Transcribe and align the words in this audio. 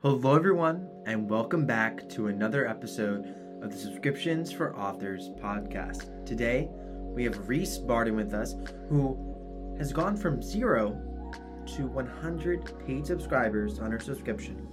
Hello, 0.00 0.36
everyone, 0.36 0.88
and 1.06 1.28
welcome 1.28 1.66
back 1.66 2.08
to 2.10 2.28
another 2.28 2.68
episode 2.68 3.34
of 3.60 3.72
the 3.72 3.76
Subscriptions 3.76 4.52
for 4.52 4.76
Authors 4.76 5.30
podcast. 5.40 6.24
Today, 6.24 6.68
we 6.70 7.24
have 7.24 7.48
Reece 7.48 7.78
Barden 7.78 8.14
with 8.14 8.32
us, 8.32 8.54
who 8.88 9.74
has 9.76 9.92
gone 9.92 10.16
from 10.16 10.40
zero 10.40 10.90
to 11.74 11.88
100 11.88 12.86
paid 12.86 13.08
subscribers 13.08 13.80
on 13.80 13.90
her 13.90 13.98
subscription 13.98 14.68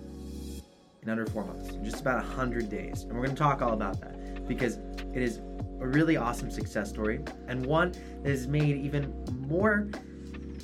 in 1.02 1.10
under 1.10 1.26
four 1.26 1.44
months, 1.44 1.70
in 1.70 1.84
just 1.84 2.02
about 2.02 2.24
100 2.24 2.70
days. 2.70 3.02
And 3.02 3.14
we're 3.14 3.26
going 3.26 3.36
to 3.36 3.36
talk 3.36 3.64
all 3.64 3.74
about 3.74 4.00
that 4.02 4.48
because 4.48 4.78
it 5.12 5.24
is 5.24 5.40
a 5.82 5.88
really 5.88 6.18
awesome 6.18 6.52
success 6.52 6.90
story 6.90 7.22
and 7.48 7.66
one 7.66 7.94
that 8.22 8.30
is 8.30 8.46
made 8.46 8.78
even 8.78 9.12
more 9.48 9.90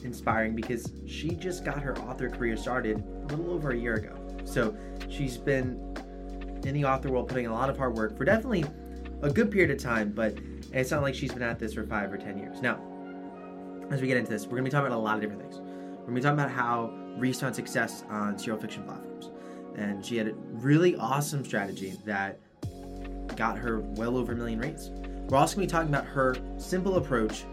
inspiring 0.04 0.55
because 0.55 0.91
she 1.07 1.30
just 1.30 1.66
got 1.66 1.80
her 1.80 1.98
author 2.02 2.30
career 2.30 2.55
started 2.55 3.04
a 3.23 3.25
little 3.36 3.55
over 3.55 3.71
a 3.71 3.75
year 3.75 3.96
ago. 3.96 4.21
So 4.46 4.76
she's 5.10 5.38
been 5.38 5.96
in 6.64 6.74
the 6.74 6.86
author 6.86 7.10
world 7.10 7.28
putting 7.28 7.47
a 7.47 7.54
lot 7.54 7.70
of 7.70 7.78
hard 7.78 7.96
work 7.96 8.18
for 8.18 8.25
definitely 8.25 8.65
a 9.21 9.29
good 9.29 9.52
period 9.52 9.71
of 9.71 9.78
time, 9.78 10.11
but 10.11 10.38
it's 10.74 10.92
not 10.92 11.02
like 11.02 11.15
she's 11.15 11.34
been 11.34 11.42
at 11.42 11.60
this 11.60 11.74
for 11.74 11.86
five 11.86 12.11
or 12.11 12.18
ten 12.18 12.38
years. 12.38 12.62
Now, 12.62 12.79
as 13.89 14.01
we 14.01 14.07
get 14.07 14.18
into 14.18 14.32
this, 14.32 14.46
we're 14.46 14.51
gonna 14.51 14.64
be 14.64 14.70
talking 14.70 14.88
about 14.88 14.98
a 14.98 15.01
lot 15.01 15.15
of 15.15 15.21
different 15.21 15.42
things. 15.42 15.60
We're 15.60 16.06
gonna 16.06 16.15
be 16.15 16.21
talking 16.21 16.39
about 16.39 16.51
how 16.51 16.92
Reece 17.18 17.42
found 17.42 17.56
success 17.56 18.04
on 18.10 18.38
serial 18.38 18.60
fiction 18.60 18.84
platforms. 18.84 19.32
And 19.78 20.06
she 20.06 20.18
had 20.18 20.28
a 20.28 20.34
really 20.34 20.96
awesome 20.96 21.43
strategy 21.43 21.96
that 22.06 22.39
got 23.36 23.57
her 23.57 23.79
well 23.79 24.18
over 24.18 24.34
a 24.34 24.36
million 24.36 24.60
rates. 24.60 24.92
We're 25.29 25.37
also 25.37 25.56
gonna 25.56 25.68
be 25.68 25.71
talking 25.71 25.89
about 25.89 26.06
her 26.06 26.36
simple 26.57 26.98
approach, 26.98 27.46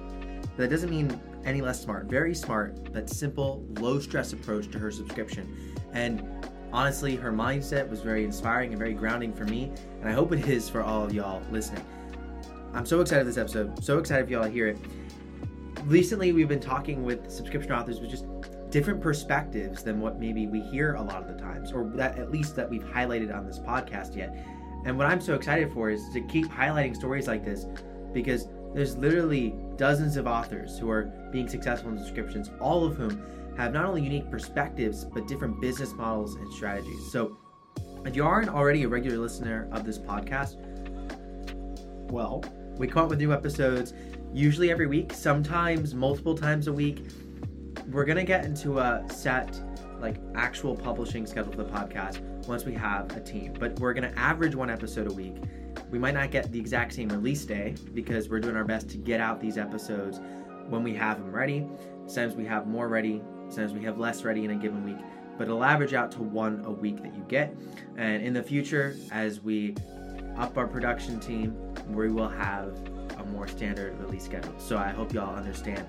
but 0.42 0.56
that 0.56 0.70
doesn't 0.70 0.90
mean 0.90 1.20
any 1.44 1.60
less 1.60 1.80
smart. 1.80 2.06
Very 2.06 2.34
smart, 2.34 2.92
but 2.92 3.08
simple, 3.08 3.64
low 3.78 3.98
stress 4.00 4.32
approach 4.32 4.70
to 4.70 4.78
her 4.78 4.90
subscription. 4.90 5.74
And 5.92 6.22
honestly, 6.72 7.16
her 7.16 7.32
mindset 7.32 7.88
was 7.88 8.00
very 8.00 8.24
inspiring 8.24 8.70
and 8.70 8.78
very 8.78 8.94
grounding 8.94 9.32
for 9.32 9.44
me, 9.44 9.72
and 10.00 10.08
I 10.08 10.12
hope 10.12 10.32
it 10.32 10.48
is 10.48 10.68
for 10.68 10.82
all 10.82 11.04
of 11.04 11.12
y'all 11.12 11.42
listening. 11.50 11.84
I'm 12.74 12.86
so 12.86 13.00
excited 13.00 13.22
for 13.22 13.26
this 13.26 13.38
episode. 13.38 13.82
So 13.82 13.98
excited 13.98 14.26
for 14.26 14.32
y'all 14.32 14.44
to 14.44 14.50
hear 14.50 14.68
it. 14.68 14.78
Recently, 15.84 16.32
we've 16.32 16.48
been 16.48 16.60
talking 16.60 17.04
with 17.04 17.30
subscription 17.30 17.72
authors 17.72 18.00
with 18.00 18.10
just 18.10 18.26
different 18.70 19.00
perspectives 19.00 19.82
than 19.82 20.00
what 20.00 20.20
maybe 20.20 20.46
we 20.46 20.60
hear 20.60 20.94
a 20.94 21.02
lot 21.02 21.22
of 21.22 21.28
the 21.28 21.42
times, 21.42 21.72
or 21.72 21.90
that 21.94 22.18
at 22.18 22.30
least 22.30 22.56
that 22.56 22.68
we've 22.68 22.84
highlighted 22.84 23.34
on 23.34 23.46
this 23.46 23.58
podcast 23.58 24.16
yet. 24.16 24.36
And 24.84 24.96
what 24.98 25.06
I'm 25.06 25.20
so 25.20 25.34
excited 25.34 25.72
for 25.72 25.90
is 25.90 26.08
to 26.12 26.20
keep 26.22 26.46
highlighting 26.46 26.94
stories 26.94 27.26
like 27.26 27.44
this 27.44 27.66
because 28.12 28.48
there's 28.74 28.96
literally 28.96 29.54
dozens 29.76 30.16
of 30.16 30.26
authors 30.26 30.78
who 30.78 30.90
are 30.90 31.04
being 31.32 31.48
successful 31.48 31.90
in 31.90 31.98
subscriptions, 31.98 32.50
all 32.60 32.84
of 32.84 32.96
whom 32.96 33.22
have 33.56 33.72
not 33.72 33.84
only 33.84 34.02
unique 34.02 34.30
perspectives, 34.30 35.04
but 35.04 35.26
different 35.26 35.60
business 35.60 35.92
models 35.94 36.36
and 36.36 36.52
strategies. 36.52 37.10
So, 37.10 37.36
if 38.04 38.14
you 38.14 38.24
aren't 38.24 38.48
already 38.48 38.84
a 38.84 38.88
regular 38.88 39.18
listener 39.18 39.68
of 39.72 39.84
this 39.84 39.98
podcast, 39.98 40.56
well, 42.10 42.44
we 42.76 42.86
come 42.86 43.04
up 43.04 43.10
with 43.10 43.18
new 43.18 43.32
episodes 43.32 43.92
usually 44.32 44.70
every 44.70 44.86
week, 44.86 45.12
sometimes 45.12 45.94
multiple 45.94 46.34
times 46.34 46.68
a 46.68 46.72
week. 46.72 47.08
We're 47.90 48.04
going 48.04 48.18
to 48.18 48.24
get 48.24 48.44
into 48.44 48.78
a 48.78 49.04
set, 49.10 49.60
like 50.00 50.16
actual 50.34 50.76
publishing 50.76 51.26
schedule 51.26 51.52
for 51.52 51.64
the 51.64 51.70
podcast 51.70 52.20
once 52.46 52.64
we 52.64 52.74
have 52.74 53.14
a 53.16 53.20
team, 53.20 53.54
but 53.58 53.78
we're 53.80 53.94
going 53.94 54.10
to 54.10 54.18
average 54.18 54.54
one 54.54 54.70
episode 54.70 55.10
a 55.10 55.14
week. 55.14 55.36
We 55.90 55.98
might 55.98 56.14
not 56.14 56.30
get 56.30 56.50
the 56.52 56.58
exact 56.58 56.92
same 56.94 57.08
release 57.08 57.44
day 57.44 57.74
because 57.94 58.28
we're 58.28 58.40
doing 58.40 58.56
our 58.56 58.64
best 58.64 58.88
to 58.90 58.98
get 58.98 59.20
out 59.20 59.40
these 59.40 59.58
episodes 59.58 60.20
when 60.68 60.82
we 60.82 60.94
have 60.94 61.18
them 61.18 61.32
ready. 61.32 61.66
Sometimes 62.06 62.34
we 62.34 62.44
have 62.44 62.66
more 62.66 62.88
ready, 62.88 63.22
Sometimes 63.48 63.72
we 63.72 63.84
have 63.84 63.98
less 63.98 64.24
ready 64.24 64.44
in 64.44 64.50
a 64.50 64.54
given 64.54 64.84
week, 64.84 64.98
but 65.36 65.44
it'll 65.44 65.64
average 65.64 65.94
out 65.94 66.12
to 66.12 66.22
one 66.22 66.62
a 66.66 66.70
week 66.70 67.02
that 67.02 67.14
you 67.14 67.24
get. 67.28 67.56
And 67.96 68.22
in 68.22 68.32
the 68.32 68.42
future, 68.42 68.96
as 69.10 69.40
we 69.40 69.74
up 70.36 70.56
our 70.56 70.66
production 70.66 71.18
team, 71.18 71.56
we 71.88 72.10
will 72.10 72.28
have 72.28 72.76
a 73.18 73.24
more 73.24 73.48
standard 73.48 73.98
release 74.00 74.24
schedule. 74.24 74.54
So 74.58 74.76
I 74.76 74.90
hope 74.90 75.12
y'all 75.12 75.34
understand 75.34 75.86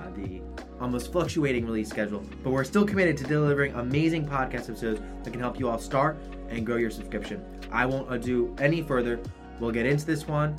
uh, 0.00 0.10
the 0.16 0.40
almost 0.80 1.12
fluctuating 1.12 1.66
release 1.66 1.88
schedule, 1.88 2.24
but 2.42 2.50
we're 2.50 2.64
still 2.64 2.86
committed 2.86 3.16
to 3.18 3.24
delivering 3.24 3.74
amazing 3.74 4.26
podcast 4.26 4.70
episodes 4.70 5.00
that 5.22 5.30
can 5.30 5.40
help 5.40 5.60
you 5.60 5.68
all 5.68 5.78
start 5.78 6.16
and 6.48 6.64
grow 6.64 6.76
your 6.76 6.90
subscription. 6.90 7.44
I 7.76 7.84
won't 7.84 8.10
ado 8.10 8.56
any 8.58 8.80
further. 8.80 9.20
We'll 9.60 9.70
get 9.70 9.84
into 9.84 10.06
this 10.06 10.26
one. 10.26 10.56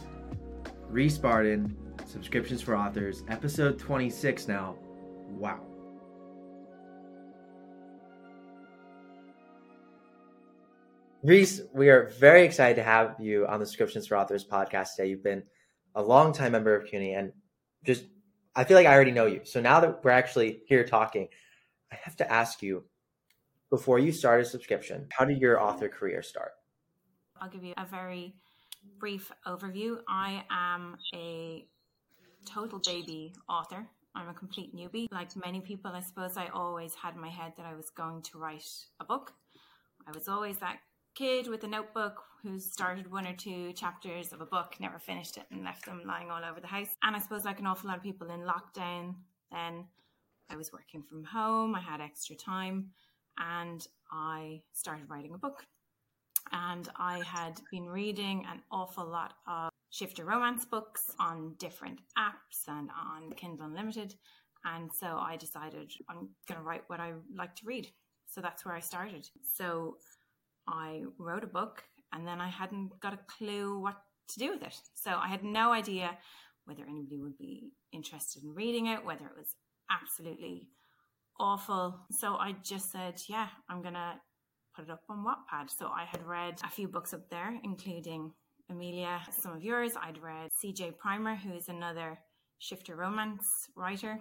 Reece 0.87 1.17
Barden, 1.17 1.75
Subscriptions 2.05 2.61
for 2.61 2.77
Authors, 2.77 3.23
episode 3.27 3.79
26 3.79 4.47
now. 4.47 4.75
Wow. 5.31 5.59
Reece, 11.23 11.61
we 11.73 11.89
are 11.89 12.11
very 12.19 12.43
excited 12.43 12.75
to 12.75 12.83
have 12.83 13.15
you 13.19 13.47
on 13.47 13.59
the 13.59 13.65
Subscriptions 13.65 14.05
for 14.05 14.15
Authors 14.15 14.45
podcast 14.45 14.89
today. 14.95 15.09
You've 15.09 15.23
been 15.23 15.41
a 15.95 16.03
long-time 16.03 16.51
member 16.51 16.75
of 16.75 16.85
CUNY 16.85 17.15
and 17.15 17.33
just 17.83 18.05
I 18.55 18.63
feel 18.63 18.77
like 18.77 18.85
I 18.85 18.93
already 18.93 19.09
know 19.09 19.25
you. 19.25 19.41
So 19.43 19.59
now 19.59 19.79
that 19.79 20.03
we're 20.03 20.11
actually 20.11 20.61
here 20.67 20.85
talking, 20.85 21.29
I 21.91 21.95
have 21.95 22.15
to 22.17 22.31
ask 22.31 22.61
you 22.61 22.83
before 23.71 23.97
you 23.97 24.11
started 24.11 24.45
subscription, 24.45 25.07
how 25.09 25.25
did 25.25 25.41
your 25.41 25.59
author 25.59 25.89
career 25.89 26.21
start? 26.21 26.51
I'll 27.47 27.53
give 27.53 27.63
you 27.63 27.73
a 27.77 27.85
very 27.85 28.35
brief 28.99 29.31
overview. 29.47 29.99
I 30.05 30.43
am 30.51 30.97
a 31.15 31.65
total 32.45 32.81
baby 32.85 33.35
author. 33.47 33.87
I'm 34.15 34.27
a 34.27 34.33
complete 34.33 34.75
newbie. 34.75 35.07
Like 35.13 35.33
many 35.37 35.61
people, 35.61 35.91
I 35.93 36.01
suppose 36.01 36.35
I 36.35 36.47
always 36.47 36.93
had 36.93 37.15
in 37.15 37.21
my 37.21 37.29
head 37.29 37.53
that 37.55 37.65
I 37.65 37.73
was 37.73 37.89
going 37.89 38.21
to 38.23 38.37
write 38.37 38.67
a 38.99 39.05
book. 39.05 39.31
I 40.05 40.11
was 40.11 40.27
always 40.27 40.57
that 40.57 40.79
kid 41.15 41.47
with 41.47 41.63
a 41.63 41.67
notebook 41.67 42.21
who 42.43 42.59
started 42.59 43.09
one 43.09 43.25
or 43.25 43.33
two 43.33 43.71
chapters 43.71 44.33
of 44.33 44.41
a 44.41 44.45
book, 44.45 44.75
never 44.81 44.99
finished 44.99 45.37
it, 45.37 45.45
and 45.49 45.63
left 45.63 45.85
them 45.85 46.01
lying 46.05 46.29
all 46.29 46.43
over 46.43 46.59
the 46.59 46.67
house. 46.67 46.97
And 47.01 47.15
I 47.15 47.19
suppose, 47.19 47.45
like 47.45 47.61
an 47.61 47.67
awful 47.67 47.87
lot 47.87 47.95
of 47.95 48.03
people 48.03 48.29
in 48.29 48.41
lockdown, 48.41 49.15
then 49.53 49.85
I 50.49 50.57
was 50.57 50.73
working 50.73 51.01
from 51.01 51.23
home, 51.23 51.75
I 51.75 51.79
had 51.79 52.01
extra 52.01 52.35
time, 52.35 52.89
and 53.39 53.87
I 54.11 54.63
started 54.73 55.09
writing 55.09 55.33
a 55.33 55.37
book. 55.37 55.63
And 56.51 56.89
I 56.97 57.19
had 57.19 57.59
been 57.71 57.87
reading 57.87 58.45
an 58.51 58.61
awful 58.71 59.05
lot 59.05 59.33
of 59.47 59.69
shifter 59.89 60.25
romance 60.25 60.65
books 60.65 61.11
on 61.19 61.55
different 61.59 61.99
apps 62.17 62.67
and 62.67 62.89
on 62.91 63.31
Kindle 63.33 63.65
Unlimited. 63.65 64.15
And 64.65 64.91
so 64.91 65.17
I 65.17 65.37
decided 65.37 65.91
I'm 66.09 66.29
going 66.47 66.59
to 66.59 66.61
write 66.61 66.83
what 66.87 66.99
I 66.99 67.13
like 67.35 67.55
to 67.55 67.65
read. 67.65 67.87
So 68.27 68.41
that's 68.41 68.65
where 68.65 68.75
I 68.75 68.79
started. 68.79 69.27
So 69.55 69.97
I 70.67 71.03
wrote 71.17 71.43
a 71.43 71.47
book 71.47 71.83
and 72.13 72.27
then 72.27 72.41
I 72.41 72.49
hadn't 72.49 72.99
got 72.99 73.13
a 73.13 73.19
clue 73.27 73.79
what 73.79 73.97
to 74.29 74.39
do 74.39 74.51
with 74.51 74.63
it. 74.63 74.75
So 74.95 75.11
I 75.11 75.27
had 75.27 75.43
no 75.43 75.71
idea 75.71 76.17
whether 76.65 76.83
anybody 76.83 77.19
would 77.19 77.37
be 77.37 77.71
interested 77.93 78.43
in 78.43 78.53
reading 78.53 78.87
it, 78.87 79.05
whether 79.05 79.25
it 79.25 79.37
was 79.37 79.55
absolutely 79.89 80.67
awful. 81.39 82.01
So 82.11 82.35
I 82.35 82.55
just 82.63 82.91
said, 82.91 83.21
yeah, 83.29 83.47
I'm 83.69 83.81
going 83.81 83.93
to 83.93 84.15
put 84.77 84.85
it 84.85 84.91
up 84.91 85.03
on 85.09 85.25
Wattpad. 85.25 85.71
So 85.75 85.87
I 85.87 86.05
had 86.05 86.23
read 86.25 86.59
a 86.63 86.69
few 86.69 86.87
books 86.87 87.13
up 87.13 87.29
there, 87.29 87.59
including 87.63 88.31
Amelia, 88.69 89.19
some 89.31 89.53
of 89.53 89.63
yours. 89.63 89.93
I'd 89.99 90.21
read 90.21 90.51
CJ 90.63 90.97
Primer, 90.97 91.35
who 91.35 91.53
is 91.53 91.67
another 91.67 92.19
shifter 92.59 92.95
romance 92.95 93.69
writer 93.75 94.19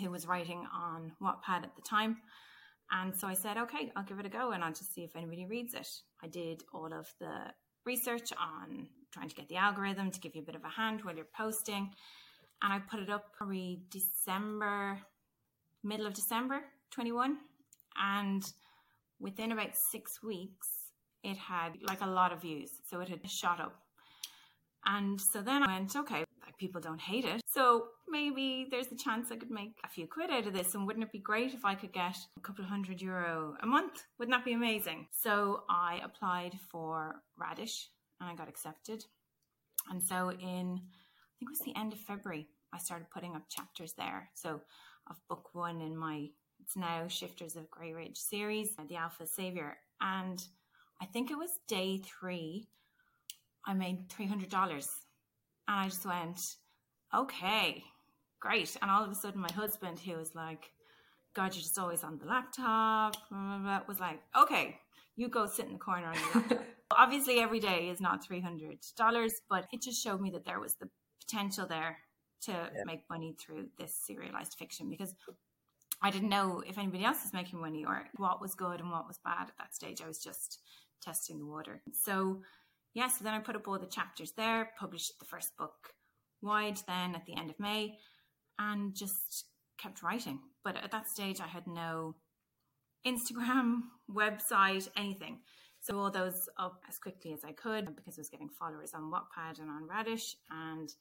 who 0.00 0.10
was 0.10 0.26
writing 0.26 0.64
on 0.72 1.12
Wattpad 1.20 1.64
at 1.64 1.74
the 1.74 1.82
time. 1.82 2.18
And 2.92 3.14
so 3.14 3.26
I 3.26 3.34
said, 3.34 3.56
okay, 3.56 3.90
I'll 3.96 4.04
give 4.04 4.20
it 4.20 4.26
a 4.26 4.28
go 4.28 4.52
and 4.52 4.62
I'll 4.62 4.72
just 4.72 4.94
see 4.94 5.02
if 5.02 5.16
anybody 5.16 5.46
reads 5.46 5.74
it. 5.74 5.88
I 6.22 6.28
did 6.28 6.62
all 6.72 6.92
of 6.92 7.12
the 7.18 7.52
research 7.84 8.32
on 8.38 8.86
trying 9.12 9.28
to 9.28 9.34
get 9.34 9.48
the 9.48 9.56
algorithm 9.56 10.10
to 10.12 10.20
give 10.20 10.36
you 10.36 10.42
a 10.42 10.44
bit 10.44 10.54
of 10.54 10.64
a 10.64 10.68
hand 10.68 11.00
while 11.02 11.16
you're 11.16 11.26
posting. 11.36 11.90
And 12.62 12.72
I 12.72 12.78
put 12.78 13.00
it 13.00 13.10
up 13.10 13.32
probably 13.36 13.82
December, 13.90 15.00
middle 15.82 16.06
of 16.06 16.14
December 16.14 16.60
21. 16.92 17.38
And 18.00 18.44
within 19.22 19.52
about 19.52 19.76
six 19.76 20.22
weeks, 20.22 20.68
it 21.22 21.36
had 21.36 21.70
like 21.82 22.00
a 22.02 22.06
lot 22.06 22.32
of 22.32 22.42
views. 22.42 22.70
So 22.90 23.00
it 23.00 23.08
had 23.08 23.28
shot 23.30 23.60
up. 23.60 23.74
And 24.84 25.20
so 25.20 25.40
then 25.40 25.62
I 25.62 25.78
went, 25.78 25.94
okay, 25.94 26.24
like 26.44 26.58
people 26.58 26.80
don't 26.80 27.00
hate 27.00 27.24
it. 27.24 27.40
So 27.46 27.86
maybe 28.08 28.66
there's 28.68 28.90
a 28.90 28.96
chance 28.96 29.30
I 29.30 29.36
could 29.36 29.50
make 29.50 29.78
a 29.84 29.88
few 29.88 30.08
quid 30.08 30.30
out 30.30 30.48
of 30.48 30.52
this. 30.52 30.74
And 30.74 30.86
wouldn't 30.86 31.04
it 31.04 31.12
be 31.12 31.20
great 31.20 31.54
if 31.54 31.64
I 31.64 31.76
could 31.76 31.92
get 31.92 32.16
a 32.36 32.40
couple 32.40 32.64
of 32.64 32.70
hundred 32.70 33.00
euro 33.00 33.54
a 33.62 33.66
month? 33.66 34.02
Wouldn't 34.18 34.36
that 34.36 34.44
be 34.44 34.54
amazing? 34.54 35.06
So 35.12 35.62
I 35.70 36.00
applied 36.04 36.58
for 36.68 37.22
Radish 37.38 37.88
and 38.20 38.28
I 38.28 38.34
got 38.34 38.48
accepted. 38.48 39.04
And 39.88 40.02
so 40.02 40.32
in, 40.32 40.80
I 40.80 41.32
think 41.38 41.50
it 41.50 41.58
was 41.58 41.60
the 41.64 41.78
end 41.78 41.92
of 41.92 42.00
February, 42.00 42.48
I 42.74 42.78
started 42.78 43.10
putting 43.10 43.36
up 43.36 43.42
chapters 43.48 43.94
there. 43.96 44.30
So 44.34 44.60
of 45.08 45.16
book 45.28 45.50
one 45.52 45.80
in 45.80 45.96
my, 45.96 46.28
it's 46.62 46.76
now 46.76 47.08
Shifters 47.08 47.56
of 47.56 47.70
Grey 47.70 47.92
Ridge 47.92 48.16
series, 48.16 48.70
uh, 48.78 48.84
The 48.88 48.96
Alpha 48.96 49.26
Savior. 49.26 49.76
And 50.00 50.42
I 51.00 51.06
think 51.06 51.30
it 51.30 51.38
was 51.38 51.50
day 51.68 51.98
three, 51.98 52.68
I 53.66 53.74
made 53.74 54.08
$300. 54.08 54.52
And 54.52 54.82
I 55.68 55.84
just 55.84 56.06
went, 56.06 56.40
okay, 57.14 57.82
great. 58.40 58.76
And 58.80 58.90
all 58.90 59.04
of 59.04 59.10
a 59.10 59.14
sudden, 59.14 59.40
my 59.40 59.52
husband, 59.52 59.98
who 59.98 60.16
was 60.16 60.34
like, 60.34 60.70
God, 61.34 61.54
you're 61.54 61.62
just 61.62 61.78
always 61.78 62.04
on 62.04 62.18
the 62.18 62.26
laptop, 62.26 63.16
blah, 63.30 63.38
blah, 63.38 63.58
blah, 63.58 63.80
was 63.88 64.00
like, 64.00 64.20
okay, 64.40 64.78
You 65.16 65.28
go 65.28 65.46
sit 65.46 65.66
in 65.66 65.72
the 65.72 65.78
corner 65.78 66.06
on 66.08 66.14
your 66.14 66.34
laptop. 66.34 66.64
Obviously, 66.96 67.40
every 67.40 67.60
day 67.60 67.88
is 67.88 68.00
not 68.00 68.26
$300, 68.26 69.30
but 69.48 69.66
it 69.72 69.82
just 69.82 70.02
showed 70.02 70.20
me 70.20 70.30
that 70.30 70.44
there 70.44 70.60
was 70.60 70.74
the 70.74 70.88
potential 71.20 71.66
there 71.66 71.98
to 72.42 72.52
yeah. 72.52 72.84
make 72.84 73.02
money 73.08 73.34
through 73.40 73.66
this 73.78 73.94
serialized 74.06 74.54
fiction 74.58 74.90
because 74.90 75.14
I 76.02 76.10
didn't 76.10 76.28
know 76.28 76.62
if 76.66 76.78
anybody 76.78 77.04
else 77.04 77.22
was 77.22 77.32
making 77.32 77.60
money 77.60 77.84
or 77.84 78.08
what 78.16 78.40
was 78.40 78.54
good 78.54 78.80
and 78.80 78.90
what 78.90 79.06
was 79.06 79.20
bad 79.24 79.48
at 79.48 79.58
that 79.58 79.74
stage. 79.74 80.02
I 80.02 80.08
was 80.08 80.22
just 80.22 80.60
testing 81.00 81.38
the 81.38 81.46
water. 81.46 81.80
So, 81.92 82.42
yeah, 82.92 83.08
so 83.08 83.24
then 83.24 83.34
I 83.34 83.38
put 83.38 83.56
up 83.56 83.68
all 83.68 83.78
the 83.78 83.86
chapters 83.86 84.32
there, 84.32 84.70
published 84.78 85.18
the 85.18 85.24
first 85.24 85.56
book 85.56 85.94
wide 86.42 86.80
then 86.88 87.14
at 87.14 87.24
the 87.24 87.36
end 87.36 87.50
of 87.50 87.60
May, 87.60 87.98
and 88.58 88.94
just 88.94 89.46
kept 89.78 90.02
writing. 90.02 90.40
But 90.64 90.76
at 90.76 90.90
that 90.90 91.08
stage, 91.08 91.40
I 91.40 91.46
had 91.46 91.66
no 91.66 92.16
Instagram, 93.06 93.82
website, 94.10 94.88
anything. 94.96 95.38
So 95.80 95.98
all 95.98 96.10
those 96.10 96.48
up 96.58 96.80
as 96.88 96.98
quickly 96.98 97.32
as 97.32 97.44
I 97.44 97.52
could 97.52 97.96
because 97.96 98.18
I 98.18 98.20
was 98.20 98.28
getting 98.28 98.48
followers 98.48 98.92
on 98.94 99.10
Wattpad 99.10 99.60
and 99.60 99.68
on 99.68 99.88
Radish, 99.88 100.36
and 100.50 100.92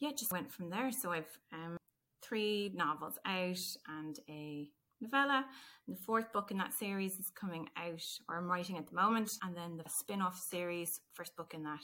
yeah, 0.00 0.10
just 0.16 0.32
went 0.32 0.52
from 0.52 0.70
there. 0.70 0.90
So 0.90 1.12
I've 1.12 1.38
um, 1.52 1.76
three 2.22 2.72
novels 2.74 3.18
out 3.24 3.58
and 3.98 4.18
a 4.28 4.70
novella. 5.00 5.46
And 5.86 5.96
the 5.96 6.02
fourth 6.02 6.32
book 6.32 6.50
in 6.50 6.58
that 6.58 6.72
series 6.72 7.18
is 7.18 7.30
coming 7.30 7.68
out, 7.76 8.04
or 8.28 8.36
I'm 8.36 8.50
writing 8.50 8.78
at 8.78 8.88
the 8.88 8.94
moment, 8.94 9.32
and 9.42 9.56
then 9.56 9.76
the 9.76 9.88
spin-off 9.88 10.38
series, 10.38 11.00
first 11.14 11.36
book 11.36 11.54
in 11.54 11.62
that, 11.64 11.80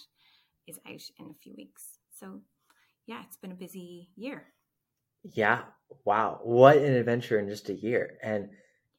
is 0.67 0.79
out 0.87 1.03
in 1.19 1.31
a 1.31 1.41
few 1.43 1.55
weeks. 1.57 1.99
So 2.19 2.41
yeah, 3.07 3.23
it's 3.27 3.37
been 3.37 3.53
a 3.53 3.57
busy 3.57 4.11
year. 4.17 4.47
Yeah. 5.23 5.63
Wow. 6.05 6.41
What 6.43 6.77
an 6.77 6.95
adventure 6.95 7.39
in 7.39 7.49
just 7.49 7.69
a 7.69 7.75
year. 7.75 8.19
And 8.23 8.51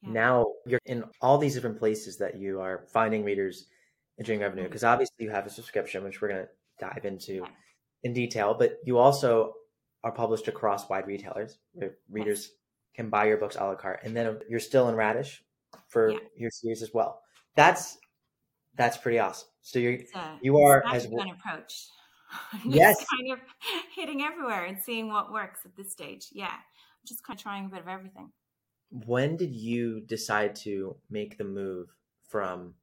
yeah. 0.02 0.10
now 0.10 0.46
you're 0.66 0.80
in 0.86 1.04
all 1.20 1.38
these 1.38 1.54
different 1.54 1.78
places 1.78 2.18
that 2.18 2.38
you 2.38 2.60
are 2.60 2.84
finding 2.92 3.24
readers 3.24 3.66
and 4.16 4.26
generating 4.26 4.42
revenue. 4.42 4.64
Because 4.64 4.82
mm-hmm. 4.82 4.92
obviously 4.92 5.16
you 5.24 5.30
have 5.30 5.46
a 5.46 5.50
subscription, 5.50 6.04
which 6.04 6.20
we're 6.20 6.28
going 6.28 6.42
to 6.44 6.48
dive 6.80 7.04
into 7.04 7.34
yeah. 7.34 7.48
in 8.02 8.12
detail, 8.12 8.54
but 8.58 8.78
you 8.84 8.98
also 8.98 9.52
are 10.08 10.12
published 10.12 10.48
across 10.48 10.88
wide 10.88 11.06
retailers 11.06 11.58
where 11.72 11.96
readers 12.10 12.50
can 12.94 13.10
buy 13.10 13.26
your 13.26 13.36
books 13.36 13.56
a 13.56 13.64
la 13.64 13.74
carte. 13.74 14.00
And 14.04 14.16
then 14.16 14.38
you're 14.48 14.58
still 14.58 14.88
in 14.88 14.94
Radish 14.94 15.42
for 15.88 16.10
yeah. 16.10 16.18
your 16.36 16.50
series 16.50 16.82
as 16.82 16.90
well. 16.92 17.20
That's 17.54 17.98
that's 18.76 18.96
pretty 18.96 19.18
awesome. 19.18 19.48
So 19.60 19.78
you're 19.78 19.98
you 20.40 20.58
are 20.58 20.82
as 20.86 21.04
an 21.04 21.12
approach. 21.12 21.88
yes, 22.64 22.96
kind 23.16 23.32
of 23.32 23.38
hitting 23.94 24.22
everywhere 24.22 24.64
and 24.64 24.78
seeing 24.78 25.08
what 25.08 25.32
works 25.32 25.60
at 25.64 25.76
this 25.76 25.92
stage. 25.92 26.28
Yeah, 26.32 26.46
I'm 26.46 27.06
just 27.06 27.24
kind 27.24 27.38
of 27.38 27.42
trying 27.42 27.66
a 27.66 27.68
bit 27.68 27.80
of 27.80 27.88
everything. 27.88 28.30
When 28.90 29.36
did 29.36 29.54
you 29.54 30.00
decide 30.00 30.56
to 30.56 30.96
make 31.10 31.36
the 31.36 31.44
move 31.44 31.88
from 32.28 32.74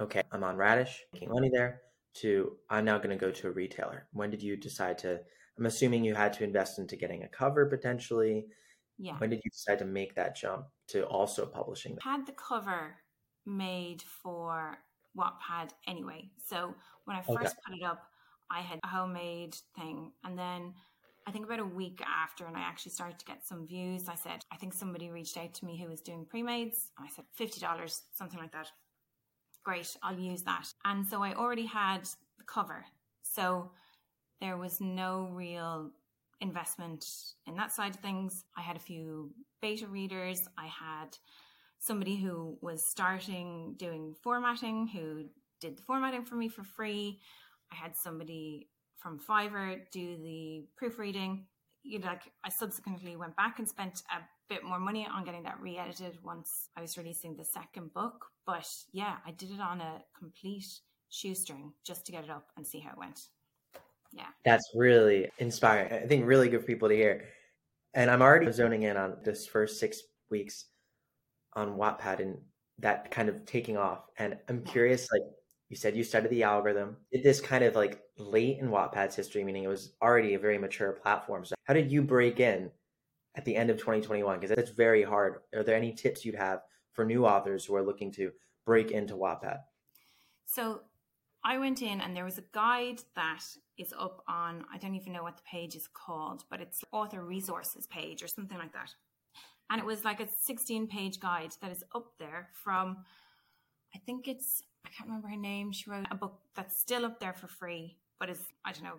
okay, 0.00 0.22
I'm 0.32 0.44
on 0.44 0.56
Radish, 0.56 1.04
making 1.12 1.30
money 1.30 1.50
there, 1.52 1.82
to 2.14 2.56
I'm 2.68 2.84
now 2.84 2.98
going 2.98 3.10
to 3.10 3.16
go 3.16 3.30
to 3.30 3.48
a 3.48 3.52
retailer? 3.52 4.06
When 4.12 4.30
did 4.30 4.42
you 4.42 4.56
decide 4.56 4.98
to? 4.98 5.20
I'm 5.60 5.66
assuming 5.66 6.04
you 6.04 6.14
had 6.14 6.32
to 6.34 6.44
invest 6.44 6.78
into 6.78 6.96
getting 6.96 7.22
a 7.22 7.28
cover 7.28 7.66
potentially. 7.66 8.46
Yeah. 8.98 9.18
When 9.18 9.28
did 9.30 9.42
you 9.44 9.50
decide 9.50 9.78
to 9.80 9.84
make 9.84 10.14
that 10.14 10.34
jump 10.34 10.66
to 10.88 11.04
also 11.04 11.44
publishing? 11.44 11.98
Had 12.02 12.26
the 12.26 12.32
cover 12.32 12.96
made 13.44 14.02
for 14.22 14.78
Wattpad 15.16 15.70
anyway. 15.86 16.30
So 16.44 16.74
when 17.04 17.16
I 17.16 17.22
first 17.22 17.38
okay. 17.38 17.54
put 17.66 17.76
it 17.76 17.84
up, 17.84 18.02
I 18.50 18.60
had 18.60 18.78
a 18.82 18.88
homemade 18.88 19.54
thing. 19.76 20.12
And 20.24 20.38
then 20.38 20.74
I 21.26 21.30
think 21.30 21.44
about 21.44 21.60
a 21.60 21.64
week 21.64 22.00
after, 22.06 22.46
and 22.46 22.56
I 22.56 22.60
actually 22.60 22.92
started 22.92 23.18
to 23.18 23.24
get 23.26 23.46
some 23.46 23.66
views, 23.66 24.08
I 24.08 24.14
said, 24.14 24.44
I 24.50 24.56
think 24.56 24.72
somebody 24.72 25.10
reached 25.10 25.36
out 25.36 25.52
to 25.54 25.64
me 25.64 25.78
who 25.78 25.88
was 25.88 26.00
doing 26.00 26.24
pre 26.24 26.42
mades. 26.42 26.90
I 26.98 27.08
said, 27.14 27.24
$50, 27.38 28.00
something 28.14 28.38
like 28.38 28.52
that. 28.52 28.68
Great, 29.62 29.94
I'll 30.02 30.18
use 30.18 30.42
that. 30.44 30.68
And 30.86 31.06
so 31.06 31.22
I 31.22 31.34
already 31.34 31.66
had 31.66 32.04
the 32.38 32.44
cover. 32.46 32.86
So 33.22 33.70
there 34.40 34.56
was 34.56 34.80
no 34.80 35.28
real 35.32 35.90
investment 36.40 37.06
in 37.46 37.54
that 37.56 37.72
side 37.72 37.94
of 37.94 38.00
things. 38.00 38.44
I 38.56 38.62
had 38.62 38.76
a 38.76 38.80
few 38.80 39.30
beta 39.60 39.86
readers. 39.86 40.48
I 40.56 40.66
had 40.66 41.16
somebody 41.78 42.16
who 42.16 42.58
was 42.60 42.84
starting 42.84 43.74
doing 43.78 44.14
formatting 44.22 44.86
who 44.88 45.24
did 45.60 45.76
the 45.76 45.82
formatting 45.82 46.24
for 46.24 46.34
me 46.34 46.48
for 46.48 46.62
free. 46.62 47.20
I 47.72 47.76
had 47.76 47.96
somebody 47.96 48.68
from 48.96 49.18
Fiverr 49.18 49.80
do 49.90 50.16
the 50.16 50.64
proofreading. 50.76 51.46
You 51.82 51.98
know, 51.98 52.08
like 52.08 52.30
I 52.44 52.50
subsequently 52.50 53.16
went 53.16 53.36
back 53.36 53.58
and 53.58 53.68
spent 53.68 54.02
a 54.10 54.20
bit 54.48 54.64
more 54.64 54.78
money 54.78 55.06
on 55.10 55.24
getting 55.24 55.44
that 55.44 55.60
re-edited 55.60 56.18
once 56.22 56.68
I 56.76 56.82
was 56.82 56.98
releasing 56.98 57.36
the 57.36 57.44
second 57.44 57.94
book. 57.94 58.26
But 58.46 58.68
yeah, 58.92 59.16
I 59.26 59.30
did 59.30 59.50
it 59.50 59.60
on 59.60 59.80
a 59.80 60.02
complete 60.18 60.66
shoestring 61.08 61.72
just 61.84 62.04
to 62.06 62.12
get 62.12 62.24
it 62.24 62.30
up 62.30 62.48
and 62.56 62.66
see 62.66 62.80
how 62.80 62.90
it 62.90 62.98
went. 62.98 63.20
Yeah. 64.12 64.26
That's 64.44 64.70
really 64.74 65.30
inspiring. 65.38 65.92
I 65.92 66.06
think 66.06 66.26
really 66.26 66.48
good 66.48 66.60
for 66.60 66.66
people 66.66 66.88
to 66.88 66.94
hear. 66.94 67.26
And 67.94 68.10
I'm 68.10 68.22
already 68.22 68.50
zoning 68.52 68.84
in 68.84 68.96
on 68.96 69.16
this 69.24 69.46
first 69.46 69.78
six 69.78 70.00
weeks 70.30 70.66
on 71.54 71.76
Wattpad 71.76 72.20
and 72.20 72.38
that 72.78 73.10
kind 73.10 73.28
of 73.28 73.44
taking 73.44 73.76
off. 73.76 74.06
And 74.18 74.38
I'm 74.48 74.62
curious, 74.62 75.08
like, 75.12 75.22
you 75.68 75.76
said 75.76 75.96
you 75.96 76.02
studied 76.02 76.30
the 76.30 76.42
algorithm. 76.42 76.96
Did 77.12 77.22
this 77.22 77.40
kind 77.40 77.62
of 77.62 77.76
like 77.76 78.02
late 78.18 78.58
in 78.58 78.68
Wattpad's 78.68 79.14
history, 79.14 79.44
meaning 79.44 79.64
it 79.64 79.68
was 79.68 79.92
already 80.02 80.34
a 80.34 80.38
very 80.38 80.58
mature 80.58 80.92
platform. 80.92 81.44
So 81.44 81.54
how 81.64 81.74
did 81.74 81.92
you 81.92 82.02
break 82.02 82.40
in 82.40 82.70
at 83.36 83.44
the 83.44 83.54
end 83.54 83.70
of 83.70 83.78
2021? 83.78 84.40
Because 84.40 84.54
that's 84.54 84.70
very 84.70 85.04
hard. 85.04 85.40
Are 85.54 85.62
there 85.62 85.76
any 85.76 85.92
tips 85.92 86.24
you'd 86.24 86.34
have 86.34 86.62
for 86.92 87.04
new 87.04 87.24
authors 87.24 87.64
who 87.64 87.76
are 87.76 87.84
looking 87.84 88.10
to 88.12 88.32
break 88.66 88.90
into 88.90 89.14
Wattpad? 89.14 89.60
So 90.44 90.80
I 91.44 91.58
went 91.58 91.82
in 91.82 92.00
and 92.00 92.14
there 92.14 92.24
was 92.24 92.38
a 92.38 92.44
guide 92.52 93.00
that 93.16 93.42
is 93.78 93.94
up 93.98 94.22
on, 94.28 94.64
I 94.72 94.78
don't 94.78 94.94
even 94.94 95.12
know 95.12 95.22
what 95.22 95.36
the 95.36 95.42
page 95.50 95.74
is 95.74 95.88
called, 95.88 96.44
but 96.50 96.60
it's 96.60 96.84
author 96.92 97.24
resources 97.24 97.86
page 97.86 98.22
or 98.22 98.28
something 98.28 98.58
like 98.58 98.72
that. 98.74 98.90
And 99.70 99.80
it 99.80 99.86
was 99.86 100.04
like 100.04 100.20
a 100.20 100.28
16 100.28 100.88
page 100.88 101.18
guide 101.20 101.54
that 101.62 101.70
is 101.70 101.84
up 101.94 102.12
there 102.18 102.48
from, 102.52 102.98
I 103.94 103.98
think 103.98 104.28
it's 104.28 104.62
I 104.84 104.88
can't 104.88 105.08
remember 105.08 105.28
her 105.28 105.36
name. 105.36 105.72
She 105.72 105.90
wrote 105.90 106.06
a 106.10 106.14
book 106.16 106.40
that's 106.54 106.78
still 106.78 107.04
up 107.04 107.20
there 107.20 107.34
for 107.34 107.46
free, 107.46 107.98
but 108.18 108.30
is, 108.30 108.40
I 108.64 108.72
don't 108.72 108.84
know, 108.84 108.98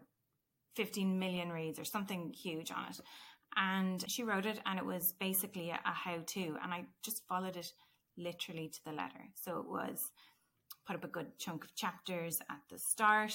15 0.76 1.20
million 1.20 1.52
reads 1.52 1.80
or 1.80 1.84
something 1.86 2.34
huge 2.34 2.72
on 2.72 2.86
it. 2.90 3.00
And 3.56 4.10
she 4.10 4.24
wrote 4.24 4.46
it, 4.46 4.62
and 4.66 4.80
it 4.80 4.86
was 4.86 5.14
basically 5.20 5.72
a, 5.72 5.80
a 5.86 5.92
how 5.92 6.20
to. 6.26 6.58
And 6.64 6.74
I 6.74 6.86
just 7.04 7.28
followed 7.28 7.58
it 7.58 7.74
literally 8.18 8.70
to 8.70 8.80
the 8.86 8.92
letter. 8.92 9.30
So 9.36 9.60
it 9.60 9.68
was 9.68 10.12
put 10.86 10.96
up 10.96 11.04
a 11.04 11.08
good 11.08 11.38
chunk 11.38 11.64
of 11.64 11.76
chapters 11.76 12.40
at 12.50 12.60
the 12.70 12.78
start, 12.78 13.34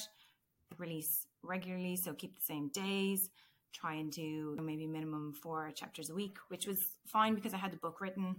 release 0.79 1.27
regularly, 1.43 1.97
so 1.97 2.13
keep 2.13 2.35
the 2.35 2.45
same 2.45 2.69
days, 2.69 3.31
try 3.73 3.95
and 3.95 4.11
do 4.11 4.57
maybe 4.63 4.87
minimum 4.87 5.33
four 5.33 5.71
chapters 5.75 6.11
a 6.11 6.15
week, 6.15 6.37
which 6.49 6.67
was 6.67 6.81
fine 7.07 7.35
because 7.35 7.55
I 7.55 7.59
had 7.59 7.73
the 7.73 7.77
book 7.77 8.01
written. 8.01 8.37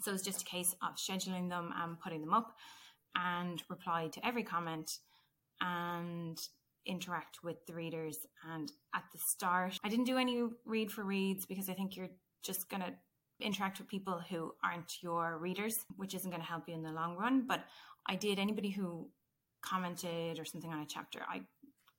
So 0.00 0.10
it 0.10 0.14
was 0.14 0.22
just 0.22 0.42
a 0.42 0.46
case 0.46 0.74
of 0.82 0.96
scheduling 0.96 1.48
them 1.50 1.72
and 1.76 2.00
putting 2.00 2.20
them 2.20 2.32
up 2.32 2.56
and 3.16 3.62
reply 3.68 4.08
to 4.08 4.26
every 4.26 4.42
comment 4.42 4.98
and 5.60 6.40
interact 6.86 7.44
with 7.44 7.64
the 7.66 7.74
readers. 7.74 8.18
And 8.50 8.72
at 8.94 9.04
the 9.12 9.18
start, 9.18 9.78
I 9.84 9.88
didn't 9.88 10.06
do 10.06 10.16
any 10.16 10.42
read 10.64 10.90
for 10.90 11.04
reads 11.04 11.44
because 11.44 11.68
I 11.68 11.74
think 11.74 11.96
you're 11.96 12.08
just 12.42 12.70
going 12.70 12.82
to 12.82 12.92
interact 13.40 13.78
with 13.78 13.88
people 13.88 14.20
who 14.30 14.52
aren't 14.64 15.02
your 15.02 15.38
readers, 15.38 15.84
which 15.96 16.14
isn't 16.14 16.30
going 16.30 16.42
to 16.42 16.48
help 16.48 16.68
you 16.68 16.74
in 16.74 16.82
the 16.82 16.92
long 16.92 17.16
run. 17.16 17.44
But 17.46 17.64
I 18.06 18.16
did 18.16 18.38
anybody 18.38 18.70
who 18.70 19.08
commented 19.62 20.38
or 20.38 20.44
something 20.44 20.72
on 20.72 20.80
a 20.80 20.86
chapter, 20.86 21.20
I 21.28 21.42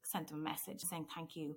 sent 0.03 0.27
them 0.27 0.39
a 0.39 0.50
message 0.50 0.81
saying 0.81 1.07
thank 1.15 1.36
you 1.36 1.55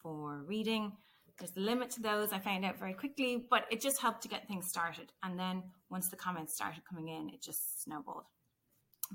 for 0.00 0.42
reading. 0.46 0.92
There's 1.38 1.56
a 1.56 1.60
limit 1.60 1.90
to 1.90 2.02
those, 2.02 2.32
I 2.32 2.38
found 2.38 2.64
out 2.64 2.78
very 2.78 2.94
quickly, 2.94 3.46
but 3.50 3.66
it 3.70 3.80
just 3.80 4.00
helped 4.00 4.22
to 4.22 4.28
get 4.28 4.46
things 4.46 4.68
started. 4.68 5.12
And 5.22 5.38
then 5.38 5.64
once 5.90 6.08
the 6.08 6.16
comments 6.16 6.54
started 6.54 6.82
coming 6.88 7.08
in, 7.08 7.28
it 7.28 7.42
just 7.42 7.82
snowballed 7.82 8.24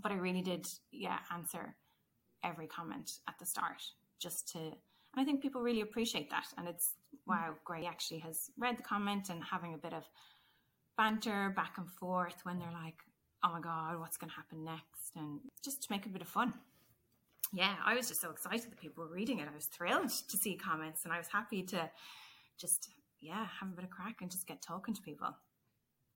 but 0.01 0.11
I 0.11 0.15
really 0.15 0.41
did, 0.41 0.67
yeah, 0.91 1.19
answer 1.33 1.75
every 2.43 2.67
comment 2.67 3.11
at 3.27 3.37
the 3.39 3.45
start 3.45 3.81
just 4.19 4.51
to, 4.53 4.59
and 4.59 4.73
I 5.17 5.23
think 5.23 5.41
people 5.41 5.61
really 5.61 5.81
appreciate 5.81 6.29
that. 6.29 6.45
And 6.57 6.67
it's, 6.67 6.93
wow, 7.25 7.55
Gray 7.65 7.85
actually 7.85 8.19
has 8.19 8.49
read 8.57 8.77
the 8.77 8.83
comment 8.83 9.29
and 9.29 9.43
having 9.43 9.73
a 9.73 9.77
bit 9.77 9.93
of 9.93 10.03
banter 10.97 11.53
back 11.55 11.75
and 11.77 11.89
forth 11.89 12.35
when 12.43 12.59
they're 12.59 12.71
like, 12.71 12.97
oh 13.43 13.51
my 13.51 13.61
God, 13.61 13.99
what's 13.99 14.17
going 14.17 14.29
to 14.29 14.35
happen 14.35 14.63
next? 14.63 15.15
And 15.15 15.39
just 15.63 15.83
to 15.83 15.91
make 15.91 16.05
a 16.05 16.09
bit 16.09 16.21
of 16.21 16.27
fun. 16.27 16.53
Yeah, 17.53 17.75
I 17.83 17.95
was 17.95 18.07
just 18.07 18.21
so 18.21 18.29
excited 18.29 18.69
that 18.69 18.79
people 18.79 19.03
were 19.03 19.13
reading 19.13 19.39
it. 19.39 19.47
I 19.51 19.55
was 19.55 19.65
thrilled 19.65 20.09
to 20.09 20.37
see 20.37 20.55
comments 20.55 21.03
and 21.03 21.13
I 21.13 21.17
was 21.17 21.27
happy 21.27 21.63
to 21.63 21.89
just, 22.59 22.89
yeah, 23.21 23.47
have 23.59 23.69
a 23.69 23.75
bit 23.75 23.85
of 23.85 23.89
crack 23.89 24.17
and 24.21 24.29
just 24.29 24.45
get 24.45 24.61
talking 24.61 24.93
to 24.93 25.01
people. 25.01 25.35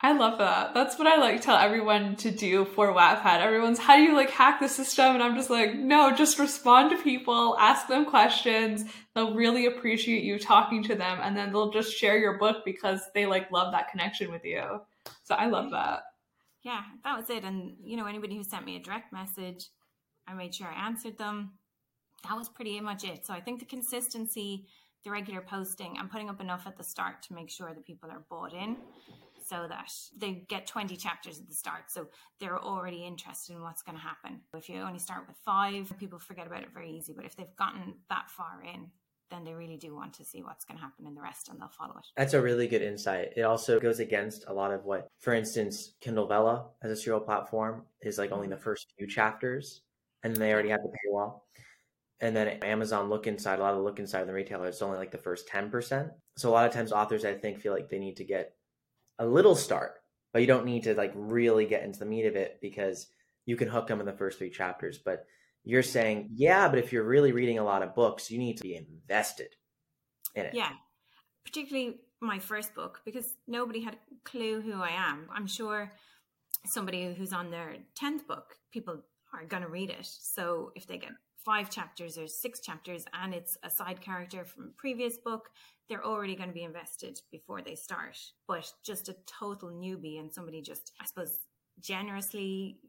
I 0.06 0.12
love 0.12 0.38
that. 0.40 0.74
That's 0.74 1.00
what 1.00 1.08
I 1.08 1.16
like 1.16 1.42
tell 1.42 1.56
everyone 1.56 2.18
to 2.18 2.30
do 2.30 2.66
for 2.66 2.94
Wattpad. 2.94 3.40
Everyone's, 3.40 3.80
how 3.80 3.96
do 3.96 4.02
you 4.02 4.14
like 4.14 4.30
hack 4.30 4.60
the 4.60 4.68
system? 4.68 5.16
And 5.16 5.24
I'm 5.24 5.36
just 5.36 5.50
like, 5.50 5.76
no, 5.76 6.14
just 6.14 6.40
respond 6.40 6.92
to 6.92 7.02
people, 7.02 7.56
ask 7.58 7.88
them 7.88 8.06
questions. 8.06 8.84
They'll 9.16 9.34
really 9.34 9.66
appreciate 9.66 10.26
you 10.26 10.38
talking 10.38 10.84
to 10.84 10.96
them. 10.96 11.20
And 11.24 11.38
then 11.38 11.54
they'll 11.54 11.72
just 11.72 11.96
share 11.96 12.18
your 12.18 12.38
book 12.38 12.66
because 12.66 13.00
they 13.16 13.26
like 13.26 13.50
love 13.50 13.72
that 13.72 13.90
connection 13.92 14.30
with 14.30 14.44
you. 14.44 14.82
So 15.24 15.36
I 15.36 15.48
love 15.48 15.72
that. 15.72 16.02
Yeah, 16.64 16.84
that 17.04 17.18
was 17.18 17.30
it. 17.30 17.44
And 17.44 17.76
you 17.84 17.98
know, 17.98 18.06
anybody 18.06 18.36
who 18.36 18.44
sent 18.44 18.66
me 18.66 18.76
a 18.78 18.80
direct 18.80 19.12
message, 19.14 19.70
I 20.28 20.34
made 20.34 20.56
sure 20.56 20.68
I 20.68 20.88
answered 20.88 21.18
them. 21.18 21.54
That 22.28 22.38
was 22.38 22.48
pretty 22.48 22.80
much 22.80 23.04
it. 23.04 23.26
So 23.26 23.34
I 23.34 23.42
think 23.42 23.60
the 23.60 23.66
consistency, 23.66 24.68
the 25.04 25.12
regular 25.12 25.42
posting, 25.42 25.98
I'm 26.00 26.08
putting 26.08 26.30
up 26.30 26.40
enough 26.40 26.66
at 26.66 26.78
the 26.78 26.84
start 26.84 27.22
to 27.24 27.34
make 27.34 27.50
sure 27.50 27.74
that 27.74 27.86
people 27.86 28.10
are 28.10 28.26
bought 28.30 28.54
in 28.54 28.78
so 29.46 29.66
that 29.68 29.92
they 30.18 30.46
get 30.48 30.66
20 30.66 30.96
chapters 30.96 31.40
at 31.40 31.50
the 31.50 31.54
start. 31.54 31.92
So 31.92 32.08
they're 32.40 32.62
already 32.62 33.06
interested 33.06 33.54
in 33.54 33.62
what's 33.62 33.82
going 33.82 33.98
to 33.98 34.02
happen. 34.02 34.40
If 34.54 34.70
you 34.70 34.80
only 34.80 35.00
start 35.00 35.28
with 35.28 35.36
five, 35.44 35.92
people 36.00 36.18
forget 36.20 36.48
about 36.48 36.64
it 36.64 36.70
very 36.74 36.92
easy. 36.92 37.14
But 37.14 37.26
if 37.26 37.36
they've 37.36 37.56
gotten 37.58 37.96
that 38.10 38.30
far 38.30 38.64
in, 38.64 38.90
then 39.34 39.44
they 39.44 39.54
really 39.54 39.78
do 39.78 39.96
want 39.96 40.14
to 40.14 40.24
see 40.24 40.44
what's 40.44 40.64
going 40.64 40.78
to 40.78 40.84
happen 40.84 41.08
in 41.08 41.16
the 41.16 41.22
rest 41.22 41.50
and 41.50 41.60
they'll 41.60 41.68
follow 41.68 41.96
it. 41.98 42.06
That's 42.16 42.36
a 42.36 42.42
really 42.42 42.68
good 42.68 42.84
insight. 42.84 43.34
It 43.36 43.42
also 43.42 43.80
goes 43.80 44.00
against 44.00 44.46
a 44.48 44.54
lot 44.54 44.72
of 44.72 44.86
what, 44.86 45.08
for 45.20 45.34
instance, 45.34 45.94
Kindle 46.02 46.28
Vella 46.28 46.68
as 46.84 46.92
a 46.92 46.96
serial 46.96 47.20
platform 47.20 47.84
is 48.02 48.20
like 48.20 48.32
only 48.32 48.48
the 48.48 48.56
mm-hmm. 48.56 48.64
first 48.64 48.94
few 48.98 49.08
chapters 49.08 49.82
and 50.24 50.36
they 50.36 50.54
already 50.54 50.70
have 50.70 50.82
the 50.84 50.90
paywall. 50.90 51.42
And 52.22 52.36
then 52.36 52.48
Amazon 52.64 53.10
look 53.10 53.28
inside, 53.28 53.60
a 53.60 53.64
lot 53.64 53.74
of 53.74 53.84
look 53.84 54.00
inside 54.00 54.28
the 54.28 54.34
retailer, 54.34 54.68
it's 54.68 54.82
only 54.82 54.98
like 54.98 55.12
the 55.12 55.18
first 55.18 55.50
10%. 55.50 56.12
So 56.38 56.50
a 56.50 56.52
lot 56.52 56.68
of 56.68 56.72
times 56.72 56.92
authors, 56.92 57.26
I 57.26 57.34
think, 57.34 57.60
feel 57.60 57.74
like 57.74 57.90
they 57.90 58.00
need 58.00 58.18
to 58.18 58.24
get 58.24 58.54
a 59.20 59.26
little 59.26 59.56
start, 59.56 59.96
but 60.32 60.42
you 60.42 60.48
don't 60.48 60.66
need 60.66 60.84
to 60.84 60.94
like 60.94 61.12
really 61.16 61.66
get 61.66 61.84
into 61.84 62.00
the 62.00 62.06
meat 62.06 62.26
of 62.26 62.36
it 62.36 62.60
because 62.62 63.08
you 63.46 63.58
can 63.58 63.68
hook 63.68 63.88
them 63.88 64.00
in 64.00 64.06
the 64.06 64.14
first 64.14 64.38
three 64.38 64.50
chapters. 64.50 65.00
But 65.04 65.26
you're 65.64 65.84
saying, 65.84 66.30
yeah, 66.34 66.68
but 66.68 66.80
if 66.80 66.92
you're 66.92 67.04
really 67.04 67.32
reading 67.32 67.60
a 67.60 67.64
lot 67.64 67.84
of 67.84 67.96
books, 67.96 68.30
you 68.30 68.38
need 68.38 68.58
to 68.58 68.64
be 68.64 68.76
invested 68.76 69.50
in 70.36 70.46
it. 70.46 70.54
Yeah. 70.54 70.72
Particularly 71.46 72.00
my 72.22 72.40
first 72.40 72.74
book, 72.74 73.02
because 73.06 73.36
nobody 73.48 73.82
had 73.82 73.96
a 73.96 74.30
clue 74.30 74.62
who 74.62 74.82
I 74.82 74.92
am. 74.92 75.28
I'm 75.34 75.48
sure 75.48 75.92
somebody 76.66 77.14
who's 77.14 77.34
on 77.34 77.52
their 77.52 77.76
10th 78.02 78.28
book, 78.28 78.56
people 78.72 79.02
are 79.34 79.46
going 79.46 79.64
to 79.64 79.70
read 79.70 79.90
it. 79.90 80.06
So 80.06 80.72
if 80.76 80.88
they 80.88 80.98
get 80.98 81.12
five 81.46 81.70
chapters 81.70 82.18
or 82.18 82.28
six 82.28 82.62
chapters 82.62 83.06
and 83.22 83.34
it's 83.34 83.58
a 83.64 83.70
side 83.70 84.02
character 84.02 84.46
from 84.46 84.66
a 84.66 84.78
previous 84.78 85.18
book, 85.18 85.50
they're 85.90 86.06
already 86.06 86.36
going 86.36 86.50
to 86.50 86.56
be 86.56 86.64
invested 86.64 87.20
before 87.32 87.62
they 87.62 87.76
start. 87.76 88.18
But 88.48 88.72
just 88.86 89.10
a 89.10 89.16
total 89.28 89.70
newbie 89.70 90.20
and 90.20 90.32
somebody 90.32 90.62
just, 90.62 90.94
I 91.02 91.06
suppose, 91.06 91.40
generously 91.82 92.80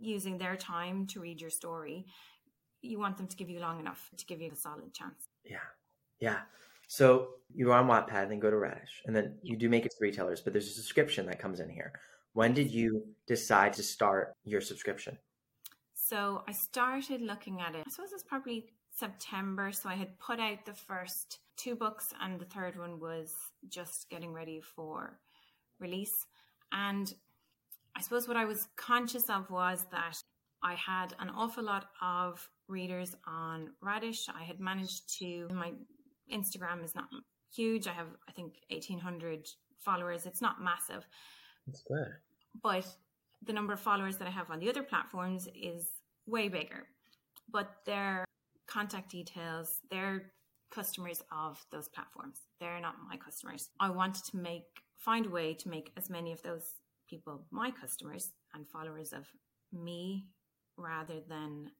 using 0.00 0.38
their 0.38 0.56
time 0.56 1.06
to 1.08 1.20
read 1.20 1.40
your 1.40 1.50
story, 1.50 2.06
you 2.82 2.98
want 2.98 3.16
them 3.16 3.26
to 3.26 3.36
give 3.36 3.50
you 3.50 3.60
long 3.60 3.80
enough 3.80 4.10
to 4.16 4.26
give 4.26 4.40
you 4.40 4.50
a 4.52 4.56
solid 4.56 4.92
chance. 4.92 5.28
Yeah. 5.44 5.58
Yeah. 6.20 6.40
So 6.88 7.28
you're 7.52 7.72
on 7.72 7.88
Wattpad, 7.88 8.28
then 8.28 8.38
go 8.38 8.50
to 8.50 8.56
Radish, 8.56 9.02
and 9.06 9.14
then 9.14 9.38
you 9.42 9.56
do 9.56 9.68
make 9.68 9.84
it 9.84 9.90
to 9.90 9.96
retailers, 10.00 10.40
but 10.40 10.52
there's 10.52 10.68
a 10.68 10.70
subscription 10.70 11.26
that 11.26 11.40
comes 11.40 11.58
in 11.60 11.68
here. 11.68 11.92
When 12.32 12.54
did 12.54 12.70
you 12.70 13.02
decide 13.26 13.72
to 13.74 13.82
start 13.82 14.34
your 14.44 14.60
subscription? 14.60 15.18
So 15.94 16.44
I 16.46 16.52
started 16.52 17.22
looking 17.22 17.60
at 17.60 17.74
it. 17.74 17.84
I 17.86 17.90
suppose 17.90 18.12
it's 18.12 18.22
probably 18.22 18.66
September. 18.94 19.72
So 19.72 19.88
I 19.88 19.94
had 19.94 20.18
put 20.18 20.38
out 20.38 20.64
the 20.64 20.74
first 20.74 21.40
two 21.56 21.74
books, 21.74 22.12
and 22.20 22.38
the 22.38 22.44
third 22.44 22.78
one 22.78 23.00
was 23.00 23.34
just 23.68 24.08
getting 24.10 24.32
ready 24.32 24.60
for 24.60 25.18
release. 25.80 26.26
And 26.72 27.12
I 27.96 28.02
suppose 28.02 28.28
what 28.28 28.36
I 28.36 28.44
was 28.44 28.68
conscious 28.76 29.30
of 29.30 29.50
was 29.50 29.86
that 29.90 30.20
I 30.62 30.74
had 30.74 31.14
an 31.18 31.30
awful 31.30 31.64
lot 31.64 31.86
of 32.02 32.46
readers 32.68 33.16
on 33.26 33.70
Radish. 33.80 34.28
I 34.28 34.44
had 34.44 34.60
managed 34.60 35.18
to, 35.18 35.48
my 35.50 35.72
Instagram 36.32 36.84
is 36.84 36.94
not 36.94 37.08
huge. 37.54 37.86
I 37.86 37.92
have, 37.92 38.08
I 38.28 38.32
think, 38.32 38.54
1,800 38.70 39.48
followers. 39.78 40.26
It's 40.26 40.42
not 40.42 40.62
massive. 40.62 41.06
That's 41.66 41.82
good. 41.88 42.08
But 42.62 42.86
the 43.42 43.52
number 43.54 43.72
of 43.72 43.80
followers 43.80 44.18
that 44.18 44.28
I 44.28 44.30
have 44.30 44.50
on 44.50 44.58
the 44.58 44.68
other 44.68 44.82
platforms 44.82 45.48
is 45.54 45.88
way 46.26 46.48
bigger. 46.48 46.88
But 47.50 47.70
their 47.86 48.24
contact 48.66 49.10
details, 49.10 49.80
they're 49.90 50.32
customers 50.70 51.22
of 51.32 51.64
those 51.70 51.88
platforms. 51.88 52.40
They're 52.60 52.80
not 52.80 52.96
my 53.08 53.16
customers. 53.16 53.70
I 53.80 53.88
wanted 53.88 54.24
to 54.24 54.36
make 54.36 54.64
find 54.98 55.26
a 55.26 55.30
way 55.30 55.54
to 55.54 55.68
make 55.68 55.92
as 55.96 56.10
many 56.10 56.32
of 56.32 56.42
those 56.42 56.72
people 57.08 57.46
my 57.50 57.70
customers 57.70 58.30
and 58.54 58.68
followers 58.68 59.12
of 59.12 59.26
me 59.72 60.26
rather 60.76 61.20
than 61.28 61.70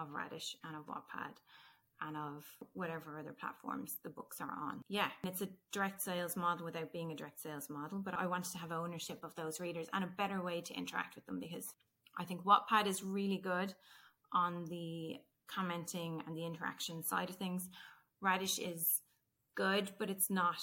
of 0.00 0.12
Radish 0.12 0.56
and 0.64 0.76
of 0.76 0.86
Wattpad 0.86 1.36
and 2.02 2.16
of 2.16 2.46
whatever 2.72 3.18
other 3.18 3.34
platforms 3.38 3.96
the 4.02 4.10
books 4.10 4.40
are 4.40 4.50
on. 4.50 4.80
Yeah, 4.88 5.08
it's 5.22 5.42
a 5.42 5.48
direct 5.72 6.00
sales 6.00 6.36
model 6.36 6.64
without 6.64 6.92
being 6.92 7.12
a 7.12 7.16
direct 7.16 7.40
sales 7.40 7.68
model, 7.68 7.98
but 7.98 8.14
I 8.18 8.26
wanted 8.26 8.52
to 8.52 8.58
have 8.58 8.72
ownership 8.72 9.22
of 9.22 9.34
those 9.34 9.60
readers 9.60 9.86
and 9.92 10.04
a 10.04 10.12
better 10.16 10.42
way 10.42 10.62
to 10.62 10.74
interact 10.74 11.14
with 11.14 11.26
them 11.26 11.38
because 11.40 11.66
I 12.18 12.24
think 12.24 12.44
Wattpad 12.44 12.86
is 12.86 13.04
really 13.04 13.38
good 13.38 13.74
on 14.32 14.64
the 14.66 15.16
commenting 15.48 16.22
and 16.26 16.36
the 16.36 16.46
interaction 16.46 17.02
side 17.02 17.28
of 17.28 17.36
things. 17.36 17.68
Radish 18.20 18.58
is 18.58 19.00
good, 19.56 19.90
but 19.98 20.08
it's 20.08 20.30
not 20.30 20.62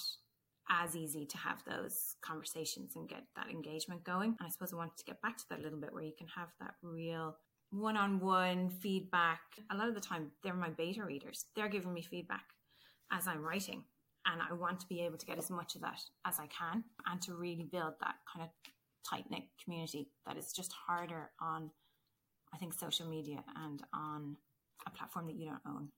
as 0.70 0.94
easy 0.94 1.24
to 1.26 1.38
have 1.38 1.62
those 1.64 2.16
conversations 2.22 2.96
and 2.96 3.08
get 3.08 3.24
that 3.36 3.48
engagement 3.50 4.04
going. 4.04 4.36
And 4.38 4.46
I 4.46 4.50
suppose 4.50 4.72
I 4.72 4.76
wanted 4.76 4.96
to 4.98 5.04
get 5.04 5.22
back 5.22 5.38
to 5.38 5.44
that 5.50 5.60
a 5.60 5.62
little 5.62 5.80
bit 5.80 5.92
where 5.92 6.02
you 6.02 6.12
can 6.16 6.28
have 6.28 6.48
that 6.60 6.74
real 6.82 7.36
one 7.70 7.96
on 7.96 8.20
one 8.20 8.68
feedback. 8.68 9.40
A 9.70 9.76
lot 9.76 9.88
of 9.88 9.94
the 9.94 10.00
time, 10.00 10.30
they're 10.42 10.54
my 10.54 10.70
beta 10.70 11.04
readers, 11.04 11.46
they're 11.56 11.68
giving 11.68 11.92
me 11.92 12.02
feedback 12.02 12.44
as 13.12 13.26
I'm 13.26 13.42
writing. 13.42 13.84
And 14.26 14.42
I 14.42 14.52
want 14.52 14.80
to 14.80 14.86
be 14.88 15.00
able 15.00 15.16
to 15.16 15.26
get 15.26 15.38
as 15.38 15.48
much 15.48 15.74
of 15.74 15.80
that 15.82 16.00
as 16.26 16.38
I 16.38 16.46
can 16.48 16.84
and 17.10 17.20
to 17.22 17.34
really 17.34 17.66
build 17.70 17.94
that 18.00 18.16
kind 18.30 18.44
of 18.44 18.50
tight 19.08 19.24
knit 19.30 19.44
community 19.62 20.10
that 20.26 20.36
is 20.36 20.52
just 20.52 20.72
harder 20.72 21.30
on, 21.40 21.70
I 22.52 22.58
think, 22.58 22.74
social 22.74 23.08
media 23.08 23.42
and 23.56 23.82
on 23.94 24.36
a 24.86 24.90
platform 24.90 25.26
that 25.26 25.36
you 25.36 25.46
don't 25.46 25.74
own. 25.74 25.88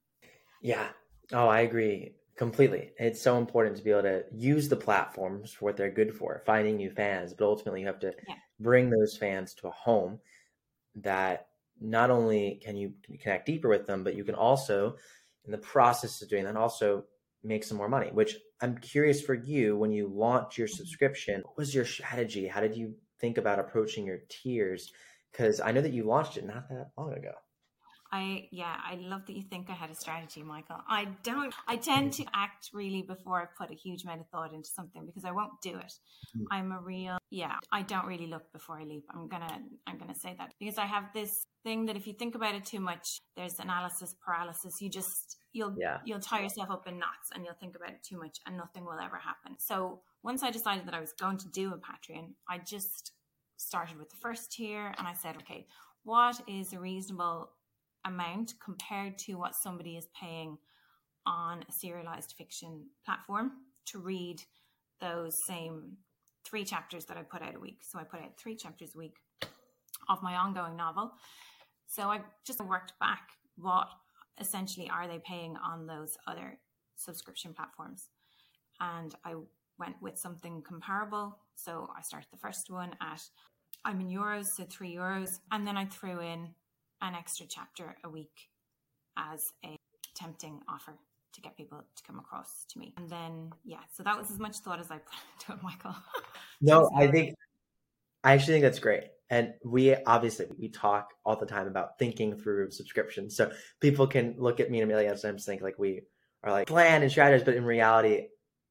Yeah. 0.62 0.88
Oh, 1.32 1.48
I 1.48 1.60
agree 1.60 2.12
completely. 2.40 2.90
It's 2.96 3.20
so 3.20 3.36
important 3.36 3.76
to 3.76 3.84
be 3.84 3.90
able 3.90 4.04
to 4.04 4.24
use 4.32 4.66
the 4.66 4.74
platforms 4.74 5.52
for 5.52 5.66
what 5.66 5.76
they're 5.76 5.90
good 5.90 6.14
for, 6.14 6.42
finding 6.46 6.78
new 6.78 6.90
fans, 6.90 7.34
but 7.34 7.44
ultimately 7.44 7.82
you 7.82 7.86
have 7.86 8.00
to 8.00 8.14
yeah. 8.26 8.34
bring 8.58 8.88
those 8.88 9.14
fans 9.14 9.52
to 9.56 9.68
a 9.68 9.72
home 9.72 10.18
that 10.94 11.48
not 11.82 12.10
only 12.10 12.58
can 12.64 12.78
you 12.78 12.94
connect 13.20 13.44
deeper 13.44 13.68
with 13.68 13.86
them, 13.86 14.02
but 14.02 14.14
you 14.14 14.24
can 14.24 14.34
also, 14.34 14.96
in 15.44 15.52
the 15.52 15.58
process 15.58 16.22
of 16.22 16.30
doing 16.30 16.44
that, 16.44 16.56
also 16.56 17.04
make 17.44 17.62
some 17.62 17.76
more 17.76 17.90
money. 17.90 18.08
Which 18.10 18.38
I'm 18.62 18.78
curious 18.78 19.20
for 19.20 19.34
you 19.34 19.76
when 19.76 19.92
you 19.92 20.08
launch 20.08 20.56
your 20.56 20.66
subscription, 20.66 21.42
what 21.44 21.58
was 21.58 21.74
your 21.74 21.84
strategy? 21.84 22.46
How 22.46 22.62
did 22.62 22.74
you 22.74 22.94
think 23.20 23.36
about 23.36 23.58
approaching 23.58 24.06
your 24.06 24.20
tiers? 24.30 24.90
Because 25.30 25.60
I 25.60 25.72
know 25.72 25.82
that 25.82 25.92
you 25.92 26.04
launched 26.04 26.38
it 26.38 26.46
not 26.46 26.70
that 26.70 26.92
long 26.96 27.12
ago. 27.12 27.32
I 28.12 28.48
yeah, 28.50 28.76
I 28.84 28.96
love 28.96 29.26
that 29.26 29.36
you 29.36 29.42
think 29.42 29.70
I 29.70 29.74
had 29.74 29.90
a 29.90 29.94
strategy, 29.94 30.42
Michael. 30.42 30.78
I 30.88 31.08
don't. 31.22 31.54
I 31.68 31.76
tend 31.76 32.12
to 32.14 32.24
act 32.34 32.70
really 32.72 33.02
before 33.02 33.40
I 33.40 33.44
put 33.56 33.70
a 33.70 33.74
huge 33.74 34.02
amount 34.02 34.20
of 34.20 34.28
thought 34.28 34.52
into 34.52 34.68
something 34.68 35.06
because 35.06 35.24
I 35.24 35.30
won't 35.30 35.52
do 35.62 35.76
it. 35.76 35.92
Mm. 36.36 36.44
I'm 36.50 36.72
a 36.72 36.80
real 36.80 37.18
yeah. 37.30 37.56
I 37.70 37.82
don't 37.82 38.06
really 38.06 38.26
look 38.26 38.52
before 38.52 38.80
I 38.80 38.84
leap. 38.84 39.04
I'm 39.14 39.28
gonna 39.28 39.60
I'm 39.86 39.98
gonna 39.98 40.14
say 40.14 40.34
that 40.38 40.54
because 40.58 40.78
I 40.78 40.86
have 40.86 41.04
this 41.14 41.46
thing 41.62 41.86
that 41.86 41.96
if 41.96 42.06
you 42.06 42.12
think 42.12 42.34
about 42.34 42.54
it 42.54 42.64
too 42.64 42.80
much, 42.80 43.20
there's 43.36 43.60
analysis 43.60 44.14
paralysis. 44.24 44.80
You 44.80 44.90
just 44.90 45.36
you'll 45.52 45.74
yeah. 45.78 45.98
you'll 46.04 46.20
tie 46.20 46.42
yourself 46.42 46.70
up 46.70 46.88
in 46.88 46.98
knots 46.98 47.30
and 47.32 47.44
you'll 47.44 47.54
think 47.60 47.76
about 47.76 47.90
it 47.90 48.02
too 48.02 48.18
much 48.18 48.38
and 48.46 48.56
nothing 48.56 48.84
will 48.84 48.98
ever 49.00 49.18
happen. 49.18 49.56
So 49.58 50.00
once 50.22 50.42
I 50.42 50.50
decided 50.50 50.86
that 50.86 50.94
I 50.94 51.00
was 51.00 51.12
going 51.12 51.38
to 51.38 51.48
do 51.48 51.72
a 51.72 51.78
Patreon, 51.78 52.30
I 52.48 52.58
just 52.58 53.12
started 53.56 53.98
with 53.98 54.10
the 54.10 54.16
first 54.16 54.52
tier 54.52 54.92
and 54.98 55.06
I 55.06 55.12
said, 55.14 55.36
okay, 55.36 55.66
what 56.02 56.40
is 56.48 56.72
a 56.72 56.80
reasonable 56.80 57.50
amount 58.04 58.54
compared 58.64 59.18
to 59.18 59.34
what 59.34 59.54
somebody 59.54 59.96
is 59.96 60.06
paying 60.18 60.58
on 61.26 61.64
a 61.68 61.72
serialized 61.72 62.34
fiction 62.36 62.86
platform 63.04 63.52
to 63.86 63.98
read 63.98 64.42
those 65.00 65.34
same 65.46 65.96
three 66.44 66.64
chapters 66.64 67.04
that 67.06 67.16
I 67.16 67.22
put 67.22 67.42
out 67.42 67.54
a 67.54 67.60
week. 67.60 67.80
So 67.82 67.98
I 67.98 68.04
put 68.04 68.20
out 68.20 68.38
three 68.38 68.56
chapters 68.56 68.92
a 68.94 68.98
week 68.98 69.16
of 70.08 70.22
my 70.22 70.36
ongoing 70.36 70.76
novel. 70.76 71.12
So 71.86 72.04
I 72.04 72.20
just 72.44 72.60
worked 72.64 72.94
back 73.00 73.30
what 73.56 73.88
essentially 74.40 74.88
are 74.88 75.06
they 75.06 75.20
paying 75.24 75.56
on 75.56 75.86
those 75.86 76.16
other 76.26 76.58
subscription 76.96 77.52
platforms. 77.52 78.08
And 78.80 79.14
I 79.24 79.34
went 79.78 79.96
with 80.00 80.18
something 80.18 80.62
comparable. 80.62 81.38
So 81.54 81.88
I 81.96 82.02
started 82.02 82.28
the 82.30 82.38
first 82.38 82.70
one 82.70 82.92
at 83.00 83.22
I'm 83.84 84.00
in 84.00 84.08
euros, 84.08 84.46
so 84.56 84.64
three 84.64 84.94
euros. 84.94 85.38
And 85.50 85.66
then 85.66 85.76
I 85.76 85.86
threw 85.86 86.20
in 86.20 86.48
an 87.02 87.14
extra 87.14 87.46
chapter 87.48 87.96
a 88.04 88.08
week 88.08 88.48
as 89.16 89.52
a 89.64 89.76
tempting 90.14 90.60
offer 90.68 90.98
to 91.32 91.40
get 91.40 91.56
people 91.56 91.78
to 91.78 92.02
come 92.02 92.18
across 92.18 92.64
to 92.68 92.78
me. 92.78 92.92
And 92.96 93.08
then, 93.08 93.52
yeah, 93.64 93.78
so 93.94 94.02
that 94.02 94.18
was 94.18 94.30
as 94.30 94.38
much 94.38 94.56
thought 94.58 94.80
as 94.80 94.90
I 94.90 94.98
put 94.98 95.14
into 95.38 95.52
it, 95.52 95.62
Michael. 95.62 95.94
no, 96.60 96.90
I 96.96 97.06
think, 97.06 97.34
I 98.24 98.32
actually 98.32 98.54
think 98.54 98.64
that's 98.64 98.78
great. 98.78 99.04
And 99.30 99.54
we 99.64 99.94
obviously 99.94 100.46
we 100.58 100.68
talk 100.68 101.14
all 101.24 101.36
the 101.36 101.46
time 101.46 101.68
about 101.68 101.98
thinking 102.00 102.36
through 102.36 102.72
subscriptions. 102.72 103.36
So 103.36 103.52
people 103.80 104.08
can 104.08 104.34
look 104.38 104.58
at 104.58 104.70
me 104.70 104.80
and 104.80 104.90
Amelia 104.90 105.16
sometimes 105.16 105.44
think 105.44 105.62
like 105.62 105.78
we 105.78 106.02
are 106.42 106.50
like 106.50 106.66
plan 106.66 107.02
and 107.02 107.10
strategies, 107.10 107.44
but 107.44 107.54
in 107.54 107.64
reality, 107.64 108.26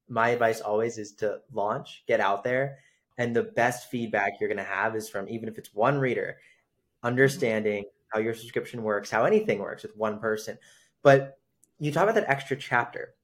my 0.10 0.30
advice 0.30 0.60
always 0.60 0.98
is 0.98 1.14
to 1.16 1.40
launch, 1.54 2.04
get 2.08 2.20
out 2.20 2.44
there, 2.44 2.80
And 3.18 3.34
the 3.36 3.44
best 3.44 3.90
feedback 3.90 4.34
you're 4.40 4.50
going 4.50 4.58
to 4.58 4.64
have 4.64 4.96
is 4.96 5.08
from 5.08 5.30
even 5.30 5.48
if 5.48 5.58
it's 5.58 5.74
one 5.74 5.98
reader, 5.98 6.38
mm-hmm. 6.38 7.08
understanding 7.08 7.86
how 8.10 8.20
your 8.20 8.34
subscription 8.34 8.84
works, 8.84 9.10
how 9.10 9.26
anything 9.26 9.60
works 9.60 9.84
with 9.84 9.96
one 9.96 10.20
person. 10.20 10.58
But 11.04 11.40
you 11.80 11.92
talk 11.92 12.04
about 12.04 12.16
that 12.16 12.30
extra 12.30 12.58
chapter, 12.58 13.16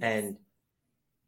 and 0.00 0.36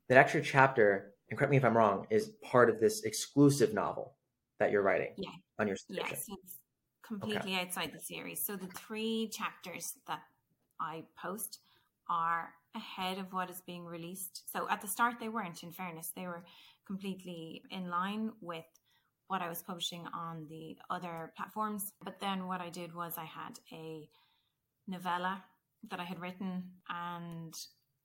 that 0.09 0.19
extra 0.19 0.43
chapter, 0.43 1.15
and 1.29 1.39
correct 1.39 1.51
me 1.51 1.57
if 1.57 1.65
I'm 1.65 1.77
wrong, 1.77 2.07
is 2.11 2.33
part 2.43 2.71
of 2.71 2.81
this 2.81 3.03
exclusive 3.03 3.73
novel 3.73 4.15
that 4.59 4.71
you're 4.71 4.83
writing 4.83 5.15
Yeah. 5.17 5.31
on 5.59 5.67
your 5.69 5.77
subscription. 5.77 6.17
Yes, 6.17 6.39
it's 6.45 6.57
completely 7.03 7.55
outside 7.55 7.93
the 7.93 8.01
series. 8.01 8.45
So 8.45 8.57
the 8.57 8.67
three 8.67 9.29
chapters 9.33 9.95
that 10.07 10.23
I 10.81 11.05
post 11.17 11.61
are 12.09 12.55
ahead 12.75 13.19
of 13.19 13.33
what 13.33 13.51
is 13.51 13.61
being 13.61 13.85
released. 13.85 14.51
So 14.51 14.69
at 14.69 14.81
the 14.81 14.89
start, 14.89 15.21
they 15.21 15.29
weren't, 15.29 15.63
in 15.63 15.73
fairness, 15.73 16.13
they 16.15 16.27
were 16.27 16.45
completely 16.87 17.63
in 17.71 17.89
line 17.89 18.33
with 18.41 18.65
what 19.31 19.43
I 19.43 19.49
was 19.49 19.63
publishing 19.63 20.05
on 20.13 20.49
the 20.51 20.77
other 20.91 21.33
platforms. 21.37 21.93
But 22.03 22.19
then 22.19 22.49
what 22.49 22.61
I 22.61 22.69
did 22.69 22.93
was 22.93 23.15
I 23.17 23.27
had 23.27 23.61
a 23.73 24.09
novella 24.89 25.45
that 25.89 26.01
I 26.01 26.05
had 26.05 26.21
written 26.21 26.65
and 26.89 27.55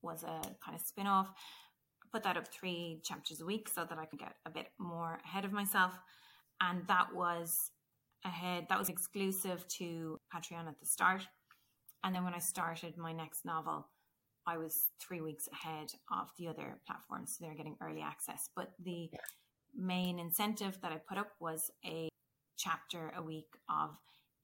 was 0.03 0.21
a 0.21 0.39
kind 0.63 0.75
of 0.75 0.81
spin 0.81 1.07
off. 1.07 1.29
Put 2.13 2.21
that 2.23 2.37
up 2.37 2.47
three 2.53 3.01
chapters 3.03 3.41
a 3.41 3.45
week 3.45 3.69
so 3.69 3.85
that 3.89 3.97
I 3.97 4.05
could 4.05 4.19
get 4.19 4.35
a 4.45 4.51
bit 4.51 4.67
more 4.77 5.17
ahead 5.25 5.45
of 5.45 5.51
myself. 5.51 5.93
And 6.61 6.85
that 6.87 7.07
was 7.11 7.71
ahead, 8.23 8.67
that 8.69 8.77
was 8.77 8.89
exclusive 8.89 9.67
to 9.79 10.19
Patreon 10.31 10.67
at 10.67 10.79
the 10.79 10.85
start. 10.85 11.23
And 12.03 12.13
then 12.13 12.23
when 12.23 12.35
I 12.35 12.39
started 12.39 12.97
my 12.97 13.13
next 13.13 13.45
novel, 13.45 13.87
I 14.45 14.57
was 14.57 14.89
three 15.01 15.21
weeks 15.21 15.49
ahead 15.51 15.87
of 16.11 16.29
the 16.37 16.49
other 16.49 16.77
platforms. 16.85 17.35
So 17.35 17.43
they're 17.43 17.55
getting 17.55 17.77
early 17.81 18.01
access. 18.01 18.47
But 18.55 18.73
the 18.83 19.09
main 19.75 20.19
incentive 20.19 20.79
that 20.81 20.91
I 20.91 20.97
put 20.97 21.17
up 21.17 21.31
was 21.39 21.71
a 21.85 22.09
chapter 22.57 23.11
a 23.15 23.21
week 23.21 23.57
of 23.69 23.97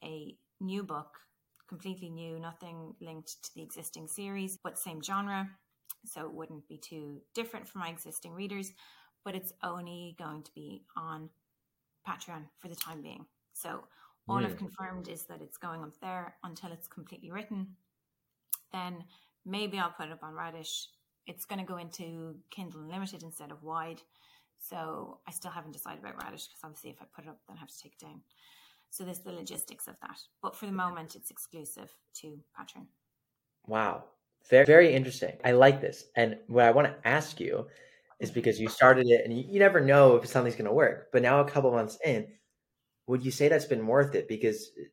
a 0.04 0.36
new 0.60 0.84
book, 0.84 1.18
completely 1.68 2.10
new, 2.10 2.40
nothing 2.40 2.96
linked 3.02 3.42
to 3.44 3.50
the 3.56 3.62
existing 3.64 4.08
series, 4.08 4.58
but 4.64 4.78
same 4.78 5.02
genre. 5.02 5.50
So 6.06 6.22
it 6.26 6.34
wouldn't 6.34 6.68
be 6.68 6.78
too 6.78 7.22
different 7.34 7.68
for 7.68 7.80
my 7.80 7.90
existing 7.90 8.34
readers, 8.34 8.72
but 9.24 9.36
it's 9.36 9.54
only 9.64 10.16
going 10.18 10.44
to 10.44 10.52
be 10.54 10.86
on 10.98 11.30
Patreon 12.08 12.46
for 12.60 12.68
the 12.68 12.76
time 12.76 13.02
being. 13.02 13.26
So 13.54 13.88
all 14.28 14.46
I've 14.46 14.56
Mm. 14.56 14.58
confirmed 14.58 15.08
is 15.08 15.26
that 15.26 15.42
it's 15.42 15.58
going 15.58 15.84
up 15.84 16.00
there 16.02 16.38
until 16.44 16.72
it's 16.72 16.88
completely 16.88 17.32
written. 17.32 17.78
Then 18.72 19.06
maybe 19.46 19.78
I'll 19.80 19.92
put 19.92 20.08
it 20.08 20.12
up 20.12 20.24
on 20.24 20.34
Radish. 20.34 20.90
It's 21.28 21.46
going 21.46 21.60
to 21.60 21.66
go 21.66 21.78
into 21.78 22.40
Kindle 22.50 22.82
Unlimited 22.82 23.24
instead 23.24 23.52
of 23.52 23.64
Wide. 23.64 24.02
So 24.62 25.20
I 25.28 25.32
still 25.32 25.52
haven't 25.52 25.72
decided 25.72 26.00
about 26.04 26.22
Radish 26.24 26.48
because 26.48 26.62
obviously 26.64 26.92
if 26.92 27.02
I 27.02 27.06
put 27.14 27.26
it 27.26 27.30
up, 27.30 27.40
then 27.48 27.58
I 27.58 27.60
have 27.60 27.70
to 27.70 27.80
take 27.82 27.94
it 27.94 28.06
down. 28.06 28.22
So 28.92 29.04
there's 29.04 29.20
the 29.20 29.32
logistics 29.32 29.88
of 29.88 29.96
that. 30.02 30.20
But 30.42 30.56
for 30.56 30.68
the 30.68 30.72
moment, 30.72 31.16
it's 31.16 31.32
exclusive 31.32 31.92
to 32.16 32.40
Patreon. 32.58 32.86
Wow. 33.68 34.04
Very, 34.50 34.66
very 34.66 34.94
interesting. 34.94 35.34
I 35.44 35.52
like 35.52 35.82
this. 35.82 36.06
And 36.16 36.38
what 36.48 36.66
I 36.66 36.72
want 36.72 36.88
to 36.88 37.08
ask 37.08 37.40
you 37.40 37.68
is 38.20 38.30
because 38.32 38.60
you 38.60 38.68
started 38.70 39.08
it 39.08 39.22
and 39.26 39.36
you, 39.36 39.46
you 39.48 39.60
never 39.60 39.82
know 39.82 40.16
if 40.18 40.28
something's 40.28 40.56
going 40.56 40.66
to 40.66 40.74
work. 40.74 41.10
But 41.12 41.22
now, 41.22 41.40
a 41.40 41.50
couple 41.50 41.72
months 41.72 41.98
in, 42.06 42.28
would 43.08 43.24
you 43.26 43.32
say 43.32 43.48
that's 43.48 43.66
been 43.66 43.88
worth 43.88 44.16
it? 44.16 44.28
Because 44.28 44.72
uh, 44.80 44.84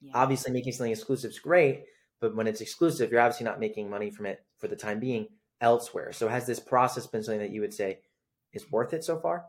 Yeah. 0.00 0.12
obviously, 0.14 0.52
making 0.52 0.72
something 0.72 0.92
exclusive 0.92 1.30
is 1.30 1.38
great. 1.38 1.84
But 2.20 2.34
when 2.36 2.46
it's 2.46 2.60
exclusive, 2.60 3.10
you're 3.10 3.20
obviously 3.20 3.44
not 3.44 3.60
making 3.60 3.88
money 3.90 4.10
from 4.10 4.26
it 4.26 4.44
for 4.58 4.68
the 4.68 4.76
time 4.76 5.00
being 5.00 5.28
elsewhere. 5.60 6.12
So, 6.12 6.28
has 6.28 6.46
this 6.46 6.60
process 6.60 7.06
been 7.06 7.22
something 7.22 7.40
that 7.40 7.50
you 7.50 7.60
would 7.60 7.74
say 7.74 8.00
is 8.54 8.70
worth 8.70 8.92
it 8.92 9.04
so 9.04 9.18
far? 9.18 9.46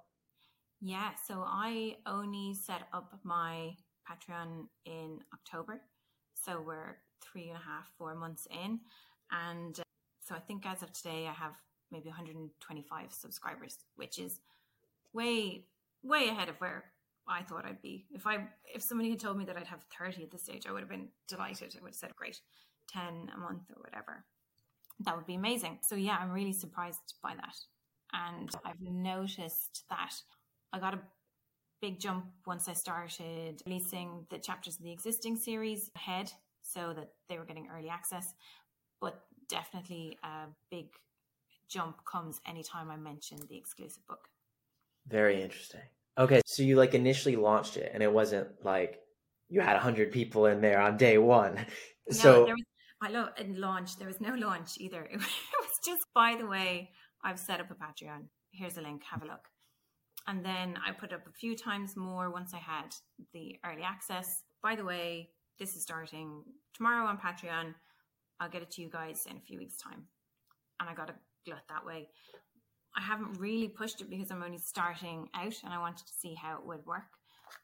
Yeah, 0.82 1.12
so 1.28 1.44
I 1.46 1.98
only 2.06 2.54
set 2.54 2.84
up 2.94 3.18
my 3.24 3.76
Patreon 4.08 4.68
in 4.86 5.20
October. 5.34 5.82
So 6.34 6.62
we're 6.66 6.98
three 7.22 7.50
and 7.50 7.58
a 7.58 7.62
half, 7.62 7.90
four 7.98 8.16
months 8.16 8.48
in. 8.52 8.80
And 9.32 9.80
uh, 9.80 9.84
so 10.22 10.36
I 10.36 10.40
think 10.40 10.66
as 10.66 10.84
of 10.84 10.92
today, 10.94 11.28
I 11.28 11.34
have 11.34 11.54
maybe 11.92 12.10
125 12.10 13.12
subscribers, 13.12 13.78
which 13.96 14.20
is 14.20 14.40
way, 15.14 15.66
way 16.04 16.30
ahead 16.30 16.50
of 16.50 16.58
where 16.58 16.84
I 17.28 17.42
thought 17.42 17.66
I'd 17.66 17.82
be. 17.82 18.06
If 18.12 18.28
I, 18.28 18.48
if 18.74 18.84
somebody 18.84 19.10
had 19.10 19.20
told 19.20 19.38
me 19.38 19.46
that 19.46 19.58
I'd 19.58 19.68
have 19.68 19.86
30 19.98 20.24
at 20.24 20.32
this 20.32 20.44
stage, 20.44 20.68
I 20.68 20.72
would 20.72 20.82
have 20.82 20.90
been 20.90 21.10
delighted. 21.28 21.76
I 21.76 21.82
would 21.82 21.90
have 21.90 21.96
said, 21.96 22.16
great, 22.16 22.40
10 22.92 23.32
a 23.34 23.40
month 23.40 23.64
or 23.76 23.82
whatever. 23.82 24.26
That 25.00 25.16
would 25.16 25.26
be 25.26 25.36
amazing. 25.36 25.80
So 25.82 25.96
yeah, 25.96 26.18
I'm 26.20 26.32
really 26.32 26.54
surprised 26.54 27.16
by 27.24 27.34
that. 27.36 27.56
And 28.16 28.50
I've 28.64 28.82
noticed 28.82 29.84
that 29.90 30.14
I 30.72 30.80
got 30.80 30.94
a 30.94 31.00
big 31.82 32.00
jump 32.00 32.26
once 32.46 32.68
I 32.68 32.74
started 32.74 33.62
releasing 33.66 34.26
the 34.30 34.38
chapters 34.38 34.78
of 34.78 34.84
the 34.84 34.92
existing 34.92 35.36
series 35.36 35.92
ahead 35.96 36.32
so 36.62 36.94
that 36.96 37.10
they 37.30 37.38
were 37.38 37.46
getting 37.46 37.68
early 37.76 37.90
access. 37.90 38.34
But 39.02 39.22
definitely 39.50 40.18
a 40.24 40.48
big 40.72 40.88
jump 41.70 41.98
comes 42.06 42.40
anytime 42.48 42.90
I 42.90 42.96
mention 42.96 43.38
the 43.50 43.58
exclusive 43.58 44.06
book. 44.08 44.30
Very 45.08 45.42
interesting. 45.42 45.82
Okay, 46.18 46.42
so 46.46 46.64
you 46.64 46.78
like 46.78 46.94
initially 46.94 47.36
launched 47.36 47.76
it, 47.78 47.92
and 47.94 48.02
it 48.02 48.12
wasn't 48.12 48.48
like 48.64 49.00
you 49.50 49.62
had 49.62 49.78
hundred 49.78 50.12
people 50.12 50.46
in 50.46 50.62
there 50.62 50.80
on 50.80 50.98
day 50.98 51.18
one. 51.18 51.56
No, 52.08 52.16
So 52.16 52.46
there 52.46 52.54
was, 52.54 52.66
I 53.02 53.10
love 53.10 53.30
launch. 53.50 53.98
There 53.98 54.08
was 54.08 54.22
no 54.22 54.36
launch 54.36 54.78
either. 54.80 55.04
It 55.12 55.18
was 55.18 55.80
just, 55.84 56.06
by 56.14 56.36
the 56.36 56.46
way, 56.46 56.92
I've 57.26 57.40
set 57.40 57.60
up 57.60 57.72
a 57.72 57.74
Patreon. 57.74 58.26
Here's 58.52 58.78
a 58.78 58.82
link. 58.82 59.02
Have 59.12 59.24
a 59.24 59.26
look. 59.26 59.50
And 60.28 60.46
then 60.46 60.78
I 60.86 60.92
put 60.92 61.12
up 61.12 61.26
a 61.28 61.32
few 61.32 61.56
times 61.58 61.98
more 61.98 62.30
once 62.30 62.54
I 62.54 62.60
had 62.60 62.96
the 63.34 63.58
early 63.66 63.82
access. 63.82 64.44
By 64.62 64.76
the 64.76 64.86
way, 64.86 65.30
this 65.58 65.76
is 65.76 65.82
starting 65.82 66.44
tomorrow 66.76 67.06
on 67.06 67.18
Patreon. 67.18 67.74
I'll 68.40 68.50
get 68.50 68.62
it 68.62 68.72
to 68.72 68.82
you 68.82 68.90
guys 68.90 69.28
in 69.30 69.38
a 69.38 69.42
few 69.42 69.58
weeks' 69.58 69.78
time. 69.78 70.04
And 70.80 70.88
I 70.88 70.94
got 70.94 71.10
a 71.10 71.16
glut 71.46 71.64
that 71.70 71.86
way. 71.86 72.10
I 72.96 73.02
haven't 73.02 73.40
really 73.40 73.70
pushed 73.70 74.02
it 74.02 74.10
because 74.10 74.30
I'm 74.30 74.44
only 74.44 74.60
starting 74.60 75.28
out 75.34 75.56
and 75.64 75.74
I 75.74 75.80
wanted 75.80 76.06
to 76.06 76.14
see 76.14 76.36
how 76.36 76.58
it 76.58 76.66
would 76.66 76.86
work. 76.86 77.10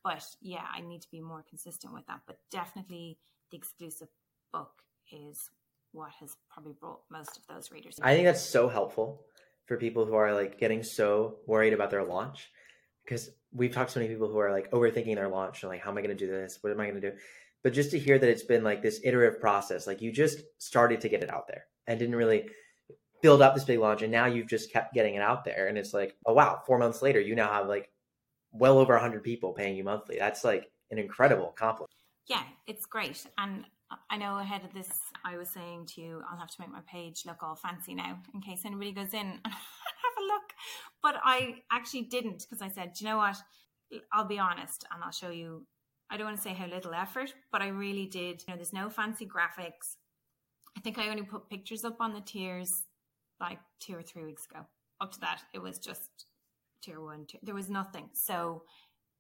But 0.04 0.26
yeah, 0.42 0.66
I 0.74 0.82
need 0.82 1.02
to 1.02 1.12
be 1.12 1.22
more 1.22 1.44
consistent 1.48 1.94
with 1.94 2.06
that. 2.08 2.22
But 2.26 2.40
definitely 2.52 3.20
the 3.52 3.58
exclusive 3.58 4.08
book 4.52 4.72
is 5.12 5.50
what 5.92 6.12
has 6.20 6.38
probably 6.50 6.74
brought 6.80 7.02
most 7.10 7.38
of 7.38 7.48
those 7.48 7.72
readers. 7.72 8.00
I 8.02 8.14
think 8.14 8.26
that's 8.26 8.42
so 8.42 8.70
helpful 8.70 9.22
for 9.66 9.78
people 9.78 10.06
who 10.06 10.16
are 10.16 10.34
like 10.34 10.60
getting 10.60 10.84
so 10.84 11.38
worried 11.46 11.74
about 11.74 11.90
their 11.92 12.04
launch 12.04 12.50
because 13.04 13.30
we've 13.54 13.74
talked 13.74 13.90
to 13.90 13.94
so 13.96 14.00
many 14.00 14.12
people 14.12 14.30
who 14.30 14.40
are 14.40 14.52
like 14.52 14.72
overthinking 14.72 15.16
their 15.16 15.28
launch 15.28 15.64
and 15.64 15.70
like, 15.70 15.82
how 15.82 15.92
am 15.92 15.98
I 15.98 16.02
going 16.02 16.16
to 16.16 16.26
do 16.26 16.32
this? 16.32 16.60
What 16.62 16.72
am 16.72 16.80
I 16.80 16.90
going 16.90 17.02
to 17.02 17.12
do? 17.12 17.18
But 17.64 17.74
just 17.74 17.92
to 17.92 18.00
hear 18.00 18.18
that 18.18 18.30
it's 18.30 18.44
been 18.44 18.64
like 18.64 18.82
this 18.82 19.02
iterative 19.04 19.40
process, 19.40 19.86
like 19.86 20.02
you 20.02 20.12
just 20.12 20.40
started 20.58 21.02
to 21.02 21.10
get 21.10 21.24
it 21.24 21.30
out 21.30 21.48
there 21.48 21.66
and 21.88 22.00
didn't 22.00 22.16
really 22.16 22.50
build 23.22 23.42
up 23.42 23.54
this 23.54 23.64
big 23.64 23.80
launch, 23.80 24.02
and 24.02 24.12
now 24.12 24.26
you've 24.26 24.48
just 24.48 24.74
kept 24.74 24.94
getting 24.96 25.14
it 25.14 25.22
out 25.22 25.46
there, 25.46 25.68
and 25.68 25.78
it's 25.78 25.94
like, 25.94 26.16
oh 26.26 26.34
wow, 26.34 26.62
four 26.66 26.80
months 26.80 27.04
later, 27.04 27.20
you 27.20 27.36
now 27.36 27.52
have 27.52 27.68
like 27.68 27.92
well 28.52 28.80
over 28.80 28.98
hundred 28.98 29.24
people 29.24 29.54
paying 29.54 29.76
you 29.76 29.84
monthly. 29.84 30.18
That's 30.18 30.44
like 30.44 30.72
an 30.90 30.98
incredible 30.98 31.50
accomplishment. 31.50 31.92
yeah, 32.28 32.44
it's 32.66 32.86
great. 32.86 33.26
And 33.38 33.66
I 34.10 34.18
know 34.18 34.40
ahead 34.40 34.64
of 34.64 34.74
this, 34.74 34.90
I 35.26 35.38
was 35.38 35.50
saying 35.50 35.88
to 35.88 36.02
you, 36.02 36.22
I'll 36.30 36.40
have 36.40 36.50
to 36.50 36.56
make 36.60 36.72
my 36.72 36.82
page 36.88 37.24
look 37.26 37.44
all 37.44 37.56
fancy 37.56 37.94
now 37.94 38.20
in 38.34 38.42
case 38.42 38.62
anybody 38.66 38.92
goes 38.92 39.14
in 39.14 39.20
and 39.46 39.46
have 39.46 40.18
a 40.20 40.28
look. 40.28 40.54
But 41.02 41.16
I 41.24 41.56
actually 41.72 42.04
didn't 42.04 42.46
because 42.50 42.62
I 42.62 42.70
said, 42.70 42.94
you 43.00 43.08
know 43.08 43.18
what? 43.18 43.38
I'll 44.14 44.26
be 44.26 44.40
honest 44.40 44.86
and 44.94 45.04
I'll 45.04 45.12
show 45.12 45.30
you. 45.30 45.66
I 46.10 46.18
don't 46.18 46.26
want 46.26 46.38
to 46.38 46.44
say 46.44 46.54
how 46.54 46.68
little 46.68 46.94
effort, 46.94 47.34
but 47.52 47.62
I 47.62 47.68
really 47.68 48.06
did. 48.06 48.42
You 48.42 48.54
know, 48.54 48.56
there's 48.56 48.74
no 48.74 48.90
fancy 48.90 49.26
graphics. 49.26 49.96
I 50.78 50.82
think 50.82 50.98
I 50.98 51.10
only 51.10 51.24
put 51.24 51.50
pictures 51.50 51.86
up 51.86 51.98
on 52.02 52.14
the 52.14 52.22
tiers 52.22 52.84
like 53.40 53.60
two 53.80 53.96
or 53.96 54.02
three 54.02 54.26
weeks 54.26 54.46
ago. 54.46 54.66
Up 55.00 55.12
to 55.14 55.20
that, 55.22 55.42
it 55.54 55.60
was 55.60 55.80
just 55.80 56.26
tier 56.84 57.02
one. 57.02 57.26
Tier, 57.28 57.40
there 57.44 57.56
was 57.56 57.70
nothing. 57.70 58.10
So 58.14 58.64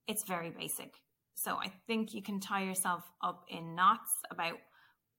it's 0.07 0.23
very 0.23 0.49
basic. 0.49 0.93
So 1.33 1.55
I 1.55 1.71
think 1.87 2.13
you 2.13 2.21
can 2.21 2.39
tie 2.39 2.63
yourself 2.63 3.03
up 3.23 3.45
in 3.49 3.75
knots 3.75 4.11
about 4.29 4.59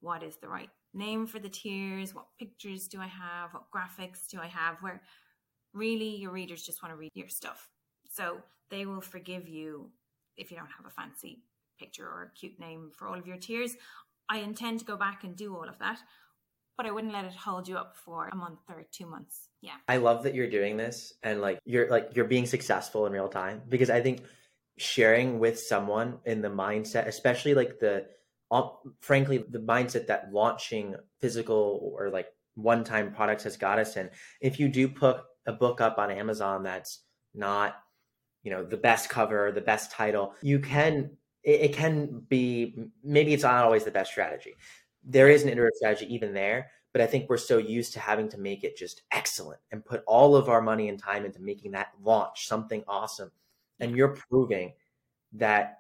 what 0.03 0.23
is 0.23 0.37
the 0.37 0.49
right 0.49 0.69
name 0.93 1.27
for 1.27 1.38
the 1.38 1.49
tiers, 1.49 2.15
what 2.15 2.27
pictures 2.38 2.88
do 2.88 3.01
I 3.01 3.07
have, 3.07 3.55
what 3.55 3.71
graphics 3.75 4.29
do 4.29 4.38
I 4.41 4.49
have, 4.49 4.77
where 4.83 5.01
really 5.73 6.17
your 6.17 6.33
readers 6.33 6.62
just 6.62 6.83
want 6.83 6.93
to 6.93 6.99
read 6.99 7.12
your 7.15 7.29
stuff. 7.29 7.71
So 8.11 8.38
they 8.71 8.85
will 8.85 9.01
forgive 9.01 9.49
you 9.49 9.91
if 10.37 10.51
you 10.51 10.57
don't 10.57 10.71
have 10.77 10.87
a 10.87 10.91
fancy 10.91 11.43
picture 11.79 12.07
or 12.07 12.25
a 12.25 12.38
cute 12.38 12.59
name 12.61 12.91
for 12.95 13.09
all 13.09 13.19
of 13.19 13.27
your 13.27 13.38
tiers. 13.38 13.77
I 14.29 14.38
intend 14.38 14.81
to 14.81 14.85
go 14.85 14.97
back 14.97 15.25
and 15.25 15.35
do 15.37 15.55
all 15.55 15.69
of 15.69 15.79
that, 15.79 15.99
but 16.77 16.87
I 16.87 16.91
wouldn't 16.91 17.12
let 17.12 17.25
it 17.25 17.35
hold 17.35 17.69
you 17.69 17.77
up 17.77 17.97
for 17.97 18.29
a 18.29 18.37
month 18.37 18.61
or 18.69 18.85
two 18.91 19.07
months. 19.07 19.49
Yeah. 19.61 19.77
I 19.88 19.97
love 19.97 20.25
that 20.25 20.35
you're 20.35 20.51
doing 20.51 20.77
this 20.77 21.15
and 21.23 21.41
like 21.41 21.59
you're 21.65 21.88
like 21.88 22.11
you're 22.15 22.27
being 22.27 22.47
successful 22.47 23.07
in 23.07 23.12
real 23.12 23.29
time 23.29 23.62
because 23.69 23.91
I 23.91 24.01
think 24.01 24.23
sharing 24.79 25.38
with 25.38 25.59
someone 25.59 26.19
in 26.25 26.43
the 26.43 26.49
mindset, 26.49 27.07
especially 27.07 27.55
like 27.55 27.79
the 27.79 28.07
frankly 29.01 29.45
the 29.49 29.59
mindset 29.59 30.07
that 30.07 30.33
launching 30.33 30.95
physical 31.21 31.95
or 31.97 32.11
like 32.11 32.29
one-time 32.55 33.12
products 33.12 33.45
has 33.45 33.57
got 33.57 33.79
us 33.79 33.97
in. 33.97 34.11
If 34.41 34.61
you 34.61 34.69
do 34.69 34.88
put 34.88 35.23
a 35.47 35.53
book 35.53 35.81
up 35.81 35.99
on 35.99 36.11
Amazon 36.11 36.62
that's 36.62 37.01
not 37.35 37.77
you 38.43 38.51
know 38.51 38.65
the 38.65 38.77
best 38.77 39.09
cover 39.09 39.53
the 39.53 39.61
best 39.61 39.91
title 39.91 40.35
you 40.43 40.59
can 40.59 41.11
it, 41.43 41.61
it 41.61 41.73
can 41.73 42.23
be 42.29 42.77
maybe 43.03 43.33
it's 43.33 43.43
not 43.43 43.65
always 43.65 43.85
the 43.85 43.91
best 43.91 44.11
strategy 44.11 44.55
there 45.05 45.29
is 45.29 45.43
an 45.43 45.49
iterative 45.49 45.77
strategy 45.77 46.12
even 46.12 46.35
there 46.35 46.71
but 46.93 47.01
i 47.01 47.07
think 47.07 47.29
we're 47.29 47.37
so 47.37 47.59
used 47.59 47.93
to 47.93 48.01
having 48.01 48.29
to 48.29 48.38
make 48.38 48.65
it 48.65 48.77
just 48.77 49.03
excellent 49.12 49.61
and 49.71 49.85
put 49.85 50.03
all 50.07 50.37
of 50.37 50.49
our 50.49 50.61
money 50.61 50.88
and 50.88 50.99
time 50.99 51.25
into 51.25 51.41
making 51.41 51.71
that 51.71 51.88
launch 52.03 52.47
something 52.47 52.83
awesome 52.88 53.31
and 53.81 53.97
you're 53.97 54.17
proving 54.29 54.73
that 55.33 55.79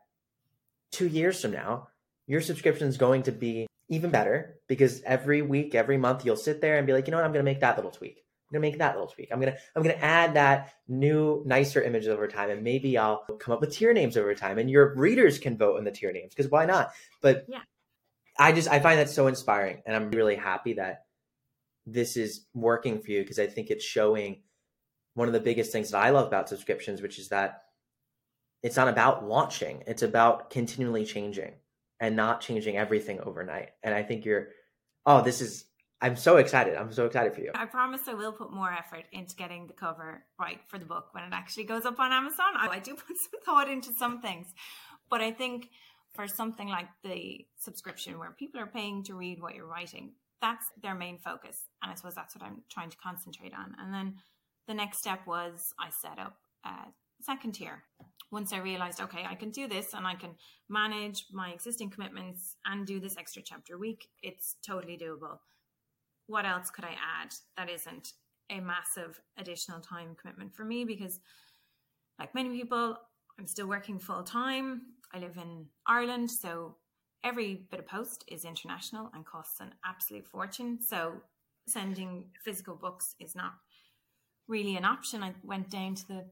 two 0.90 1.08
years 1.08 1.40
from 1.40 1.50
now 1.50 1.88
your 2.26 2.40
subscription 2.40 2.88
is 2.88 2.96
going 2.96 3.24
to 3.24 3.32
be 3.32 3.66
even 3.88 4.10
better 4.10 4.56
because 4.68 5.02
every 5.02 5.42
week 5.42 5.74
every 5.74 5.98
month 5.98 6.24
you'll 6.24 6.36
sit 6.36 6.60
there 6.60 6.78
and 6.78 6.86
be 6.86 6.92
like 6.92 7.06
you 7.06 7.10
know 7.10 7.18
what? 7.18 7.24
I'm 7.24 7.32
going 7.32 7.44
to 7.44 7.50
make 7.50 7.60
that 7.60 7.76
little 7.76 7.90
tweak. 7.90 8.22
I'm 8.52 8.60
gonna 8.60 8.70
make 8.70 8.78
that 8.80 8.94
little 8.94 9.08
tweak. 9.08 9.30
I'm 9.32 9.40
gonna 9.40 9.56
I'm 9.74 9.82
gonna 9.82 9.94
add 9.94 10.34
that 10.34 10.74
new 10.86 11.42
nicer 11.46 11.82
image 11.82 12.06
over 12.06 12.28
time, 12.28 12.50
and 12.50 12.62
maybe 12.62 12.98
I'll 12.98 13.24
come 13.38 13.54
up 13.54 13.62
with 13.62 13.72
tier 13.72 13.94
names 13.94 14.18
over 14.18 14.34
time, 14.34 14.58
and 14.58 14.70
your 14.70 14.94
readers 14.94 15.38
can 15.38 15.56
vote 15.56 15.78
in 15.78 15.84
the 15.84 15.90
tier 15.90 16.12
names 16.12 16.34
because 16.34 16.50
why 16.50 16.66
not? 16.66 16.90
But 17.22 17.46
yeah, 17.48 17.62
I 18.38 18.52
just 18.52 18.68
I 18.68 18.78
find 18.80 18.98
that 18.98 19.08
so 19.08 19.26
inspiring, 19.26 19.80
and 19.86 19.96
I'm 19.96 20.10
really 20.10 20.36
happy 20.36 20.74
that 20.74 21.04
this 21.86 22.18
is 22.18 22.44
working 22.52 23.00
for 23.00 23.10
you 23.10 23.22
because 23.22 23.38
I 23.38 23.46
think 23.46 23.70
it's 23.70 23.84
showing 23.84 24.42
one 25.14 25.28
of 25.28 25.34
the 25.34 25.40
biggest 25.40 25.72
things 25.72 25.90
that 25.90 25.98
I 25.98 26.10
love 26.10 26.26
about 26.26 26.50
subscriptions, 26.50 27.00
which 27.00 27.18
is 27.18 27.28
that 27.30 27.62
it's 28.62 28.76
not 28.76 28.88
about 28.88 29.26
launching; 29.26 29.82
it's 29.86 30.02
about 30.02 30.50
continually 30.50 31.06
changing 31.06 31.54
and 32.02 32.16
not 32.16 32.40
changing 32.40 32.76
everything 32.76 33.20
overnight. 33.20 33.70
And 33.82 33.94
I 33.94 34.02
think 34.02 34.24
you're, 34.26 34.48
oh, 35.06 35.22
this 35.22 35.40
is 35.40 35.64
I'm 36.02 36.16
so 36.16 36.38
excited. 36.38 36.74
I'm 36.74 36.92
so 36.92 37.06
excited 37.06 37.32
for 37.32 37.42
you. 37.42 37.52
I 37.54 37.64
promise 37.64 38.08
I 38.08 38.14
will 38.14 38.32
put 38.32 38.52
more 38.52 38.72
effort 38.72 39.04
into 39.12 39.36
getting 39.36 39.68
the 39.68 39.72
cover 39.72 40.24
right 40.38 40.58
for 40.66 40.76
the 40.76 40.84
book 40.84 41.10
when 41.12 41.22
it 41.22 41.30
actually 41.32 41.62
goes 41.62 41.86
up 41.86 42.00
on 42.00 42.10
Amazon. 42.10 42.56
I, 42.56 42.80
do 42.80 42.94
put 43.06 43.16
some 43.16 43.40
thought 43.44 43.70
into 43.70 43.94
some 43.94 44.20
things, 44.20 44.48
but 45.08 45.20
I 45.20 45.30
think 45.30 45.68
for 46.12 46.26
something 46.26 46.66
like 46.66 46.88
the 47.04 47.46
subscription 47.56 48.18
where 48.18 48.32
people 48.36 48.60
are 48.60 48.66
paying 48.66 49.04
to 49.04 49.14
read 49.14 49.40
what 49.40 49.54
you're 49.54 49.64
writing, 49.64 50.14
that's 50.40 50.66
their 50.82 50.96
main 50.96 51.18
focus. 51.18 51.66
And 51.84 51.92
I 51.92 51.94
suppose 51.94 52.16
that's 52.16 52.34
what 52.34 52.44
I'm 52.44 52.62
trying 52.68 52.90
to 52.90 52.96
concentrate 52.96 53.54
on. 53.54 53.76
And 53.78 53.94
then 53.94 54.16
the 54.66 54.74
next 54.74 54.98
step 54.98 55.20
was 55.24 55.72
I 55.78 55.90
set 55.90 56.18
up 56.18 56.34
a 56.64 56.88
second 57.20 57.52
tier. 57.52 57.84
Once 58.32 58.52
I 58.52 58.58
realized, 58.58 59.00
okay, 59.00 59.24
I 59.28 59.36
can 59.36 59.50
do 59.50 59.68
this 59.68 59.94
and 59.94 60.06
I 60.06 60.16
can 60.16 60.30
manage 60.68 61.26
my 61.30 61.50
existing 61.50 61.90
commitments 61.90 62.56
and 62.66 62.84
do 62.86 62.98
this 62.98 63.16
extra 63.16 63.42
chapter 63.42 63.76
a 63.76 63.78
week, 63.78 64.08
it's 64.22 64.56
totally 64.66 64.98
doable 64.98 65.38
what 66.26 66.46
else 66.46 66.70
could 66.70 66.84
I 66.84 66.96
add 67.20 67.34
that 67.56 67.70
isn't 67.70 68.14
a 68.50 68.60
massive 68.60 69.20
additional 69.38 69.80
time 69.80 70.16
commitment 70.20 70.54
for 70.54 70.64
me? 70.64 70.84
Because, 70.84 71.20
like 72.18 72.34
many 72.34 72.50
people, 72.50 72.96
I'm 73.38 73.46
still 73.46 73.66
working 73.66 73.98
full 73.98 74.22
time. 74.22 74.82
I 75.12 75.18
live 75.18 75.36
in 75.36 75.66
Ireland, 75.86 76.30
so 76.30 76.76
every 77.24 77.66
bit 77.70 77.80
of 77.80 77.86
post 77.86 78.24
is 78.28 78.44
international 78.44 79.10
and 79.14 79.26
costs 79.26 79.60
an 79.60 79.74
absolute 79.84 80.26
fortune. 80.26 80.78
So, 80.80 81.14
sending 81.68 82.24
physical 82.44 82.74
books 82.74 83.14
is 83.20 83.36
not 83.36 83.52
really 84.48 84.76
an 84.76 84.84
option. 84.84 85.22
I 85.22 85.34
went 85.44 85.70
down 85.70 85.94
to 85.96 86.08
the 86.08 86.24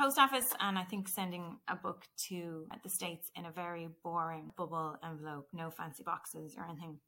post 0.00 0.18
office 0.18 0.54
and 0.60 0.78
I 0.78 0.84
think 0.84 1.08
sending 1.08 1.58
a 1.68 1.76
book 1.76 2.06
to 2.28 2.66
the 2.82 2.88
States 2.88 3.30
in 3.36 3.44
a 3.44 3.50
very 3.50 3.88
boring 4.02 4.50
bubble 4.56 4.96
envelope, 5.04 5.48
no 5.52 5.70
fancy 5.70 6.02
boxes 6.02 6.54
or 6.56 6.64
anything, 6.64 6.98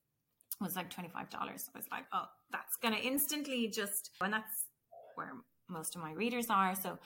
was 0.60 0.76
like 0.76 0.94
$25. 0.94 1.08
I 1.32 1.54
was 1.54 1.86
like, 1.90 2.04
oh, 2.12 2.26
that's 2.50 2.76
going 2.82 2.94
to 2.94 3.00
instantly 3.00 3.68
just, 3.68 4.10
and 4.20 4.32
that's 4.32 4.66
where 5.14 5.32
most 5.70 5.96
of 5.96 6.02
my 6.02 6.12
readers 6.12 6.46
are. 6.50 6.74
So 6.74 6.98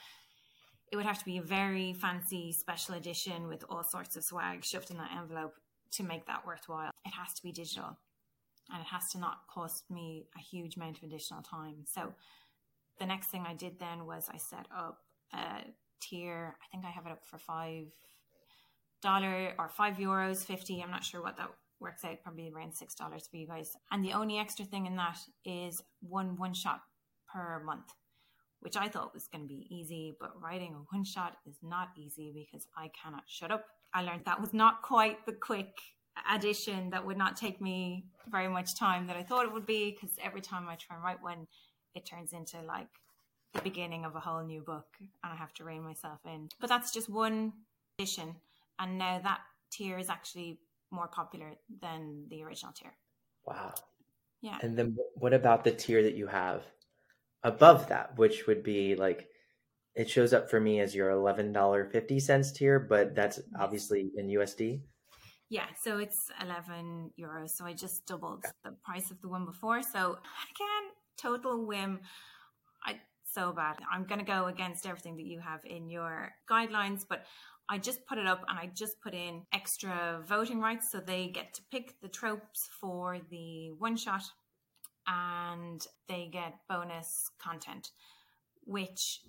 it 0.91 0.97
would 0.97 1.05
have 1.05 1.19
to 1.19 1.25
be 1.25 1.37
a 1.37 1.41
very 1.41 1.93
fancy 1.93 2.51
special 2.51 2.95
edition 2.95 3.47
with 3.47 3.63
all 3.69 3.83
sorts 3.83 4.17
of 4.17 4.23
swag 4.23 4.65
shoved 4.65 4.91
in 4.91 4.97
that 4.97 5.11
envelope 5.17 5.53
to 5.91 6.03
make 6.03 6.27
that 6.27 6.45
worthwhile. 6.45 6.91
It 7.05 7.13
has 7.13 7.33
to 7.35 7.43
be 7.43 7.53
digital 7.53 7.97
and 8.73 8.81
it 8.81 8.87
has 8.87 9.09
to 9.13 9.19
not 9.19 9.47
cost 9.49 9.89
me 9.89 10.25
a 10.35 10.41
huge 10.41 10.75
amount 10.75 10.97
of 10.97 11.03
additional 11.03 11.41
time. 11.41 11.85
So 11.85 12.13
the 12.99 13.05
next 13.05 13.27
thing 13.27 13.45
I 13.47 13.53
did 13.53 13.79
then 13.79 14.05
was 14.05 14.29
I 14.33 14.37
set 14.37 14.65
up 14.75 14.99
a 15.33 15.63
tier. 15.99 16.55
I 16.61 16.65
think 16.71 16.85
I 16.85 16.91
have 16.91 17.05
it 17.05 17.11
up 17.11 17.25
for 17.25 17.37
five 17.37 17.85
dollar 19.01 19.53
or 19.59 19.69
five 19.69 19.97
euros 19.97 20.45
fifty. 20.45 20.81
I'm 20.81 20.91
not 20.91 21.03
sure 21.03 21.21
what 21.21 21.37
that 21.37 21.49
works 21.79 22.03
out 22.03 22.23
probably 22.23 22.51
around 22.53 22.73
six 22.73 22.95
dollars 22.95 23.27
for 23.29 23.37
you 23.37 23.47
guys. 23.47 23.75
And 23.91 24.03
the 24.03 24.13
only 24.13 24.39
extra 24.39 24.65
thing 24.65 24.85
in 24.85 24.95
that 24.95 25.19
is 25.45 25.81
one 26.01 26.37
one 26.37 26.53
shot 26.53 26.81
per 27.31 27.61
month, 27.63 27.93
which 28.61 28.77
I 28.77 28.87
thought 28.87 29.13
was 29.13 29.27
going 29.27 29.43
to 29.43 29.47
be 29.47 29.67
easy, 29.69 30.15
but 30.19 30.41
writing 30.41 30.73
a 30.73 30.95
one 30.95 31.03
shot 31.03 31.37
is 31.45 31.57
not 31.61 31.89
easy 31.97 32.31
because 32.33 32.67
I 32.75 32.89
cannot 33.01 33.23
shut 33.27 33.51
up. 33.51 33.65
I 33.93 34.01
learned 34.01 34.23
that 34.25 34.41
was 34.41 34.53
not 34.53 34.81
quite 34.81 35.25
the 35.25 35.33
quick 35.33 35.77
addition 36.33 36.89
that 36.89 37.05
would 37.05 37.17
not 37.17 37.37
take 37.37 37.61
me 37.61 38.05
very 38.29 38.47
much 38.47 38.75
time 38.75 39.07
that 39.07 39.15
I 39.15 39.23
thought 39.23 39.45
it 39.45 39.53
would 39.53 39.67
be 39.67 39.91
because 39.91 40.17
every 40.23 40.41
time 40.41 40.67
I 40.67 40.75
try 40.75 40.95
and 40.95 41.03
write 41.03 41.21
one, 41.21 41.47
it 41.93 42.05
turns 42.05 42.33
into 42.33 42.61
like 42.61 42.87
the 43.57 43.63
beginning 43.63 44.05
of 44.05 44.15
a 44.15 44.19
whole 44.19 44.43
new 44.43 44.61
book 44.61 44.87
and 44.99 45.09
I 45.23 45.35
have 45.35 45.53
to 45.55 45.63
rein 45.63 45.83
myself 45.83 46.19
in. 46.25 46.49
But 46.59 46.69
that's 46.69 46.93
just 46.93 47.09
one 47.09 47.53
edition. 47.97 48.35
And 48.79 48.97
now 48.97 49.19
that 49.23 49.39
tier 49.71 49.97
is 49.97 50.09
actually 50.09 50.59
more 50.91 51.07
popular 51.07 51.53
than 51.81 52.25
the 52.29 52.43
original 52.43 52.73
tier. 52.73 52.93
Wow. 53.45 53.73
Yeah. 54.41 54.57
And 54.61 54.77
then 54.77 54.95
what 55.15 55.33
about 55.33 55.63
the 55.63 55.71
tier 55.71 56.03
that 56.03 56.15
you 56.15 56.27
have 56.27 56.63
above 57.43 57.89
that, 57.89 58.17
which 58.17 58.47
would 58.47 58.63
be 58.63 58.95
like 58.95 59.27
it 59.95 60.09
shows 60.09 60.31
up 60.31 60.49
for 60.49 60.59
me 60.59 60.79
as 60.79 60.93
your 60.93 61.09
eleven 61.09 61.51
dollar 61.51 61.85
fifty 61.85 62.19
cents 62.19 62.51
tier, 62.51 62.79
but 62.79 63.15
that's 63.15 63.39
obviously 63.59 64.11
in 64.15 64.27
USD. 64.27 64.81
Yeah, 65.49 65.65
so 65.81 65.97
it's 65.97 66.29
eleven 66.41 67.11
euros. 67.19 67.51
So 67.51 67.65
I 67.65 67.73
just 67.73 68.05
doubled 68.05 68.45
the 68.63 68.75
price 68.83 69.09
of 69.09 69.19
the 69.21 69.27
one 69.27 69.45
before. 69.45 69.81
So 69.81 69.99
again, 69.99 70.91
total 71.17 71.65
whim. 71.65 72.01
I 72.85 72.99
so 73.33 73.51
bad. 73.51 73.77
I'm 73.91 74.05
gonna 74.05 74.23
go 74.23 74.47
against 74.47 74.85
everything 74.85 75.17
that 75.17 75.25
you 75.25 75.39
have 75.39 75.63
in 75.65 75.89
your 75.89 76.31
guidelines, 76.49 77.05
but 77.07 77.25
I 77.69 77.77
just 77.77 78.05
put 78.05 78.17
it 78.17 78.25
up 78.25 78.45
and 78.47 78.57
I 78.57 78.69
just 78.73 79.01
put 79.01 79.13
in 79.13 79.43
extra 79.53 80.23
voting 80.25 80.61
rights 80.61 80.91
so 80.91 80.99
they 80.99 81.27
get 81.27 81.53
to 81.55 81.61
pick 81.69 81.99
the 82.01 82.07
tropes 82.07 82.69
for 82.79 83.17
the 83.29 83.71
one 83.77 83.97
shot 83.97 84.23
and 85.05 85.85
they 86.07 86.29
get 86.31 86.53
bonus 86.69 87.29
content, 87.39 87.91
which 88.63 89.21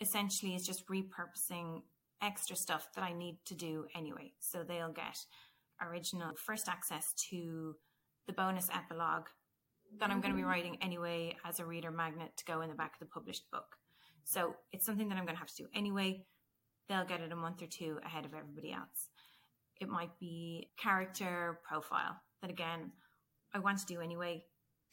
essentially 0.00 0.54
is 0.54 0.66
just 0.66 0.86
repurposing 0.88 1.82
extra 2.22 2.56
stuff 2.56 2.88
that 2.94 3.02
I 3.02 3.12
need 3.12 3.38
to 3.46 3.54
do 3.54 3.86
anyway. 3.94 4.32
So 4.38 4.62
they'll 4.62 4.92
get 4.92 5.18
original 5.80 6.32
first 6.36 6.68
access 6.68 7.12
to 7.30 7.74
the 8.26 8.32
bonus 8.32 8.68
epilogue 8.72 9.26
that 10.00 10.10
I'm 10.10 10.20
going 10.20 10.32
to 10.32 10.36
be 10.36 10.42
mm. 10.44 10.48
writing 10.48 10.78
anyway 10.80 11.36
as 11.44 11.60
a 11.60 11.64
reader 11.64 11.90
magnet 11.90 12.32
to 12.36 12.44
go 12.44 12.60
in 12.60 12.68
the 12.68 12.74
back 12.74 12.94
of 12.94 13.00
the 13.00 13.12
published 13.12 13.50
book. 13.50 13.66
So 14.24 14.56
it's 14.72 14.86
something 14.86 15.08
that 15.08 15.18
I'm 15.18 15.24
going 15.24 15.36
to 15.36 15.40
have 15.40 15.54
to 15.54 15.62
do 15.62 15.68
anyway 15.74 16.24
they'll 16.88 17.04
get 17.04 17.20
it 17.20 17.32
a 17.32 17.36
month 17.36 17.62
or 17.62 17.66
two 17.66 17.98
ahead 18.04 18.24
of 18.24 18.34
everybody 18.34 18.72
else. 18.72 19.08
It 19.80 19.88
might 19.88 20.18
be 20.18 20.70
character 20.78 21.60
profile 21.66 22.20
that 22.40 22.50
again 22.50 22.92
I 23.54 23.58
want 23.60 23.78
to 23.78 23.86
do 23.86 24.00
anyway. 24.00 24.44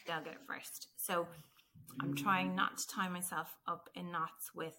They'll 0.06 0.22
get 0.22 0.34
it 0.34 0.48
first. 0.48 0.88
So 0.98 1.28
I'm 2.02 2.16
trying 2.16 2.56
not 2.56 2.78
to 2.78 2.88
tie 2.88 3.10
myself 3.10 3.56
up 3.68 3.90
in 3.96 4.12
knots 4.12 4.52
with 4.56 4.76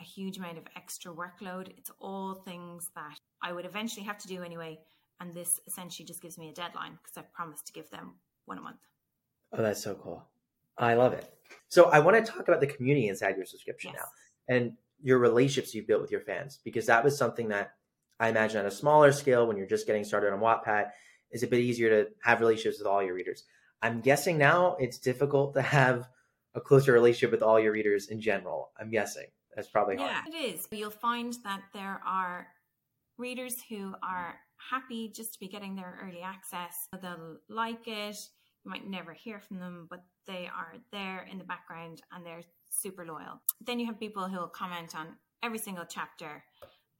a 0.00 0.04
huge 0.04 0.38
amount 0.38 0.58
of 0.58 0.64
extra 0.76 1.12
workload. 1.12 1.68
It's 1.78 1.90
all 2.00 2.34
things 2.34 2.90
that 2.96 3.18
I 3.42 3.52
would 3.52 3.64
eventually 3.64 4.06
have 4.06 4.18
to 4.18 4.28
do 4.28 4.42
anyway. 4.42 4.78
And 5.20 5.32
this 5.32 5.60
essentially 5.68 6.04
just 6.04 6.20
gives 6.20 6.36
me 6.36 6.48
a 6.48 6.52
deadline 6.52 6.98
because 7.00 7.16
I've 7.16 7.32
promised 7.32 7.66
to 7.68 7.72
give 7.72 7.88
them 7.90 8.14
one 8.44 8.58
a 8.58 8.60
month. 8.60 8.80
Oh, 9.56 9.62
that's 9.62 9.82
so 9.82 9.94
cool. 9.94 10.24
I 10.76 10.94
love 10.94 11.12
it. 11.12 11.30
So 11.68 11.84
I 11.84 12.00
want 12.00 12.24
to 12.24 12.32
talk 12.32 12.48
about 12.48 12.60
the 12.60 12.66
community 12.66 13.08
inside 13.08 13.36
your 13.36 13.46
subscription 13.46 13.92
yes. 13.94 14.02
now. 14.02 14.54
And 14.56 14.72
your 15.02 15.18
relationships 15.18 15.74
you've 15.74 15.86
built 15.86 16.00
with 16.00 16.10
your 16.10 16.20
fans 16.20 16.60
because 16.64 16.86
that 16.86 17.04
was 17.04 17.16
something 17.16 17.48
that 17.48 17.74
I 18.18 18.28
imagine 18.28 18.60
on 18.60 18.66
a 18.66 18.70
smaller 18.70 19.12
scale 19.12 19.46
when 19.46 19.56
you're 19.56 19.66
just 19.66 19.86
getting 19.86 20.04
started 20.04 20.32
on 20.32 20.40
Wattpad 20.40 20.90
is 21.30 21.42
a 21.42 21.46
bit 21.46 21.60
easier 21.60 21.90
to 21.90 22.10
have 22.22 22.40
relationships 22.40 22.78
with 22.78 22.86
all 22.86 23.02
your 23.02 23.14
readers. 23.14 23.44
I'm 23.82 24.00
guessing 24.00 24.38
now 24.38 24.76
it's 24.78 24.98
difficult 24.98 25.54
to 25.54 25.62
have 25.62 26.08
a 26.54 26.60
closer 26.60 26.92
relationship 26.92 27.32
with 27.32 27.42
all 27.42 27.58
your 27.58 27.72
readers 27.72 28.08
in 28.08 28.20
general. 28.20 28.70
I'm 28.78 28.90
guessing 28.90 29.26
that's 29.54 29.68
probably 29.68 29.96
hard. 29.96 30.10
Yeah, 30.28 30.40
it 30.40 30.54
is. 30.54 30.68
You'll 30.70 30.90
find 30.90 31.34
that 31.44 31.62
there 31.72 32.00
are 32.06 32.46
readers 33.18 33.56
who 33.68 33.94
are 34.02 34.36
happy 34.70 35.10
just 35.14 35.34
to 35.34 35.40
be 35.40 35.48
getting 35.48 35.74
their 35.74 35.98
early 36.02 36.22
access. 36.22 36.88
They'll 37.02 37.38
like 37.48 37.86
it. 37.86 38.16
Might 38.64 38.88
never 38.88 39.12
hear 39.12 39.40
from 39.40 39.58
them, 39.58 39.86
but 39.90 40.04
they 40.26 40.48
are 40.54 40.74
there 40.90 41.26
in 41.30 41.38
the 41.38 41.44
background 41.44 42.02
and 42.12 42.24
they're 42.24 42.42
super 42.70 43.04
loyal. 43.04 43.42
Then 43.60 43.78
you 43.78 43.86
have 43.86 44.00
people 44.00 44.26
who 44.26 44.38
will 44.38 44.48
comment 44.48 44.94
on 44.96 45.08
every 45.42 45.58
single 45.58 45.84
chapter 45.86 46.42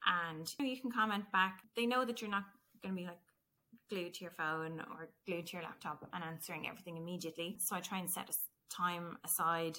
and 0.07 0.53
you, 0.59 0.65
know, 0.65 0.71
you 0.71 0.81
can 0.81 0.91
comment 0.91 1.25
back. 1.33 1.61
They 1.75 1.87
know 1.87 2.05
that 2.05 2.21
you're 2.21 2.31
not 2.31 2.45
going 2.83 2.95
to 2.95 3.01
be 3.01 3.07
like 3.07 3.19
glued 3.89 4.15
to 4.15 4.21
your 4.23 4.33
phone 4.33 4.81
or 4.93 5.09
glued 5.27 5.47
to 5.47 5.53
your 5.55 5.63
laptop 5.63 6.07
and 6.13 6.23
answering 6.23 6.69
everything 6.69 6.97
immediately. 6.97 7.57
So 7.61 7.77
I 7.77 7.81
try 7.81 7.99
and 7.99 8.11
set 8.11 8.29
a 8.29 8.35
time 8.75 9.17
aside 9.25 9.79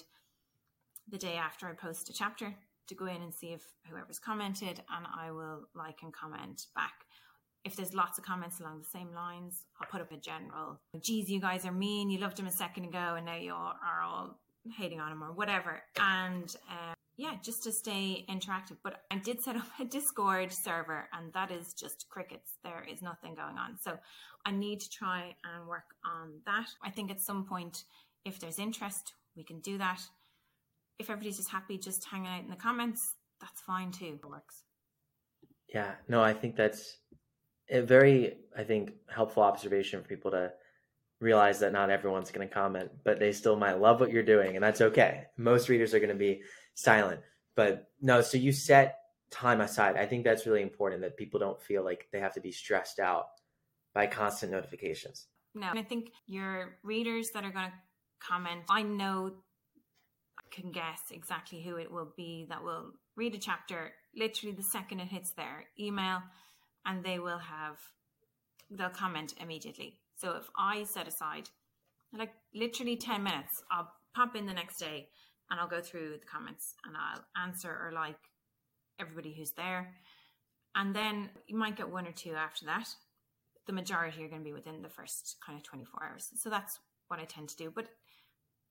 the 1.08 1.18
day 1.18 1.36
after 1.36 1.68
I 1.68 1.72
post 1.72 2.08
a 2.10 2.12
chapter 2.12 2.54
to 2.88 2.94
go 2.94 3.06
in 3.06 3.22
and 3.22 3.34
see 3.34 3.48
if 3.48 3.62
whoever's 3.88 4.18
commented, 4.18 4.80
and 4.96 5.06
I 5.12 5.30
will 5.32 5.68
like 5.74 6.02
and 6.02 6.12
comment 6.12 6.66
back. 6.74 7.05
If 7.66 7.74
there's 7.74 7.94
lots 7.94 8.16
of 8.16 8.24
comments 8.24 8.60
along 8.60 8.78
the 8.78 8.98
same 8.98 9.12
lines, 9.12 9.64
I'll 9.80 9.88
put 9.88 10.00
up 10.00 10.12
a 10.12 10.16
general, 10.16 10.80
geez, 11.00 11.28
you 11.28 11.40
guys 11.40 11.66
are 11.66 11.72
mean. 11.72 12.10
You 12.10 12.20
loved 12.20 12.38
him 12.38 12.46
a 12.46 12.52
second 12.52 12.84
ago, 12.84 13.16
and 13.16 13.26
now 13.26 13.34
you 13.34 13.52
all 13.52 13.74
are 13.84 14.02
all 14.04 14.38
hating 14.78 15.00
on 15.00 15.10
him 15.10 15.24
or 15.24 15.32
whatever. 15.32 15.82
And 15.98 16.54
um, 16.70 16.94
yeah, 17.16 17.32
just 17.42 17.64
to 17.64 17.72
stay 17.72 18.24
interactive. 18.30 18.76
But 18.84 19.00
I 19.10 19.16
did 19.16 19.42
set 19.42 19.56
up 19.56 19.66
a 19.80 19.84
Discord 19.84 20.52
server, 20.52 21.08
and 21.12 21.32
that 21.32 21.50
is 21.50 21.74
just 21.74 22.06
crickets. 22.08 22.52
There 22.62 22.86
is 22.88 23.02
nothing 23.02 23.34
going 23.34 23.58
on. 23.58 23.78
So 23.82 23.98
I 24.44 24.52
need 24.52 24.78
to 24.82 24.88
try 24.88 25.34
and 25.44 25.66
work 25.66 25.96
on 26.04 26.40
that. 26.46 26.68
I 26.84 26.90
think 26.90 27.10
at 27.10 27.20
some 27.20 27.46
point, 27.46 27.82
if 28.24 28.38
there's 28.38 28.60
interest, 28.60 29.12
we 29.36 29.42
can 29.42 29.58
do 29.58 29.76
that. 29.78 30.00
If 31.00 31.10
everybody's 31.10 31.38
just 31.38 31.50
happy 31.50 31.78
just 31.78 32.06
hanging 32.06 32.28
out 32.28 32.44
in 32.44 32.50
the 32.50 32.54
comments, 32.54 33.14
that's 33.40 33.60
fine 33.62 33.90
too. 33.90 34.20
It 34.22 34.28
works. 34.28 34.62
Yeah, 35.74 35.94
no, 36.08 36.22
I 36.22 36.32
think 36.32 36.54
that's 36.54 36.98
a 37.70 37.80
very, 37.80 38.38
I 38.56 38.64
think, 38.64 38.92
helpful 39.08 39.42
observation 39.42 40.02
for 40.02 40.08
people 40.08 40.30
to 40.32 40.52
realize 41.20 41.58
that 41.60 41.72
not 41.72 41.90
everyone's 41.90 42.30
going 42.30 42.46
to 42.46 42.54
comment, 42.54 42.90
but 43.04 43.18
they 43.18 43.32
still 43.32 43.56
might 43.56 43.80
love 43.80 44.00
what 44.00 44.10
you're 44.10 44.22
doing, 44.22 44.54
and 44.54 44.62
that's 44.62 44.80
okay. 44.80 45.24
Most 45.36 45.68
readers 45.68 45.94
are 45.94 45.98
going 45.98 46.10
to 46.10 46.14
be 46.14 46.42
silent, 46.74 47.20
but 47.54 47.88
no. 48.00 48.20
So 48.20 48.36
you 48.36 48.52
set 48.52 48.98
time 49.30 49.60
aside. 49.60 49.96
I 49.96 50.06
think 50.06 50.24
that's 50.24 50.46
really 50.46 50.62
important 50.62 51.02
that 51.02 51.16
people 51.16 51.40
don't 51.40 51.60
feel 51.60 51.84
like 51.84 52.08
they 52.12 52.20
have 52.20 52.34
to 52.34 52.40
be 52.40 52.52
stressed 52.52 52.98
out 52.98 53.26
by 53.94 54.06
constant 54.06 54.52
notifications. 54.52 55.26
No, 55.54 55.68
I 55.74 55.82
think 55.82 56.10
your 56.26 56.76
readers 56.84 57.30
that 57.30 57.44
are 57.44 57.50
going 57.50 57.70
to 57.70 57.72
comment, 58.20 58.62
I 58.68 58.82
know 58.82 59.32
I 60.38 60.54
can 60.54 60.70
guess 60.70 61.00
exactly 61.10 61.62
who 61.62 61.76
it 61.76 61.90
will 61.90 62.12
be 62.16 62.46
that 62.50 62.62
will 62.62 62.92
read 63.16 63.34
a 63.34 63.38
chapter 63.38 63.92
literally 64.14 64.54
the 64.54 64.62
second 64.62 65.00
it 65.00 65.08
hits 65.08 65.32
their 65.32 65.64
email 65.78 66.22
and 66.86 67.04
they 67.04 67.18
will 67.18 67.38
have 67.38 67.76
they'll 68.70 68.88
comment 68.88 69.34
immediately. 69.40 69.98
So 70.16 70.36
if 70.36 70.48
I 70.58 70.84
set 70.84 71.06
aside 71.06 71.50
like 72.16 72.32
literally 72.54 72.96
10 72.96 73.22
minutes, 73.22 73.62
I'll 73.70 73.92
pop 74.14 74.34
in 74.34 74.46
the 74.46 74.54
next 74.54 74.78
day 74.78 75.08
and 75.50 75.60
I'll 75.60 75.68
go 75.68 75.80
through 75.80 76.12
the 76.18 76.26
comments 76.26 76.74
and 76.84 76.96
I'll 76.96 77.24
answer 77.44 77.68
or 77.68 77.92
like 77.92 78.18
everybody 78.98 79.34
who's 79.34 79.52
there. 79.52 79.94
And 80.74 80.94
then 80.94 81.30
you 81.46 81.56
might 81.56 81.76
get 81.76 81.90
one 81.90 82.06
or 82.06 82.12
two 82.12 82.34
after 82.34 82.66
that. 82.66 82.88
The 83.66 83.72
majority 83.72 84.24
are 84.24 84.28
going 84.28 84.42
to 84.42 84.44
be 84.44 84.52
within 84.52 84.82
the 84.82 84.88
first 84.88 85.36
kind 85.44 85.58
of 85.58 85.64
24 85.64 86.04
hours. 86.04 86.30
So 86.36 86.50
that's 86.50 86.78
what 87.08 87.20
I 87.20 87.24
tend 87.24 87.48
to 87.50 87.56
do. 87.56 87.72
But 87.74 87.86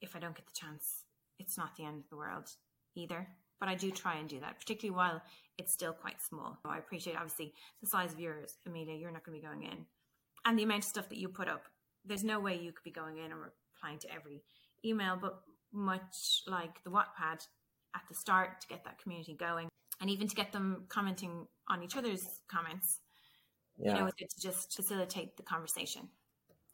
if 0.02 0.16
I 0.16 0.20
don't 0.20 0.36
get 0.36 0.46
the 0.46 0.60
chance, 0.60 1.04
it's 1.40 1.58
not 1.58 1.76
the 1.76 1.86
end 1.86 2.04
of 2.04 2.10
the 2.10 2.18
world 2.18 2.50
either. 2.96 3.28
But 3.60 3.70
I 3.70 3.76
do 3.76 3.92
try 3.92 4.16
and 4.16 4.28
do 4.28 4.40
that, 4.42 4.60
particularly 4.60 4.96
while 4.96 5.22
it's 5.58 5.72
still 5.72 5.94
quite 5.94 6.22
small. 6.22 6.60
I 6.66 6.78
appreciate 6.78 7.16
obviously 7.16 7.54
the 7.82 7.88
size 7.88 8.14
of 8.14 8.20
yours, 8.20 8.58
Amelia. 8.66 8.96
You're 8.96 9.12
not 9.12 9.24
going 9.24 9.40
to 9.40 9.42
be 9.42 9.48
going 9.48 9.64
in, 9.64 9.86
and 10.46 10.60
the 10.60 10.64
amount 10.64 10.84
of 10.84 10.90
stuff 10.90 11.10
that 11.10 11.18
you 11.18 11.30
put 11.30 11.48
up. 11.48 11.64
There's 12.04 12.24
no 12.24 12.40
way 12.40 12.56
you 12.56 12.72
could 12.72 12.84
be 12.84 12.92
going 12.92 13.18
in 13.18 13.32
and 13.32 13.36
replying 13.36 14.00
to 14.00 14.14
every 14.14 14.44
email. 14.84 15.18
But 15.20 15.40
much 15.74 16.44
like 16.48 16.84
the 16.84 16.92
Wattpad 16.92 17.48
at 17.96 18.02
the 18.10 18.16
start 18.16 18.62
to 18.62 18.68
get 18.68 18.84
that 18.84 19.02
community 19.02 19.36
going, 19.40 19.70
and 20.02 20.10
even 20.10 20.28
to 20.28 20.36
get 20.36 20.52
them 20.52 20.86
commenting 20.90 21.48
on 21.70 21.82
each 21.82 21.96
other's 21.96 22.42
comments, 22.50 23.00
yeah. 23.78 23.94
you 23.94 24.00
know, 24.00 24.06
it's 24.08 24.16
good 24.20 24.30
to 24.30 24.42
just 24.42 24.76
facilitate 24.76 25.38
the 25.38 25.44
conversation. 25.44 26.10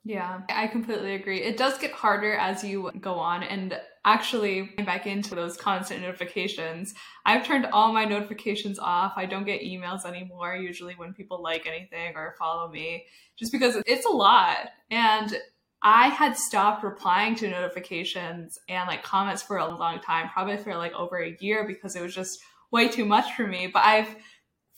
Yeah, 0.04 0.42
I 0.50 0.68
completely 0.68 1.14
agree. 1.14 1.44
It 1.44 1.58
does 1.58 1.78
get 1.78 1.92
harder 1.92 2.34
as 2.34 2.64
you 2.64 2.92
go 3.00 3.14
on. 3.20 3.44
And 3.44 3.80
actually, 4.06 4.74
back 4.86 5.06
into 5.06 5.36
those 5.36 5.58
constant 5.58 6.02
notifications, 6.02 6.94
I've 7.26 7.46
turned 7.46 7.68
all 7.68 7.94
my 7.94 8.06
notifications 8.06 8.80
off. 8.80 9.14
I 9.16 9.26
don't 9.26 9.46
get 9.46 9.62
emails 9.62 10.06
anymore, 10.06 10.56
usually 10.56 10.94
when 10.96 11.14
people 11.14 11.42
like 11.42 11.68
anything 11.68 12.16
or 12.16 12.36
follow 12.40 12.70
me, 12.70 13.06
just 13.38 13.52
because 13.52 13.82
it's 13.86 14.06
a 14.06 14.10
lot. 14.10 14.70
And 14.90 15.38
I 15.84 16.10
had 16.10 16.38
stopped 16.38 16.84
replying 16.84 17.36
to 17.36 17.50
notifications 17.50 18.60
and 18.70 18.88
like 18.88 19.04
comments 19.04 19.42
for 19.42 19.58
a 19.58 19.68
long 19.68 20.00
time, 20.00 20.30
probably 20.30 20.58
for 20.58 20.76
like 20.76 20.94
over 20.94 21.18
a 21.18 21.36
year 21.40 21.66
because 21.68 21.96
it 21.96 22.02
was 22.02 22.14
just 22.14 22.40
way 22.72 22.88
too 22.88 23.06
much 23.06 23.34
for 23.34 23.48
me. 23.48 23.68
But 23.68 23.84
I've 23.84 24.16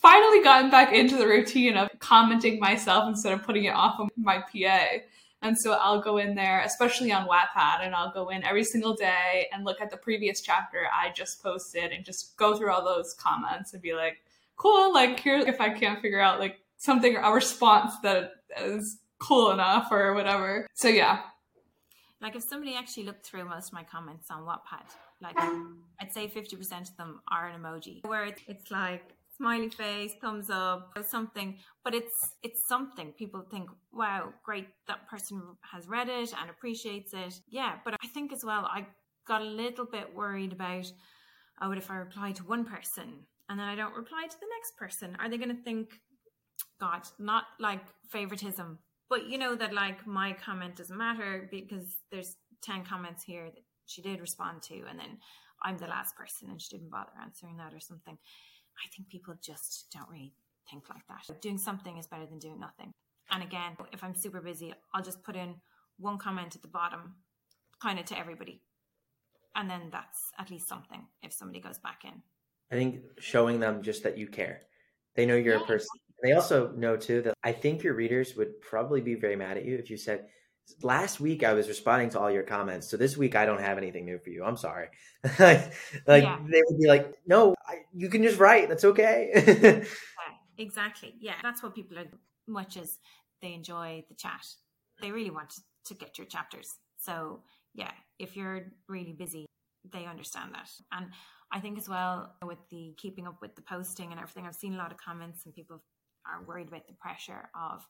finally 0.02 0.44
gotten 0.44 0.70
back 0.70 0.94
into 0.94 1.18
the 1.18 1.28
routine 1.28 1.76
of 1.76 1.90
commenting 2.00 2.60
myself 2.60 3.08
instead 3.08 3.34
of 3.34 3.44
putting 3.44 3.66
it 3.66 3.76
off 3.76 4.00
of 4.00 4.10
my 4.18 4.40
PA. 4.40 4.86
And 5.44 5.58
so 5.58 5.74
I'll 5.74 6.02
go 6.02 6.18
in 6.18 6.36
there, 6.36 6.62
especially 6.62 7.12
on 7.12 7.28
Wattpad, 7.28 7.82
and 7.82 7.94
I'll 7.94 8.14
go 8.14 8.30
in 8.30 8.44
every 8.44 8.64
single 8.64 8.96
day 8.96 9.48
and 9.52 9.66
look 9.66 9.82
at 9.82 9.92
the 9.92 9.98
previous 9.98 10.42
chapter 10.42 10.88
I 10.94 11.12
just 11.12 11.44
posted 11.44 11.92
and 11.92 12.06
just 12.06 12.38
go 12.38 12.58
through 12.58 12.72
all 12.72 12.84
those 12.84 13.14
comments 13.14 13.74
and 13.74 13.82
be 13.82 13.94
like, 13.94 14.22
cool, 14.56 14.94
like 14.94 15.20
here, 15.20 15.38
if 15.40 15.60
I 15.60 15.70
can't 15.70 16.02
figure 16.02 16.22
out 16.22 16.40
like 16.40 16.60
something, 16.78 17.18
a 17.18 17.32
response 17.32 17.94
that 18.04 18.36
is 18.58 19.00
cool 19.20 19.52
enough 19.52 19.90
or 19.92 20.14
whatever. 20.14 20.68
So 20.74 20.88
yeah. 20.88 21.22
Like 22.22 22.38
if 22.38 22.44
somebody 22.44 22.76
actually 22.76 23.04
looked 23.04 23.26
through 23.26 23.44
most 23.46 23.68
of 23.68 23.74
my 23.74 23.84
comments 23.84 24.32
on 24.32 24.44
Wattpad, 24.44 24.90
like 25.22 25.36
I'd 26.00 26.14
say 26.14 26.28
50% 26.28 26.90
of 26.90 26.98
them 26.98 27.22
are 27.30 27.50
an 27.50 27.62
emoji 27.62 28.06
where 28.08 28.26
it's 28.48 28.72
like 28.72 29.14
smiley 29.38 29.70
face, 29.70 30.14
thumbs 30.22 30.50
up, 30.50 30.98
something. 31.08 31.58
But 31.84 31.94
it's 31.94 32.36
it's 32.44 32.68
something. 32.68 33.12
People 33.14 33.42
think, 33.50 33.70
wow, 33.92 34.34
great, 34.44 34.68
that 34.88 35.08
person 35.10 35.42
has 35.72 35.88
read 35.88 36.10
it 36.10 36.34
and 36.40 36.50
appreciates 36.50 37.14
it. 37.14 37.40
Yeah, 37.48 37.76
but 37.84 37.96
I 38.04 38.08
think 38.08 38.32
as 38.34 38.44
well, 38.44 38.66
I 38.66 38.88
got 39.28 39.42
a 39.42 39.46
little 39.46 39.86
bit 39.86 40.14
worried 40.14 40.54
about, 40.54 40.92
oh, 41.62 41.70
what 41.70 41.78
if 41.78 41.90
I 41.90 41.96
reply 41.96 42.32
to 42.34 42.44
one 42.44 42.66
person 42.66 43.26
and 43.50 43.60
then 43.60 43.68
I 43.68 43.76
don't 43.76 43.96
reply 43.96 44.26
to 44.30 44.40
the 44.40 44.48
next 44.58 44.78
person? 44.78 45.18
Are 45.20 45.30
they 45.30 45.38
going 45.38 45.56
to 45.56 45.64
think, 45.64 45.90
God, 46.80 47.02
not 47.20 47.46
like 47.60 47.82
favoritism, 48.10 48.80
but 49.10 49.28
you 49.28 49.38
know 49.38 49.56
that 49.56 49.74
like 49.74 50.06
my 50.08 50.34
comment 50.34 50.76
doesn't 50.76 50.98
matter 50.98 51.48
because 51.52 51.96
there's 52.12 52.36
10 52.64 52.86
comments 52.86 53.24
here 53.24 53.46
that 53.46 53.64
she 53.86 54.02
did 54.02 54.22
respond 54.22 54.62
to, 54.64 54.76
and 54.90 54.98
then 54.98 55.18
I'm 55.64 55.78
the 55.78 55.88
last 55.88 56.16
person 56.16 56.50
and 56.50 56.62
she 56.62 56.76
didn't 56.76 56.92
bother 56.92 57.12
answering 57.22 57.58
that 57.58 57.74
or 57.74 57.80
something. 57.80 58.18
I 58.78 58.90
think 58.96 59.10
people 59.10 59.36
just 59.42 59.88
don't 59.94 60.10
really 60.10 60.34
think 60.70 60.90
like 60.90 61.06
that. 61.08 61.42
Doing 61.42 61.58
something 61.58 61.98
is 61.98 62.08
better 62.08 62.26
than 62.26 62.40
doing 62.40 62.60
nothing. 62.60 62.92
And 63.32 63.44
again, 63.44 63.76
if 63.92 64.04
I'm 64.04 64.16
super 64.16 64.42
busy, 64.42 64.74
I'll 64.94 65.04
just 65.04 65.24
put 65.24 65.36
in 65.36 65.56
one 65.98 66.18
comment 66.18 66.56
at 66.56 66.62
the 66.62 66.68
bottom, 66.68 67.16
kind 67.82 68.00
of 68.00 68.06
to 68.06 68.18
everybody. 68.18 68.62
And 69.56 69.70
then 69.70 69.90
that's 69.92 70.32
at 70.40 70.50
least 70.50 70.68
something 70.68 71.06
if 71.22 71.34
somebody 71.34 71.60
goes 71.60 71.78
back 71.78 72.02
in. 72.04 72.22
I 72.72 72.76
think 72.76 73.02
showing 73.20 73.60
them 73.60 73.84
just 73.84 74.04
that 74.04 74.18
you 74.18 74.28
care. 74.28 74.62
They 75.16 75.26
know 75.26 75.36
you're 75.36 75.58
yeah. 75.58 75.64
a 75.64 75.68
person. 75.68 75.88
They 76.24 76.32
also 76.32 76.72
know 76.72 76.98
too 76.98 77.22
that 77.24 77.36
I 77.44 77.52
think 77.52 77.84
your 77.84 77.94
readers 77.94 78.36
would 78.36 78.60
probably 78.62 79.02
be 79.02 79.16
very 79.16 79.36
mad 79.36 79.58
at 79.58 79.66
you 79.66 79.76
if 79.76 79.90
you 79.90 79.98
said, 79.98 80.28
last 80.82 81.20
week 81.20 81.44
I 81.44 81.54
was 81.54 81.68
responding 81.68 82.10
to 82.12 82.20
all 82.20 82.32
your 82.32 82.44
comments, 82.44 82.90
so 82.90 82.98
this 82.98 83.18
week 83.18 83.36
I 83.36 83.46
don't 83.46 83.62
have 83.62 83.78
anything 83.78 84.06
new 84.06 84.18
for 84.18 84.30
you. 84.30 84.44
I'm 84.44 84.58
sorry. 84.58 84.88
like 85.40 85.72
yeah. 86.08 86.40
they 86.50 86.62
would 86.68 86.80
be 86.80 86.88
like, 86.88 87.14
no, 87.26 87.56
I, 87.68 87.80
you 87.94 88.10
can 88.10 88.24
just 88.24 88.40
write. 88.40 88.70
That's 88.70 88.86
okay. 88.86 89.32
yeah, 89.64 89.84
exactly. 90.58 91.16
Yeah, 91.20 91.36
that's 91.42 91.64
what 91.64 91.76
people 91.76 92.00
are. 92.00 92.06
Much 92.48 92.76
as 92.76 93.00
they 93.42 93.54
enjoy 93.54 94.04
the 94.10 94.16
chat, 94.16 94.46
they 95.02 95.12
really 95.12 95.30
want 95.30 95.50
to, 95.50 95.62
to 95.86 95.94
get 95.94 96.18
your 96.18 96.28
chapters. 96.28 96.76
So 96.98 97.42
yeah, 97.74 97.92
if 98.20 98.36
you're 98.36 98.66
really 98.88 99.14
busy, 99.14 99.46
they 99.92 100.06
understand 100.06 100.54
that. 100.54 100.70
And 100.92 101.08
I 101.52 101.60
think 101.60 101.78
as 101.78 101.88
well 101.88 102.36
with 102.44 102.58
the 102.70 102.94
keeping 102.98 103.28
up 103.28 103.38
with 103.42 103.56
the 103.56 103.62
posting 103.62 104.12
and 104.12 104.20
everything, 104.20 104.46
I've 104.46 104.56
seen 104.56 104.74
a 104.74 104.78
lot 104.78 104.92
of 104.92 104.98
comments 104.98 105.46
and 105.46 105.54
people 105.54 105.82
are 106.26 106.44
worried 106.46 106.68
about 106.68 106.88
the 106.88 106.94
pressure 106.94 107.50
of 107.56 107.86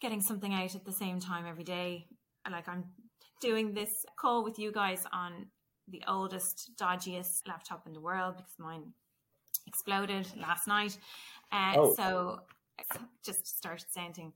getting 0.00 0.20
something 0.20 0.52
out 0.52 0.74
at 0.74 0.84
the 0.84 0.92
same 0.92 1.20
time 1.20 1.46
every 1.46 1.64
day. 1.64 2.06
Like 2.50 2.68
I'm 2.68 2.84
doing 3.40 3.74
this 3.74 4.04
call 4.18 4.44
with 4.44 4.58
you 4.58 4.72
guys 4.72 5.04
on 5.12 5.46
the 5.88 6.02
oldest, 6.08 6.72
dodgiest 6.80 7.46
laptop 7.46 7.86
in 7.86 7.92
the 7.92 8.00
world 8.00 8.36
because 8.36 8.52
mine 8.58 8.92
exploded 9.66 10.28
last 10.36 10.66
night. 10.66 10.98
Uh, 11.52 11.74
oh. 11.76 11.94
So 11.94 12.40
just 13.24 13.46
started 13.46 13.86
sounding 13.90 14.32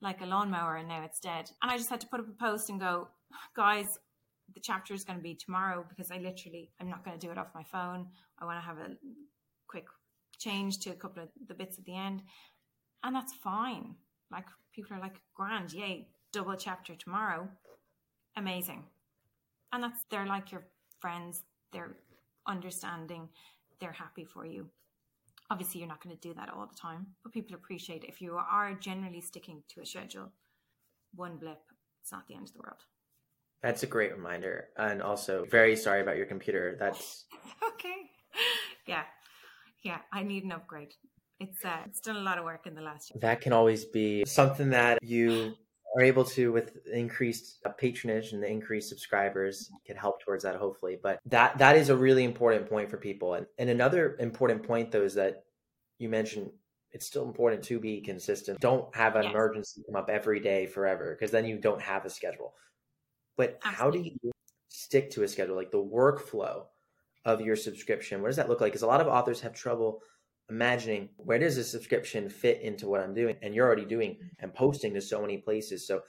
like 0.00 0.20
a 0.20 0.26
lawnmower 0.26 0.76
and 0.76 0.88
now 0.88 1.02
it's 1.04 1.20
dead. 1.20 1.50
And 1.62 1.70
I 1.70 1.76
just 1.76 1.90
had 1.90 2.00
to 2.00 2.06
put 2.06 2.20
up 2.20 2.28
a 2.28 2.32
post 2.32 2.68
and 2.70 2.80
go, 2.80 3.08
guys, 3.54 3.98
the 4.54 4.60
chapter 4.60 4.92
is 4.94 5.04
going 5.04 5.18
to 5.18 5.22
be 5.22 5.34
tomorrow 5.34 5.84
because 5.88 6.10
I 6.10 6.18
literally, 6.18 6.70
I'm 6.80 6.90
not 6.90 7.04
going 7.04 7.18
to 7.18 7.24
do 7.24 7.30
it 7.30 7.38
off 7.38 7.48
my 7.54 7.62
phone. 7.62 8.08
I 8.38 8.44
want 8.44 8.58
to 8.58 8.66
have 8.66 8.78
a 8.78 8.96
quick 9.68 9.86
change 10.38 10.80
to 10.80 10.90
a 10.90 10.94
couple 10.94 11.22
of 11.22 11.28
the 11.46 11.54
bits 11.54 11.78
at 11.78 11.84
the 11.84 11.96
end. 11.96 12.22
And 13.04 13.14
that's 13.14 13.32
fine. 13.32 13.94
Like 14.32 14.46
people 14.74 14.96
are 14.96 15.00
like, 15.00 15.20
grand, 15.34 15.72
yay, 15.72 16.08
double 16.32 16.56
chapter 16.56 16.94
tomorrow. 16.94 17.48
Amazing. 18.36 18.84
And 19.72 19.82
that's, 19.82 20.04
they're 20.10 20.26
like 20.26 20.50
your 20.50 20.64
friends, 21.00 21.42
they're 21.72 21.96
understanding, 22.46 23.28
they're 23.80 23.92
happy 23.92 24.24
for 24.24 24.46
you. 24.46 24.68
Obviously, 25.50 25.80
you're 25.80 25.88
not 25.88 26.02
going 26.02 26.16
to 26.16 26.28
do 26.28 26.34
that 26.34 26.48
all 26.48 26.66
the 26.66 26.78
time, 26.78 27.06
but 27.22 27.32
people 27.32 27.54
appreciate. 27.54 28.04
If 28.04 28.22
you 28.22 28.36
are 28.36 28.74
generally 28.74 29.20
sticking 29.20 29.62
to 29.68 29.82
a 29.82 29.86
schedule, 29.86 30.32
one 31.14 31.36
blip, 31.36 31.58
it's 32.00 32.10
not 32.10 32.26
the 32.26 32.34
end 32.34 32.48
of 32.48 32.54
the 32.54 32.60
world. 32.60 32.80
That's 33.62 33.82
a 33.82 33.86
great 33.86 34.12
reminder. 34.16 34.68
And 34.76 35.02
also, 35.02 35.44
very 35.50 35.76
sorry 35.76 36.00
about 36.00 36.16
your 36.16 36.26
computer. 36.26 36.76
That's 36.78 37.26
okay. 37.74 38.10
yeah, 38.86 39.02
yeah. 39.82 39.98
I 40.10 40.22
need 40.22 40.44
an 40.44 40.52
upgrade. 40.52 40.94
It's 41.42 41.64
uh, 41.64 41.78
it's 41.86 42.00
done 42.00 42.16
a 42.16 42.20
lot 42.20 42.38
of 42.38 42.44
work 42.44 42.66
in 42.66 42.74
the 42.74 42.82
last 42.82 43.10
year. 43.10 43.20
That 43.20 43.40
can 43.40 43.52
always 43.52 43.84
be 43.84 44.24
something 44.26 44.70
that 44.70 45.02
you 45.02 45.54
are 45.96 46.02
able 46.02 46.24
to 46.24 46.52
with 46.52 46.86
increased 46.86 47.58
patronage 47.78 48.32
and 48.32 48.42
the 48.42 48.48
increased 48.48 48.88
subscribers 48.88 49.70
can 49.86 49.96
help 49.96 50.22
towards 50.22 50.44
that 50.44 50.56
hopefully. 50.56 50.98
But 51.02 51.18
that 51.26 51.58
that 51.58 51.76
is 51.76 51.88
a 51.88 51.96
really 51.96 52.24
important 52.24 52.68
point 52.68 52.90
for 52.90 52.96
people. 52.96 53.34
And, 53.34 53.46
and 53.58 53.68
another 53.68 54.16
important 54.20 54.62
point 54.62 54.90
though 54.90 55.02
is 55.02 55.14
that 55.14 55.44
you 55.98 56.08
mentioned 56.08 56.50
it's 56.92 57.06
still 57.06 57.24
important 57.24 57.62
to 57.64 57.80
be 57.80 58.00
consistent. 58.00 58.60
Don't 58.60 58.94
have 58.94 59.16
an 59.16 59.24
emergency 59.24 59.82
come 59.86 59.96
up 59.96 60.10
every 60.10 60.40
day 60.40 60.66
forever 60.66 61.16
because 61.18 61.30
then 61.30 61.46
you 61.46 61.58
don't 61.58 61.80
have 61.80 62.04
a 62.04 62.10
schedule. 62.10 62.54
But 63.36 63.58
Absolutely. 63.64 63.74
how 63.74 63.90
do 63.90 64.10
you 64.22 64.32
stick 64.68 65.10
to 65.12 65.22
a 65.22 65.28
schedule? 65.28 65.56
Like 65.56 65.70
the 65.70 65.82
workflow 65.82 66.64
of 67.24 67.40
your 67.40 67.56
subscription 67.56 68.20
what 68.20 68.28
does 68.28 68.36
that 68.36 68.48
look 68.48 68.60
like? 68.60 68.72
Because 68.72 68.82
a 68.82 68.86
lot 68.86 69.00
of 69.00 69.06
authors 69.06 69.40
have 69.40 69.54
trouble 69.54 70.02
imagining 70.52 71.08
where 71.16 71.38
does 71.38 71.56
a 71.56 71.64
subscription 71.64 72.28
fit 72.28 72.60
into 72.60 72.86
what 72.86 73.00
I'm 73.00 73.14
doing? 73.14 73.36
And 73.42 73.54
you're 73.54 73.66
already 73.66 73.86
doing 73.86 74.18
and 74.38 74.54
posting 74.54 74.92
to 74.94 75.00
so 75.00 75.20
many 75.20 75.38
places. 75.38 75.86
So 75.86 76.02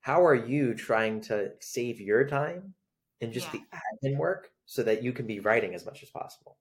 how 0.00 0.24
are 0.24 0.34
you 0.34 0.74
trying 0.74 1.20
to 1.22 1.50
save 1.60 2.00
your 2.00 2.26
time 2.26 2.74
and 3.20 3.32
just 3.32 3.52
yeah. 3.52 3.60
the 4.02 4.08
admin 4.08 4.16
work 4.16 4.50
so 4.66 4.82
that 4.84 5.02
you 5.02 5.12
can 5.12 5.26
be 5.26 5.40
writing 5.40 5.74
as 5.74 5.84
much 5.84 6.02
as 6.02 6.10
possible? 6.10 6.58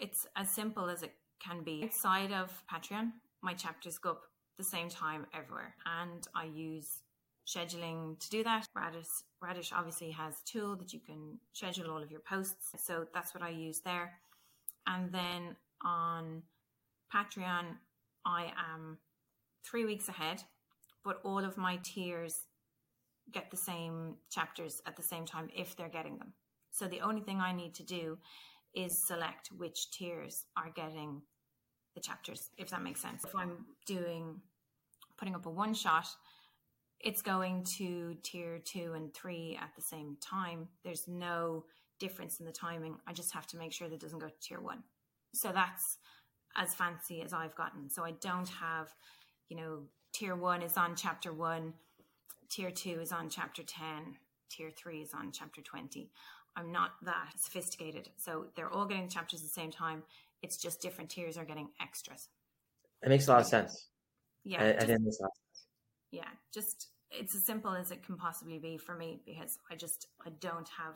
It's 0.00 0.26
as 0.34 0.50
simple 0.50 0.90
as 0.90 1.02
it 1.02 1.12
can 1.40 1.62
be. 1.62 1.84
Outside 1.84 2.32
of 2.32 2.64
Patreon, 2.70 3.12
my 3.40 3.54
chapters 3.54 3.98
go 3.98 4.10
up 4.10 4.22
the 4.58 4.64
same 4.64 4.88
time 4.88 5.26
everywhere. 5.32 5.74
And 5.86 6.26
I 6.34 6.46
use 6.46 7.02
scheduling 7.46 8.18
to 8.18 8.30
do 8.30 8.42
that. 8.42 8.66
Radish, 8.74 9.06
Radish 9.40 9.72
obviously 9.72 10.10
has 10.10 10.34
a 10.34 10.50
tool 10.50 10.76
that 10.76 10.92
you 10.92 11.00
can 11.00 11.38
schedule 11.52 11.90
all 11.90 12.02
of 12.02 12.10
your 12.10 12.20
posts. 12.20 12.72
So 12.84 13.06
that's 13.14 13.32
what 13.32 13.44
I 13.44 13.50
use 13.50 13.80
there. 13.80 14.14
And 14.86 15.12
then 15.12 15.56
on 15.84 16.42
Patreon, 17.14 17.76
I 18.24 18.52
am 18.72 18.98
three 19.64 19.84
weeks 19.84 20.08
ahead, 20.08 20.42
but 21.04 21.20
all 21.24 21.44
of 21.44 21.56
my 21.56 21.78
tiers 21.82 22.34
get 23.32 23.50
the 23.50 23.56
same 23.56 24.16
chapters 24.30 24.80
at 24.86 24.96
the 24.96 25.02
same 25.02 25.24
time 25.24 25.48
if 25.54 25.76
they're 25.76 25.88
getting 25.88 26.18
them. 26.18 26.32
So 26.70 26.86
the 26.86 27.00
only 27.00 27.20
thing 27.20 27.40
I 27.40 27.52
need 27.52 27.74
to 27.76 27.82
do 27.82 28.18
is 28.74 29.06
select 29.06 29.50
which 29.56 29.90
tiers 29.90 30.46
are 30.56 30.70
getting 30.74 31.22
the 31.94 32.00
chapters, 32.00 32.50
if 32.56 32.70
that 32.70 32.82
makes 32.82 33.00
sense. 33.00 33.24
If 33.24 33.34
I'm 33.34 33.66
doing 33.86 34.40
putting 35.18 35.34
up 35.34 35.46
a 35.46 35.50
one 35.50 35.74
shot, 35.74 36.06
it's 37.00 37.22
going 37.22 37.64
to 37.78 38.14
tier 38.22 38.58
two 38.58 38.92
and 38.94 39.12
three 39.14 39.58
at 39.60 39.70
the 39.74 39.82
same 39.82 40.16
time. 40.20 40.68
There's 40.84 41.08
no 41.08 41.64
difference 41.98 42.40
in 42.40 42.46
the 42.46 42.52
timing. 42.52 42.96
I 43.06 43.12
just 43.12 43.32
have 43.34 43.46
to 43.48 43.56
make 43.56 43.72
sure 43.72 43.88
that 43.88 43.94
it 43.94 44.00
doesn't 44.00 44.18
go 44.18 44.28
to 44.28 44.40
tier 44.40 44.60
one. 44.60 44.82
So 45.34 45.50
that's 45.52 45.98
as 46.56 46.74
fancy 46.74 47.22
as 47.22 47.32
I've 47.32 47.54
gotten. 47.54 47.88
So 47.88 48.04
I 48.04 48.12
don't 48.12 48.48
have, 48.48 48.88
you 49.48 49.56
know, 49.56 49.82
tier 50.12 50.34
one 50.34 50.62
is 50.62 50.76
on 50.76 50.96
chapter 50.96 51.32
one, 51.32 51.74
tier 52.48 52.70
two 52.70 53.00
is 53.00 53.12
on 53.12 53.28
chapter 53.30 53.62
10, 53.62 54.16
tier 54.50 54.70
three 54.70 55.00
is 55.00 55.14
on 55.14 55.30
chapter 55.32 55.60
20. 55.60 56.10
I'm 56.56 56.72
not 56.72 56.92
that 57.02 57.32
sophisticated. 57.36 58.10
So 58.16 58.46
they're 58.56 58.70
all 58.70 58.86
getting 58.86 59.08
chapters 59.08 59.40
at 59.40 59.46
the 59.46 59.52
same 59.52 59.70
time. 59.70 60.02
It's 60.42 60.56
just 60.56 60.80
different 60.80 61.10
tiers 61.10 61.36
are 61.38 61.44
getting 61.44 61.68
extras. 61.80 62.28
It 63.02 63.08
makes 63.08 63.28
a 63.28 63.32
lot 63.32 63.40
of 63.40 63.46
sense. 63.46 63.86
Yeah. 64.44 64.62
I, 64.62 64.68
I 64.70 64.86
didn't 64.86 65.14
Yeah. 66.10 66.24
Just, 66.52 66.88
it's 67.10 67.34
as 67.34 67.44
simple 67.44 67.72
as 67.72 67.92
it 67.92 68.04
can 68.04 68.16
possibly 68.16 68.58
be 68.58 68.76
for 68.76 68.96
me 68.96 69.20
because 69.24 69.58
I 69.70 69.76
just, 69.76 70.08
I 70.26 70.30
don't 70.40 70.68
have 70.70 70.94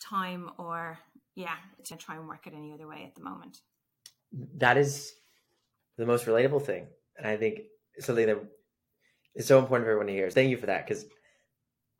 time 0.00 0.50
or, 0.58 0.98
yeah, 1.34 1.56
to 1.84 1.96
try 1.96 2.16
and 2.16 2.26
work 2.26 2.46
it 2.46 2.54
any 2.56 2.72
other 2.72 2.88
way 2.88 3.04
at 3.04 3.14
the 3.14 3.22
moment 3.22 3.60
that 4.56 4.76
is 4.76 5.12
the 5.98 6.06
most 6.06 6.26
relatable 6.26 6.64
thing. 6.64 6.86
And 7.16 7.26
I 7.26 7.36
think 7.36 7.60
something 7.98 8.26
that 8.26 8.38
is 9.34 9.46
so 9.46 9.58
important 9.58 9.86
for 9.86 9.90
everyone 9.90 10.06
to 10.06 10.12
hear. 10.12 10.30
Thank 10.30 10.50
you 10.50 10.56
for 10.56 10.66
that. 10.66 10.86
Cause 10.86 11.04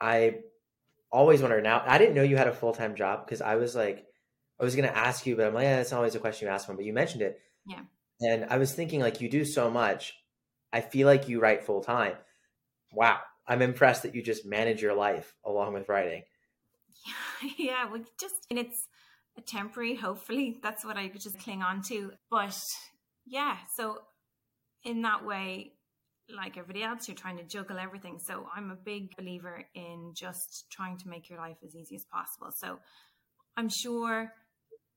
I 0.01 0.39
always 1.11 1.41
wonder 1.41 1.61
now, 1.61 1.83
I 1.85 1.97
didn't 1.97 2.15
know 2.15 2.23
you 2.23 2.37
had 2.37 2.47
a 2.47 2.53
full 2.53 2.73
time 2.73 2.95
job 2.95 3.25
because 3.25 3.41
I 3.41 3.55
was 3.55 3.75
like, 3.75 4.05
I 4.59 4.63
was 4.63 4.75
going 4.75 4.87
to 4.87 4.97
ask 4.97 5.25
you, 5.25 5.35
but 5.35 5.47
I'm 5.47 5.53
like, 5.53 5.63
yeah, 5.63 5.77
that's 5.77 5.93
always 5.93 6.15
a 6.15 6.19
question 6.19 6.47
you 6.47 6.53
ask 6.53 6.67
one, 6.67 6.77
but 6.77 6.85
you 6.85 6.93
mentioned 6.93 7.21
it. 7.21 7.39
Yeah. 7.65 7.81
And 8.21 8.45
I 8.49 8.57
was 8.57 8.73
thinking 8.73 8.99
like 8.99 9.21
you 9.21 9.29
do 9.29 9.45
so 9.45 9.69
much. 9.69 10.13
I 10.71 10.81
feel 10.81 11.07
like 11.07 11.27
you 11.27 11.39
write 11.39 11.63
full 11.63 11.81
time. 11.81 12.13
Wow. 12.91 13.19
I'm 13.47 13.61
impressed 13.61 14.03
that 14.03 14.15
you 14.15 14.23
just 14.23 14.45
manage 14.45 14.81
your 14.81 14.93
life 14.95 15.35
along 15.45 15.73
with 15.73 15.89
writing. 15.89 16.23
Yeah, 17.41 17.49
yeah. 17.57 17.91
Well, 17.91 18.01
just 18.17 18.47
and 18.49 18.57
it's 18.57 18.87
a 19.37 19.41
temporary, 19.41 19.95
hopefully. 19.95 20.59
That's 20.61 20.85
what 20.85 20.97
I 20.97 21.07
could 21.07 21.21
just 21.21 21.39
cling 21.39 21.61
on 21.61 21.81
to. 21.83 22.11
But 22.29 22.57
yeah, 23.25 23.57
so 23.75 23.99
in 24.83 25.01
that 25.03 25.25
way, 25.25 25.73
like 26.33 26.57
everybody 26.57 26.83
else, 26.83 27.07
you're 27.07 27.15
trying 27.15 27.37
to 27.37 27.43
juggle 27.43 27.77
everything. 27.79 28.19
So 28.19 28.47
I'm 28.55 28.71
a 28.71 28.75
big 28.75 29.15
believer 29.15 29.63
in 29.75 30.13
just 30.15 30.65
trying 30.71 30.97
to 30.99 31.09
make 31.09 31.29
your 31.29 31.39
life 31.39 31.57
as 31.65 31.75
easy 31.75 31.95
as 31.95 32.05
possible. 32.05 32.51
So 32.55 32.79
I'm 33.57 33.69
sure 33.69 34.31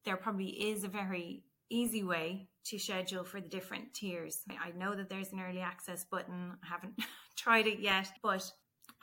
there 0.05 0.16
probably 0.16 0.49
is 0.49 0.85
a 0.85 0.88
very 0.88 1.42
easy 1.68 2.05
way 2.05 2.49
to 2.66 2.79
schedule 2.79 3.25
for 3.25 3.40
the 3.40 3.49
different 3.49 3.92
tiers. 3.92 4.38
I 4.49 4.70
know 4.77 4.94
that 4.94 5.09
there's 5.09 5.33
an 5.33 5.40
early 5.40 5.61
access 5.61 6.05
button. 6.05 6.53
I 6.62 6.66
haven't 6.68 6.94
tried 7.37 7.66
it 7.66 7.81
yet, 7.81 8.09
but 8.22 8.51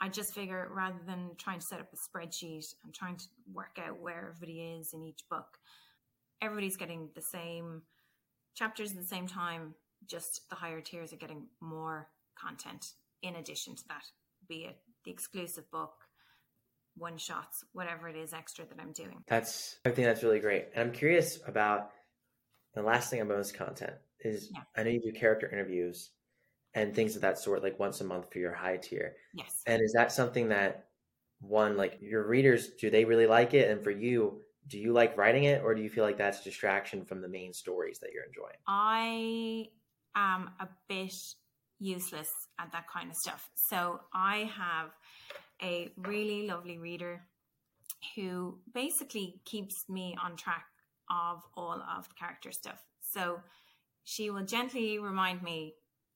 I 0.00 0.08
just 0.08 0.34
figure 0.34 0.68
rather 0.74 0.98
than 1.06 1.30
trying 1.38 1.60
to 1.60 1.66
set 1.66 1.80
up 1.80 1.88
a 1.92 1.96
spreadsheet 1.96 2.74
and 2.84 2.92
trying 2.92 3.16
to 3.16 3.24
work 3.52 3.78
out 3.78 4.00
where 4.00 4.34
everybody 4.34 4.60
is 4.60 4.92
in 4.92 5.02
each 5.02 5.20
book, 5.30 5.58
everybody's 6.42 6.76
getting 6.76 7.08
the 7.14 7.22
same 7.22 7.82
chapters 8.54 8.90
at 8.90 8.98
the 8.98 9.04
same 9.06 9.26
time, 9.26 9.74
just 10.06 10.48
the 10.50 10.56
higher 10.56 10.80
tiers 10.80 11.12
are 11.12 11.16
getting 11.16 11.46
more 11.60 12.08
content 12.38 12.92
in 13.22 13.36
addition 13.36 13.74
to 13.74 13.82
that, 13.88 14.04
be 14.48 14.64
it 14.64 14.76
the 15.04 15.10
exclusive 15.10 15.70
book, 15.70 15.92
one 16.96 17.18
shots, 17.18 17.64
whatever 17.72 18.08
it 18.08 18.16
is 18.16 18.32
extra 18.32 18.64
that 18.66 18.80
I'm 18.80 18.92
doing. 18.92 19.22
That's 19.26 19.76
I 19.84 19.90
think 19.90 20.06
that's 20.06 20.22
really 20.22 20.40
great. 20.40 20.66
And 20.74 20.88
I'm 20.88 20.94
curious 20.94 21.38
about 21.46 21.90
the 22.74 22.82
last 22.82 23.10
thing 23.10 23.20
about 23.20 23.38
this 23.38 23.52
content 23.52 23.94
is 24.20 24.50
yeah. 24.52 24.62
I 24.76 24.82
know 24.82 24.90
you 24.90 25.00
do 25.00 25.12
character 25.12 25.48
interviews 25.50 26.10
and 26.74 26.94
things 26.94 27.16
of 27.16 27.22
that 27.22 27.38
sort, 27.38 27.62
like 27.62 27.78
once 27.78 28.00
a 28.00 28.04
month 28.04 28.32
for 28.32 28.38
your 28.38 28.52
high 28.52 28.76
tier. 28.76 29.16
Yes. 29.32 29.62
And 29.66 29.82
is 29.82 29.92
that 29.92 30.12
something 30.12 30.48
that 30.48 30.86
one, 31.40 31.76
like 31.76 31.98
your 32.00 32.26
readers, 32.26 32.68
do 32.80 32.90
they 32.90 33.04
really 33.04 33.26
like 33.26 33.54
it? 33.54 33.70
And 33.70 33.82
for 33.82 33.90
you, 33.90 34.40
do 34.66 34.78
you 34.78 34.92
like 34.92 35.16
writing 35.16 35.44
it 35.44 35.62
or 35.62 35.74
do 35.74 35.82
you 35.82 35.90
feel 35.90 36.04
like 36.04 36.18
that's 36.18 36.42
distraction 36.42 37.04
from 37.04 37.20
the 37.20 37.28
main 37.28 37.52
stories 37.52 37.98
that 38.00 38.10
you're 38.12 38.24
enjoying? 38.24 38.56
I 38.66 39.66
am 40.16 40.50
a 40.58 40.68
bit 40.88 41.14
useless 41.78 42.30
at 42.58 42.72
that 42.72 42.88
kind 42.88 43.10
of 43.10 43.16
stuff. 43.16 43.50
So 43.54 44.00
I 44.12 44.50
have 44.56 44.90
a 45.62 45.92
really 45.98 46.46
lovely 46.46 46.78
reader 46.78 47.22
who 48.16 48.58
basically 48.72 49.40
keeps 49.44 49.84
me 49.88 50.16
on 50.22 50.36
track 50.36 50.64
of 51.10 51.42
all 51.56 51.82
of 51.96 52.08
the 52.08 52.14
character 52.14 52.52
stuff. 52.52 52.84
So 53.00 53.40
she 54.04 54.30
will 54.30 54.44
gently 54.44 54.98
remind 54.98 55.42
me 55.42 55.74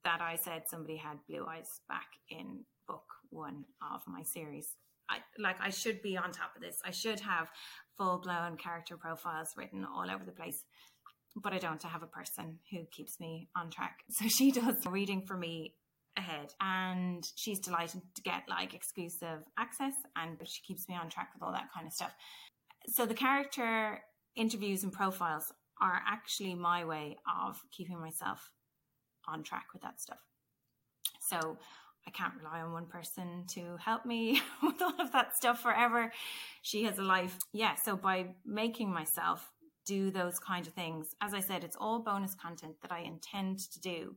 that 0.09 0.23
I 0.23 0.37
said 0.37 0.63
somebody 0.67 0.97
had 0.97 1.19
blue 1.29 1.45
eyes 1.47 1.83
back 1.87 2.09
in 2.31 2.65
book 2.87 3.05
one 3.29 3.67
of 3.93 4.01
my 4.07 4.23
series. 4.23 4.75
I 5.11 5.19
like 5.39 5.57
I 5.61 5.69
should 5.69 6.01
be 6.01 6.17
on 6.17 6.33
top 6.33 6.57
of 6.57 6.63
this. 6.63 6.81
I 6.83 6.93
should 6.93 7.21
have 7.21 7.51
full 7.99 8.17
blown 8.17 8.57
character 8.57 8.97
profiles 8.97 9.53
written 9.55 9.85
all 9.85 10.11
over 10.11 10.25
the 10.25 10.33
place. 10.33 10.65
But 11.37 11.53
I 11.53 11.59
don't 11.59 11.85
I 11.85 11.89
have 11.89 12.03
a 12.03 12.07
person 12.07 12.59
who 12.71 12.87
keeps 12.91 13.21
me 13.21 13.49
on 13.55 13.69
track. 13.71 13.99
So 14.11 14.29
she 14.29 14.51
does 14.51 14.87
reading 14.87 15.27
for 15.27 15.37
me 15.37 15.75
ahead 16.17 16.55
and 16.59 17.23
she's 17.37 17.61
delighted 17.61 18.01
to 18.15 18.23
get 18.23 18.45
like 18.49 18.73
exclusive 18.73 19.41
access 19.59 19.93
and 20.17 20.39
she 20.49 20.63
keeps 20.63 20.89
me 20.89 20.95
on 20.97 21.11
track 21.11 21.29
with 21.35 21.43
all 21.43 21.53
that 21.53 21.69
kind 21.75 21.87
of 21.87 21.93
stuff. 21.93 22.15
So 22.87 23.05
the 23.05 23.15
character 23.15 24.01
interviews 24.35 24.85
and 24.85 24.93
profiles 24.93 25.53
are 25.83 26.01
actually 26.09 26.55
my 26.55 26.87
way 26.87 27.19
of 27.47 27.61
keeping 27.71 28.01
myself 28.01 28.53
on 29.31 29.43
track 29.43 29.67
with 29.73 29.83
that 29.83 30.01
stuff. 30.01 30.19
So 31.21 31.59
I 32.07 32.11
can't 32.11 32.35
rely 32.43 32.63
on 32.63 32.73
one 32.73 32.87
person 32.87 33.45
to 33.49 33.77
help 33.77 34.07
me 34.07 34.41
with 34.63 34.81
all 34.81 34.95
of 34.99 35.13
that 35.13 35.37
stuff 35.37 35.61
forever. 35.61 36.13
She 36.63 36.85
has 36.85 36.99
a 36.99 37.03
life. 37.03 37.37
Yeah. 37.53 37.75
So 37.75 37.97
by 37.97 38.29
making 38.47 38.93
myself 38.93 39.51
do 39.85 40.11
those 40.11 40.39
kind 40.39 40.67
of 40.67 40.73
things, 40.73 41.15
as 41.21 41.35
I 41.35 41.41
said, 41.41 41.65
it's 41.65 41.77
all 41.79 42.01
bonus 42.01 42.35
content 42.35 42.77
that 42.83 42.93
I 42.93 43.01
intend 43.01 43.59
to 43.73 43.81
do 43.81 44.17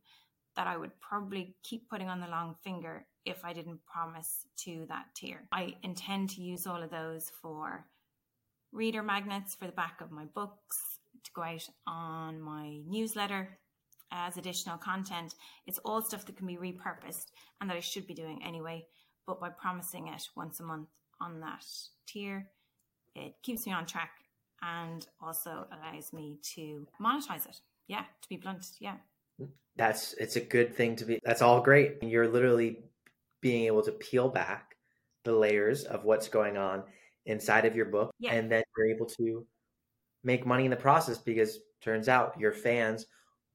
that 0.55 0.67
I 0.67 0.77
would 0.77 0.91
probably 0.99 1.55
keep 1.63 1.89
putting 1.89 2.09
on 2.09 2.19
the 2.19 2.27
long 2.27 2.55
finger 2.63 3.05
if 3.25 3.45
I 3.45 3.53
didn't 3.53 3.85
promise 3.85 4.45
to 4.59 4.85
that 4.89 5.05
tier. 5.15 5.47
I 5.51 5.75
intend 5.83 6.29
to 6.31 6.41
use 6.41 6.67
all 6.67 6.83
of 6.83 6.89
those 6.89 7.31
for 7.41 7.85
reader 8.71 9.03
magnets 9.03 9.55
for 9.55 9.65
the 9.65 9.71
back 9.71 10.01
of 10.01 10.11
my 10.11 10.25
books, 10.25 10.99
to 11.23 11.31
go 11.33 11.43
out 11.43 11.67
on 11.85 12.41
my 12.41 12.79
newsletter, 12.87 13.59
as 14.11 14.37
additional 14.37 14.77
content. 14.77 15.35
It's 15.65 15.79
all 15.79 16.01
stuff 16.01 16.25
that 16.25 16.37
can 16.37 16.47
be 16.47 16.57
repurposed 16.57 17.27
and 17.59 17.69
that 17.69 17.77
I 17.77 17.81
should 17.81 18.07
be 18.07 18.13
doing 18.13 18.41
anyway. 18.45 18.85
But 19.25 19.39
by 19.39 19.49
promising 19.49 20.07
it 20.07 20.23
once 20.35 20.59
a 20.59 20.63
month 20.63 20.89
on 21.19 21.39
that 21.41 21.65
tier, 22.07 22.47
it 23.15 23.35
keeps 23.43 23.65
me 23.65 23.73
on 23.73 23.85
track 23.85 24.11
and 24.61 25.05
also 25.21 25.67
allows 25.71 26.13
me 26.13 26.37
to 26.55 26.87
monetize 27.01 27.47
it. 27.47 27.59
Yeah, 27.87 28.03
to 28.21 28.29
be 28.29 28.37
blunt, 28.37 28.65
yeah. 28.79 28.95
That's 29.75 30.13
it's 30.13 30.35
a 30.35 30.41
good 30.41 30.75
thing 30.75 30.95
to 30.97 31.05
be. 31.05 31.19
That's 31.23 31.41
all 31.41 31.61
great. 31.61 32.03
You're 32.03 32.27
literally 32.27 32.83
being 33.41 33.65
able 33.65 33.81
to 33.83 33.91
peel 33.91 34.29
back 34.29 34.75
the 35.23 35.33
layers 35.33 35.83
of 35.83 36.03
what's 36.03 36.27
going 36.27 36.57
on 36.57 36.83
inside 37.25 37.65
of 37.65 37.75
your 37.75 37.85
book, 37.85 38.11
Yeah. 38.19 38.33
and 38.33 38.51
then 38.51 38.63
you're 38.77 38.87
able 38.87 39.05
to 39.05 39.45
make 40.23 40.45
money 40.45 40.65
in 40.65 40.71
the 40.71 40.77
process 40.77 41.17
because 41.17 41.59
turns 41.81 42.07
out 42.09 42.39
your 42.39 42.51
fans 42.51 43.05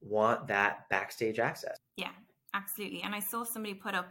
want 0.00 0.48
that 0.48 0.88
backstage 0.88 1.38
access. 1.38 1.76
Yeah, 1.96 2.12
absolutely. 2.54 3.02
And 3.02 3.14
I 3.14 3.20
saw 3.20 3.44
somebody 3.44 3.74
put 3.74 3.94
up 3.94 4.08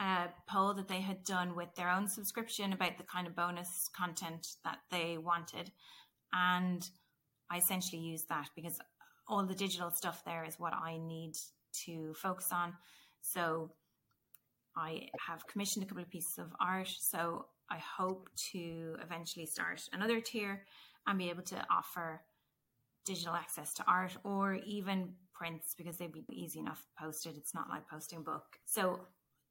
a 0.00 0.28
poll 0.46 0.74
that 0.74 0.88
they 0.88 1.00
had 1.00 1.24
done 1.24 1.54
with 1.54 1.74
their 1.74 1.90
own 1.90 2.08
subscription 2.08 2.72
about 2.72 2.98
the 2.98 3.04
kind 3.04 3.26
of 3.26 3.34
bonus 3.34 3.88
content 3.96 4.46
that 4.64 4.78
they 4.90 5.18
wanted. 5.18 5.70
And 6.32 6.88
I 7.50 7.58
essentially 7.58 8.02
used 8.02 8.28
that 8.28 8.50
because 8.54 8.78
all 9.28 9.44
the 9.44 9.54
digital 9.54 9.90
stuff 9.90 10.22
there 10.24 10.44
is 10.44 10.58
what 10.58 10.74
I 10.74 10.98
need 10.98 11.34
to 11.84 12.14
focus 12.14 12.48
on. 12.52 12.74
So 13.22 13.70
I 14.76 15.08
have 15.26 15.46
commissioned 15.46 15.84
a 15.84 15.88
couple 15.88 16.02
of 16.02 16.10
pieces 16.10 16.38
of 16.38 16.52
art. 16.60 16.88
So 16.88 17.46
I 17.70 17.78
hope 17.78 18.28
to 18.52 18.96
eventually 19.02 19.46
start 19.46 19.82
another 19.92 20.20
tier 20.20 20.64
and 21.06 21.18
be 21.18 21.30
able 21.30 21.42
to 21.44 21.66
offer 21.70 22.22
digital 23.04 23.34
access 23.34 23.72
to 23.74 23.84
art 23.86 24.16
or 24.24 24.54
even 24.66 25.14
prints 25.36 25.74
because 25.76 25.96
they'd 25.96 26.12
be 26.12 26.24
easy 26.30 26.60
enough 26.60 26.84
posted. 26.98 27.36
It's 27.36 27.54
not 27.54 27.68
like 27.68 27.88
posting 27.88 28.22
book. 28.22 28.44
So 28.64 29.00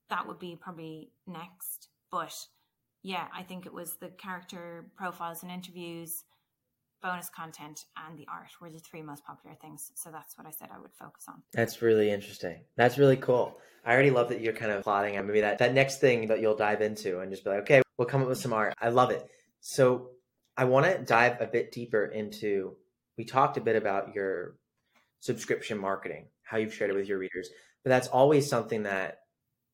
that 0.09 0.27
would 0.27 0.39
be 0.39 0.57
probably 0.59 1.11
next. 1.27 1.89
But 2.11 2.33
yeah, 3.03 3.27
I 3.35 3.43
think 3.43 3.65
it 3.65 3.73
was 3.73 3.95
the 3.95 4.09
character 4.09 4.91
profiles 4.95 5.43
and 5.43 5.51
interviews, 5.51 6.23
bonus 7.01 7.29
content, 7.29 7.85
and 8.07 8.17
the 8.17 8.27
art 8.31 8.49
were 8.59 8.69
the 8.69 8.79
three 8.79 9.01
most 9.01 9.23
popular 9.25 9.55
things. 9.61 9.91
So 9.95 10.09
that's 10.11 10.37
what 10.37 10.47
I 10.47 10.51
said 10.51 10.69
I 10.73 10.79
would 10.79 10.93
focus 10.93 11.25
on. 11.27 11.43
That's 11.53 11.81
really 11.81 12.09
interesting. 12.09 12.61
That's 12.77 12.97
really 12.97 13.17
cool. 13.17 13.59
I 13.85 13.93
already 13.93 14.09
love 14.09 14.29
that 14.29 14.41
you're 14.41 14.53
kind 14.53 14.71
of 14.71 14.83
plotting 14.83 15.17
on 15.17 15.27
maybe 15.27 15.41
that, 15.41 15.59
that 15.59 15.73
next 15.73 15.99
thing 15.99 16.27
that 16.29 16.41
you'll 16.41 16.55
dive 16.55 16.81
into 16.81 17.19
and 17.19 17.31
just 17.31 17.43
be 17.43 17.51
like, 17.51 17.59
okay, 17.59 17.81
we'll 17.97 18.07
come 18.07 18.23
up 18.23 18.27
with 18.27 18.39
some 18.39 18.53
art. 18.53 18.73
I 18.81 18.89
love 18.89 19.11
it. 19.11 19.27
So 19.61 20.09
I 20.57 20.65
want 20.65 20.85
to 20.87 20.97
dive 20.97 21.39
a 21.39 21.45
bit 21.45 21.71
deeper 21.71 22.05
into, 22.05 22.75
we 23.17 23.25
talked 23.25 23.57
a 23.57 23.61
bit 23.61 23.75
about 23.75 24.15
your 24.15 24.55
subscription 25.25 25.79
marketing, 25.79 26.27
how 26.43 26.57
you've 26.57 26.73
shared 26.73 26.91
it 26.91 26.95
with 26.95 27.07
your 27.07 27.17
readers, 27.17 27.49
but 27.83 27.89
that's 27.89 28.07
always 28.07 28.47
something 28.47 28.83
that 28.83 29.21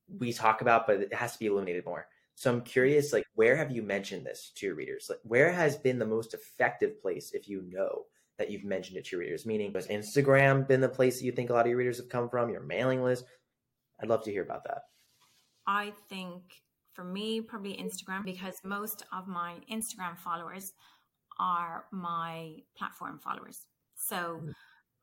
we 0.08 0.32
talk 0.32 0.62
about, 0.62 0.88
but 0.88 1.02
it 1.02 1.14
has 1.14 1.34
to 1.34 1.40
be 1.40 1.48
illuminated 1.48 1.86
more. 1.86 2.08
So 2.36 2.50
I'm 2.50 2.62
curious, 2.62 3.12
like, 3.12 3.26
where 3.36 3.58
have 3.58 3.70
you 3.70 3.84
mentioned 3.84 4.26
this 4.26 4.52
to 4.56 4.66
your 4.66 4.76
readers? 4.76 5.08
Like, 5.10 5.20
where 5.24 5.52
has 5.52 5.76
been 5.76 6.00
the 6.00 6.06
most 6.06 6.34
effective 6.34 7.02
place, 7.02 7.34
if 7.34 7.50
you 7.50 7.64
know, 7.68 8.04
that 8.38 8.50
you've 8.50 8.64
mentioned 8.64 8.98
it 8.98 9.06
to 9.06 9.18
your 9.18 9.20
readers? 9.20 9.46
Meaning, 9.46 9.74
has 9.74 9.88
Instagram 9.88 10.68
been 10.68 10.80
the 10.80 10.88
place 10.88 11.20
that 11.20 11.26
you 11.26 11.34
think 11.34 11.50
a 11.50 11.54
lot 11.54 11.66
of 11.66 11.70
your 11.70 11.78
readers 11.78 11.98
have 11.98 12.08
come 12.08 12.30
from? 12.30 12.50
Your 12.50 12.64
mailing 12.64 13.04
list? 13.04 13.26
I'd 14.02 14.08
love 14.08 14.24
to 14.24 14.32
hear 14.32 14.44
about 14.44 14.64
that. 14.64 14.84
I 15.68 15.92
think 16.10 16.42
for 16.94 17.04
me, 17.04 17.42
probably 17.42 17.74
Instagram, 17.74 18.24
because 18.24 18.56
most 18.64 19.04
of 19.12 19.28
my 19.28 19.56
Instagram 19.70 20.18
followers 20.18 20.74
are 21.40 21.86
my 21.92 22.56
platform 22.78 23.20
followers. 23.20 23.66
So 23.96 24.16
mm-hmm. 24.16 24.50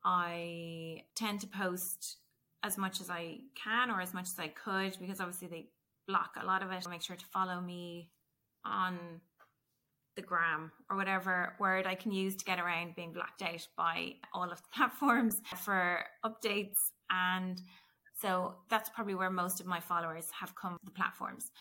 I 0.03 1.03
tend 1.15 1.41
to 1.41 1.47
post 1.47 2.17
as 2.63 2.77
much 2.77 3.01
as 3.01 3.09
I 3.09 3.39
can 3.61 3.89
or 3.89 4.01
as 4.01 4.13
much 4.13 4.27
as 4.27 4.39
I 4.39 4.47
could 4.47 4.97
because 4.99 5.19
obviously 5.19 5.47
they 5.47 5.69
block 6.07 6.35
a 6.41 6.45
lot 6.45 6.63
of 6.63 6.71
it. 6.71 6.87
Make 6.89 7.01
sure 7.01 7.15
to 7.15 7.25
follow 7.25 7.61
me 7.61 8.09
on 8.65 8.97
the 10.15 10.21
gram 10.21 10.71
or 10.89 10.97
whatever 10.97 11.55
word 11.59 11.87
I 11.87 11.95
can 11.95 12.11
use 12.11 12.35
to 12.37 12.45
get 12.45 12.59
around 12.59 12.95
being 12.95 13.13
blocked 13.13 13.41
out 13.41 13.65
by 13.77 14.15
all 14.33 14.51
of 14.51 14.61
the 14.61 14.67
platforms 14.73 15.41
for 15.63 16.03
updates. 16.25 16.91
And 17.09 17.61
so 18.19 18.55
that's 18.69 18.89
probably 18.89 19.15
where 19.15 19.29
most 19.29 19.61
of 19.61 19.65
my 19.65 19.79
followers 19.79 20.27
have 20.31 20.55
come 20.55 20.71
from 20.71 20.85
the 20.85 20.91
platforms. 20.91 21.51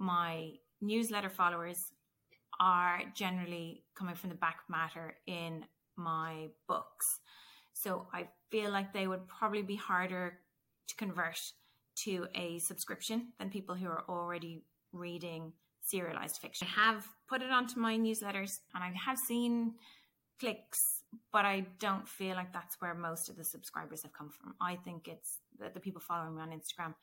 My 0.00 0.52
newsletter 0.80 1.28
followers 1.28 1.92
are 2.58 3.02
generally 3.14 3.84
coming 3.98 4.14
from 4.14 4.30
the 4.30 4.36
back 4.36 4.60
matter 4.68 5.14
in 5.26 5.64
my 5.96 6.48
books. 6.68 7.20
So 7.76 8.06
I 8.12 8.28
feel 8.50 8.70
like 8.70 8.94
they 8.94 9.06
would 9.06 9.28
probably 9.28 9.60
be 9.60 9.76
harder 9.76 10.38
to 10.88 10.96
convert 10.96 11.38
to 12.04 12.26
a 12.34 12.58
subscription 12.58 13.32
than 13.38 13.50
people 13.50 13.74
who 13.74 13.86
are 13.86 14.04
already 14.08 14.62
reading 14.92 15.52
serialized 15.82 16.38
fiction. 16.38 16.66
I 16.70 16.84
have 16.86 17.06
put 17.28 17.42
it 17.42 17.50
onto 17.50 17.78
my 17.78 17.98
newsletters 17.98 18.60
and 18.74 18.82
I 18.82 18.92
have 19.04 19.18
seen 19.18 19.74
clicks, 20.40 21.02
but 21.32 21.44
I 21.44 21.66
don't 21.78 22.08
feel 22.08 22.34
like 22.34 22.50
that's 22.50 22.80
where 22.80 22.94
most 22.94 23.28
of 23.28 23.36
the 23.36 23.44
subscribers 23.44 24.02
have 24.02 24.12
come 24.14 24.30
from. 24.30 24.54
I 24.58 24.76
think 24.76 25.06
it's 25.06 25.38
the, 25.58 25.70
the 25.72 25.80
people 25.80 26.00
following 26.00 26.36
me 26.36 26.42
on 26.42 26.50
Instagram 26.50 26.94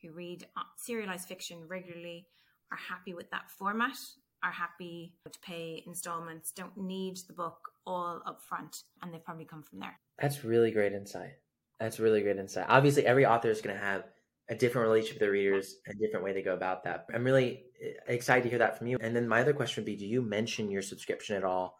who 0.00 0.12
read 0.12 0.46
uh, 0.56 0.62
serialized 0.78 1.28
fiction 1.28 1.58
regularly 1.68 2.26
are 2.70 2.78
happy 2.78 3.12
with 3.12 3.30
that 3.32 3.50
format, 3.50 3.98
are 4.42 4.50
happy 4.50 5.14
to 5.30 5.38
pay 5.40 5.82
installments, 5.86 6.52
don't 6.52 6.76
need 6.76 7.18
the 7.26 7.34
book 7.34 7.71
all 7.86 8.22
up 8.26 8.40
front, 8.40 8.82
and 9.02 9.12
they've 9.12 9.24
probably 9.24 9.44
come 9.44 9.62
from 9.62 9.80
there. 9.80 9.98
That's 10.18 10.44
really 10.44 10.70
great 10.70 10.92
insight. 10.92 11.32
That's 11.80 11.98
really 11.98 12.22
great 12.22 12.36
insight. 12.36 12.66
Obviously, 12.68 13.06
every 13.06 13.26
author 13.26 13.50
is 13.50 13.60
going 13.60 13.76
to 13.76 13.82
have 13.82 14.04
a 14.48 14.54
different 14.54 14.88
relationship 14.88 15.16
with 15.16 15.20
their 15.20 15.32
readers, 15.32 15.76
a 15.88 15.94
different 15.94 16.24
way 16.24 16.32
they 16.32 16.42
go 16.42 16.54
about 16.54 16.84
that. 16.84 17.06
I'm 17.12 17.24
really 17.24 17.64
eh, 17.82 17.92
excited 18.06 18.42
to 18.44 18.50
hear 18.50 18.58
that 18.58 18.78
from 18.78 18.86
you. 18.86 18.98
And 19.00 19.14
then 19.16 19.26
my 19.26 19.40
other 19.40 19.52
question 19.52 19.82
would 19.82 19.86
be: 19.86 19.96
Do 19.96 20.06
you 20.06 20.22
mention 20.22 20.70
your 20.70 20.82
subscription 20.82 21.36
at 21.36 21.44
all 21.44 21.78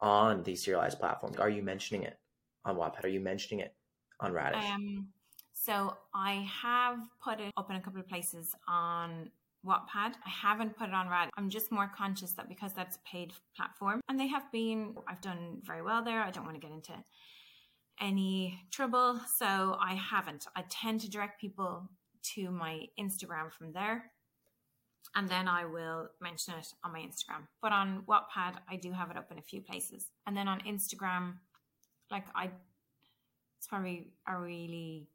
on 0.00 0.42
these 0.42 0.64
serialized 0.64 0.98
platforms? 0.98 1.36
Are 1.38 1.50
you 1.50 1.62
mentioning 1.62 2.04
it 2.04 2.18
on 2.64 2.76
Wattpad? 2.76 3.04
Are 3.04 3.08
you 3.08 3.20
mentioning 3.20 3.64
it 3.64 3.74
on 4.20 4.32
Radish? 4.32 4.64
Um, 4.64 5.08
so 5.52 5.96
I 6.14 6.46
have 6.62 6.98
put 7.22 7.40
it 7.40 7.52
up 7.56 7.70
in 7.70 7.76
a 7.76 7.80
couple 7.80 8.00
of 8.00 8.08
places 8.08 8.54
on 8.68 9.30
Wattpad. 9.66 10.14
I 10.24 10.30
haven't 10.30 10.76
put 10.76 10.88
it 10.88 10.94
on 10.94 11.08
Rad. 11.08 11.30
I'm 11.36 11.50
just 11.50 11.72
more 11.72 11.90
conscious 11.94 12.32
that 12.32 12.48
because 12.48 12.72
that's 12.72 12.96
a 12.96 13.10
paid 13.10 13.32
platform, 13.56 14.00
and 14.08 14.18
they 14.18 14.28
have 14.28 14.50
been, 14.52 14.94
I've 15.08 15.20
done 15.20 15.60
very 15.64 15.82
well 15.82 16.04
there. 16.04 16.22
I 16.22 16.30
don't 16.30 16.44
want 16.44 16.56
to 16.56 16.66
get 16.66 16.74
into 16.74 16.92
any 18.00 18.60
trouble, 18.70 19.20
so 19.36 19.76
I 19.80 19.94
haven't. 19.94 20.46
I 20.54 20.64
tend 20.68 21.00
to 21.02 21.10
direct 21.10 21.40
people 21.40 21.88
to 22.34 22.50
my 22.50 22.86
Instagram 22.98 23.52
from 23.52 23.72
there, 23.72 24.10
and 25.14 25.28
then 25.28 25.48
I 25.48 25.64
will 25.64 26.08
mention 26.20 26.54
it 26.54 26.68
on 26.84 26.92
my 26.92 27.00
Instagram. 27.00 27.46
But 27.60 27.72
on 27.72 28.04
Wattpad, 28.08 28.54
I 28.70 28.76
do 28.76 28.92
have 28.92 29.10
it 29.10 29.16
up 29.16 29.30
in 29.32 29.38
a 29.38 29.42
few 29.42 29.60
places, 29.60 30.10
and 30.26 30.36
then 30.36 30.48
on 30.48 30.60
Instagram, 30.60 31.34
like 32.10 32.24
I, 32.34 32.50
it's 33.58 33.66
probably 33.66 34.12
a 34.28 34.38
really 34.38 35.08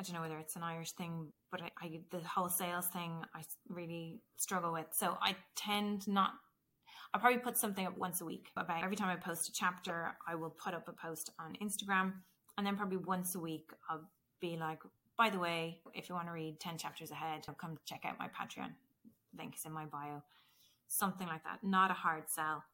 I 0.00 0.02
don't 0.02 0.14
know 0.14 0.22
whether 0.22 0.38
it's 0.38 0.56
an 0.56 0.62
Irish 0.62 0.92
thing, 0.92 1.30
but 1.50 1.62
I, 1.62 1.70
I, 1.80 2.00
the 2.10 2.20
whole 2.20 2.48
sales 2.48 2.86
thing 2.86 3.22
I 3.34 3.42
really 3.68 4.20
struggle 4.36 4.72
with. 4.72 4.86
So 4.92 5.16
I 5.20 5.36
tend 5.56 6.08
not. 6.08 6.32
I 7.12 7.18
probably 7.18 7.40
put 7.40 7.58
something 7.58 7.86
up 7.86 7.98
once 7.98 8.20
a 8.20 8.24
week. 8.24 8.48
About 8.56 8.84
every 8.84 8.96
time 8.96 9.08
I 9.08 9.16
post 9.16 9.48
a 9.48 9.52
chapter, 9.52 10.14
I 10.28 10.34
will 10.36 10.50
put 10.50 10.74
up 10.74 10.86
a 10.88 10.92
post 10.92 11.30
on 11.40 11.56
Instagram, 11.62 12.12
and 12.56 12.66
then 12.66 12.76
probably 12.76 12.98
once 12.98 13.34
a 13.34 13.40
week 13.40 13.70
I'll 13.88 14.08
be 14.40 14.56
like, 14.56 14.78
by 15.18 15.28
the 15.28 15.38
way, 15.38 15.80
if 15.92 16.08
you 16.08 16.14
want 16.14 16.28
to 16.28 16.32
read 16.32 16.60
ten 16.60 16.78
chapters 16.78 17.10
ahead, 17.10 17.44
come 17.58 17.78
check 17.84 18.02
out 18.04 18.18
my 18.18 18.28
Patreon. 18.28 18.70
Link 19.36 19.54
is 19.56 19.64
in 19.64 19.72
my 19.72 19.84
bio. 19.84 20.22
Something 20.88 21.26
like 21.26 21.44
that. 21.44 21.62
Not 21.62 21.90
a 21.90 21.94
hard 21.94 22.24
sell. 22.28 22.64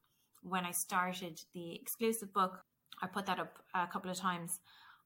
When 0.42 0.64
I 0.64 0.70
started 0.70 1.40
the 1.54 1.74
exclusive 1.74 2.32
book, 2.32 2.60
I 3.02 3.06
put 3.06 3.26
that 3.26 3.38
up 3.38 3.58
a 3.74 3.86
couple 3.86 4.10
of 4.10 4.16
times. 4.16 4.60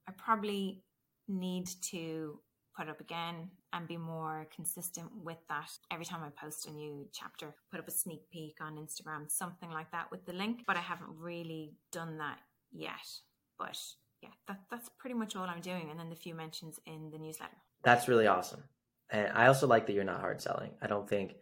I 0.09 0.13
probably 0.13 0.83
need 1.29 1.69
to 1.91 2.41
put 2.77 2.89
up 2.89 3.01
again 3.01 3.51
and 3.73 3.87
be 3.89 3.97
more 3.97 4.47
consistent 4.55 5.09
with 5.25 5.39
that 5.49 5.71
every 5.91 6.05
time 6.05 6.23
I 6.23 6.31
post 6.31 6.67
a 6.67 6.73
new 6.73 7.07
chapter. 7.13 7.55
Put 7.71 7.81
up 7.81 7.89
a 7.89 7.91
sneak 7.91 8.31
peek 8.31 8.57
on 8.61 8.77
Instagram, 8.77 9.31
something 9.31 9.71
like 9.71 9.91
that 9.93 10.11
with 10.11 10.25
the 10.27 10.33
link, 10.33 10.61
but 10.67 10.77
I 10.77 10.81
haven't 10.81 11.11
really 11.19 11.73
done 11.93 12.19
that 12.19 12.39
yet. 12.73 13.07
But 13.59 13.77
yeah, 14.23 14.31
that, 14.49 14.61
that's 14.71 14.89
pretty 14.99 15.15
much 15.15 15.37
all 15.37 15.45
I'm 15.45 15.61
doing. 15.61 15.89
And 15.91 15.99
then 15.99 16.09
the 16.11 16.17
few 16.17 16.35
mentions 16.35 16.79
in 16.87 17.11
the 17.11 17.19
newsletter. 17.19 17.57
That's 17.83 18.09
really 18.09 18.27
awesome. 18.27 18.63
And 19.11 19.33
I 19.35 19.47
also 19.47 19.67
like 19.67 19.87
that 19.87 19.93
you're 19.95 20.05
not 20.05 20.21
hard 20.21 20.41
selling. 20.41 20.71
I 20.81 20.87
don't 20.87 21.09
think 21.09 21.35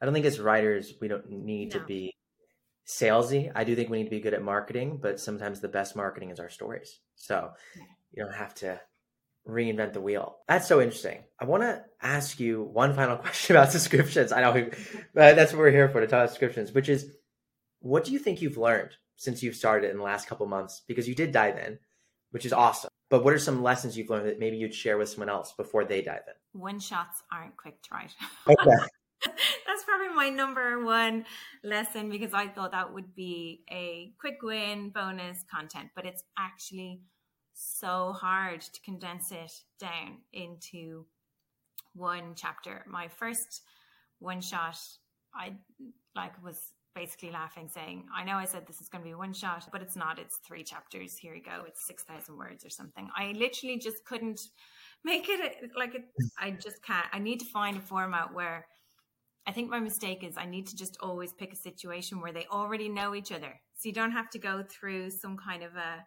I 0.00 0.04
don't 0.04 0.14
think 0.14 0.26
as 0.26 0.38
writers 0.38 0.94
we 1.00 1.08
don't 1.08 1.28
need 1.30 1.72
No. 1.74 1.80
to 1.80 1.86
be 1.86 2.12
salesy. 2.86 3.50
I 3.54 3.64
do 3.64 3.74
think 3.74 3.90
we 3.90 3.98
need 3.98 4.04
to 4.04 4.10
be 4.10 4.20
good 4.20 4.34
at 4.34 4.42
marketing, 4.42 4.98
but 5.02 5.18
sometimes 5.18 5.60
the 5.60 5.68
best 5.68 5.96
marketing 5.96 6.30
is 6.30 6.38
our 6.38 6.50
stories. 6.50 7.00
So 7.16 7.52
Yeah. 7.74 7.82
you 8.12 8.24
don't 8.24 8.34
have 8.34 8.54
to 8.56 8.80
reinvent 9.48 9.92
the 9.92 10.00
wheel. 10.00 10.38
That's 10.48 10.66
so 10.66 10.80
interesting. 10.80 11.22
I 11.40 11.44
want 11.44 11.62
to 11.62 11.84
ask 12.02 12.40
you 12.40 12.62
one 12.62 12.94
final 12.94 13.16
question 13.16 13.56
about 13.56 13.72
subscriptions. 13.72 14.32
I 14.32 14.40
know 14.40 14.52
we, 14.52 14.70
that's 15.14 15.52
what 15.52 15.58
we're 15.58 15.70
here 15.70 15.88
for 15.88 16.00
to 16.00 16.06
talk 16.06 16.18
about 16.18 16.30
subscriptions, 16.30 16.72
which 16.72 16.88
is 16.88 17.10
what 17.80 18.04
do 18.04 18.12
you 18.12 18.18
think 18.18 18.42
you've 18.42 18.58
learned 18.58 18.90
since 19.16 19.42
you've 19.42 19.56
started 19.56 19.90
in 19.90 19.96
the 19.96 20.02
last 20.02 20.28
couple 20.28 20.46
months? 20.46 20.82
Because 20.86 21.08
you 21.08 21.14
did 21.14 21.32
dive 21.32 21.58
in, 21.58 21.78
which 22.30 22.44
is 22.44 22.52
awesome. 22.52 22.90
But 23.08 23.22
what 23.22 23.32
are 23.32 23.38
some 23.38 23.62
lessons 23.62 23.96
you've 23.96 24.10
learned 24.10 24.26
that 24.26 24.40
maybe 24.40 24.56
you'd 24.56 24.74
share 24.74 24.98
with 24.98 25.08
someone 25.08 25.28
else 25.28 25.52
before 25.52 25.84
they 25.84 26.02
dive 26.02 26.22
in? 26.26 26.60
One 26.60 26.80
shots 26.80 27.22
aren't 27.30 27.56
quick 27.56 27.80
to 27.82 27.88
write. 27.94 28.14
Okay. 28.48 28.76
That's 29.66 29.84
probably 29.84 30.14
my 30.14 30.28
number 30.28 30.84
one 30.84 31.24
lesson 31.64 32.10
because 32.10 32.34
I 32.34 32.48
thought 32.48 32.72
that 32.72 32.92
would 32.92 33.14
be 33.14 33.62
a 33.70 34.12
quick 34.20 34.42
win 34.42 34.90
bonus 34.90 35.42
content, 35.50 35.88
but 35.96 36.04
it's 36.04 36.22
actually 36.38 37.00
so 37.56 38.12
hard 38.12 38.60
to 38.60 38.80
condense 38.82 39.32
it 39.32 39.52
down 39.80 40.18
into 40.32 41.06
one 41.94 42.34
chapter. 42.36 42.84
My 42.86 43.08
first 43.08 43.62
one 44.18 44.40
shot, 44.42 44.78
I 45.34 45.52
like 46.14 46.32
was 46.44 46.58
basically 46.94 47.30
laughing, 47.30 47.68
saying, 47.68 48.04
I 48.14 48.24
know 48.24 48.36
I 48.36 48.44
said 48.44 48.66
this 48.66 48.80
is 48.80 48.88
going 48.88 49.02
to 49.02 49.08
be 49.08 49.14
one 49.14 49.32
shot, 49.32 49.68
but 49.72 49.82
it's 49.82 49.96
not. 49.96 50.18
It's 50.18 50.38
three 50.46 50.64
chapters. 50.64 51.16
Here 51.16 51.34
you 51.34 51.42
go. 51.42 51.64
It's 51.66 51.86
6,000 51.86 52.36
words 52.36 52.64
or 52.64 52.70
something. 52.70 53.08
I 53.16 53.32
literally 53.32 53.78
just 53.78 54.04
couldn't 54.04 54.40
make 55.04 55.26
it 55.28 55.70
like 55.76 55.94
it. 55.94 56.04
I 56.38 56.50
just 56.50 56.82
can't. 56.82 57.06
I 57.12 57.18
need 57.18 57.40
to 57.40 57.46
find 57.46 57.76
a 57.76 57.80
format 57.80 58.34
where 58.34 58.66
I 59.46 59.52
think 59.52 59.70
my 59.70 59.80
mistake 59.80 60.24
is 60.24 60.36
I 60.36 60.46
need 60.46 60.66
to 60.68 60.76
just 60.76 60.96
always 61.00 61.32
pick 61.32 61.52
a 61.52 61.56
situation 61.56 62.20
where 62.20 62.32
they 62.32 62.46
already 62.50 62.88
know 62.88 63.14
each 63.14 63.32
other. 63.32 63.60
So 63.74 63.88
you 63.88 63.92
don't 63.92 64.12
have 64.12 64.30
to 64.30 64.38
go 64.38 64.62
through 64.68 65.10
some 65.10 65.36
kind 65.36 65.62
of 65.62 65.74
a 65.76 66.04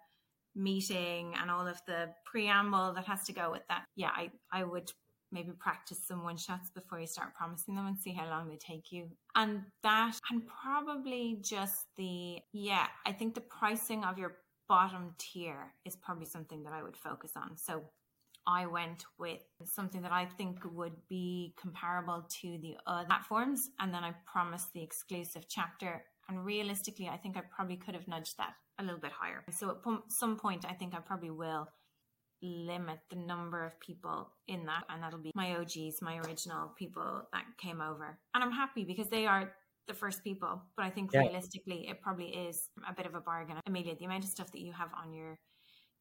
meeting 0.59 1.33
and 1.41 1.49
all 1.49 1.65
of 1.65 1.81
the 1.87 2.09
preamble 2.25 2.93
that 2.93 3.05
has 3.05 3.23
to 3.23 3.33
go 3.33 3.49
with 3.51 3.63
that. 3.69 3.85
Yeah, 3.95 4.11
I, 4.13 4.29
I 4.51 4.63
would 4.63 4.91
maybe 5.31 5.51
practice 5.51 5.99
some 6.05 6.23
one 6.23 6.37
shots 6.37 6.69
before 6.69 6.99
you 6.99 7.07
start 7.07 7.35
promising 7.35 7.75
them 7.75 7.87
and 7.87 7.97
see 7.97 8.13
how 8.13 8.29
long 8.29 8.49
they 8.49 8.57
take 8.57 8.91
you. 8.91 9.07
And 9.35 9.61
that, 9.83 10.17
and 10.31 10.43
probably 10.47 11.39
just 11.41 11.85
the, 11.97 12.39
yeah, 12.51 12.87
I 13.05 13.11
think 13.11 13.35
the 13.35 13.41
pricing 13.41 14.03
of 14.03 14.17
your 14.17 14.37
bottom 14.67 15.13
tier 15.17 15.73
is 15.85 15.95
probably 15.95 16.25
something 16.25 16.63
that 16.63 16.73
I 16.73 16.83
would 16.83 16.97
focus 16.97 17.31
on. 17.35 17.57
So 17.57 17.83
I 18.47 18.65
went 18.65 19.05
with 19.19 19.41
something 19.65 20.01
that 20.01 20.11
I 20.11 20.25
think 20.25 20.59
would 20.73 20.95
be 21.09 21.53
comparable 21.61 22.25
to 22.41 22.57
the 22.61 22.77
other 22.87 23.05
platforms. 23.05 23.69
And 23.79 23.93
then 23.93 24.03
I 24.03 24.13
promised 24.25 24.73
the 24.73 24.81
exclusive 24.81 25.45
chapter. 25.47 26.03
And 26.27 26.43
realistically, 26.43 27.07
I 27.07 27.17
think 27.17 27.37
I 27.37 27.41
probably 27.55 27.77
could 27.77 27.95
have 27.95 28.07
nudged 28.07 28.37
that 28.37 28.53
a 28.79 28.83
little 28.83 28.99
bit 28.99 29.11
higher. 29.11 29.43
So 29.51 29.69
at 29.69 29.77
some 30.11 30.37
point, 30.37 30.65
I 30.67 30.73
think 30.73 30.95
I 30.95 30.99
probably 30.99 31.29
will 31.29 31.67
limit 32.41 32.99
the 33.09 33.17
number 33.17 33.65
of 33.65 33.79
people 33.79 34.29
in 34.47 34.65
that. 34.65 34.83
And 34.89 35.03
that'll 35.03 35.19
be 35.19 35.31
my 35.35 35.57
OGs, 35.57 36.01
my 36.01 36.17
original 36.19 36.71
people 36.77 37.27
that 37.33 37.43
came 37.57 37.81
over. 37.81 38.17
And 38.33 38.43
I'm 38.43 38.51
happy 38.51 38.83
because 38.85 39.09
they 39.09 39.25
are 39.25 39.51
the 39.87 39.93
first 39.93 40.23
people. 40.23 40.61
But 40.77 40.85
I 40.85 40.89
think 40.89 41.11
yeah. 41.13 41.21
realistically, 41.21 41.87
it 41.89 42.01
probably 42.01 42.29
is 42.29 42.69
a 42.87 42.93
bit 42.93 43.05
of 43.05 43.15
a 43.15 43.19
bargain. 43.19 43.57
Amelia, 43.67 43.95
the 43.95 44.05
amount 44.05 44.23
of 44.23 44.29
stuff 44.29 44.51
that 44.51 44.61
you 44.61 44.71
have 44.71 44.89
on 45.01 45.13
your 45.13 45.37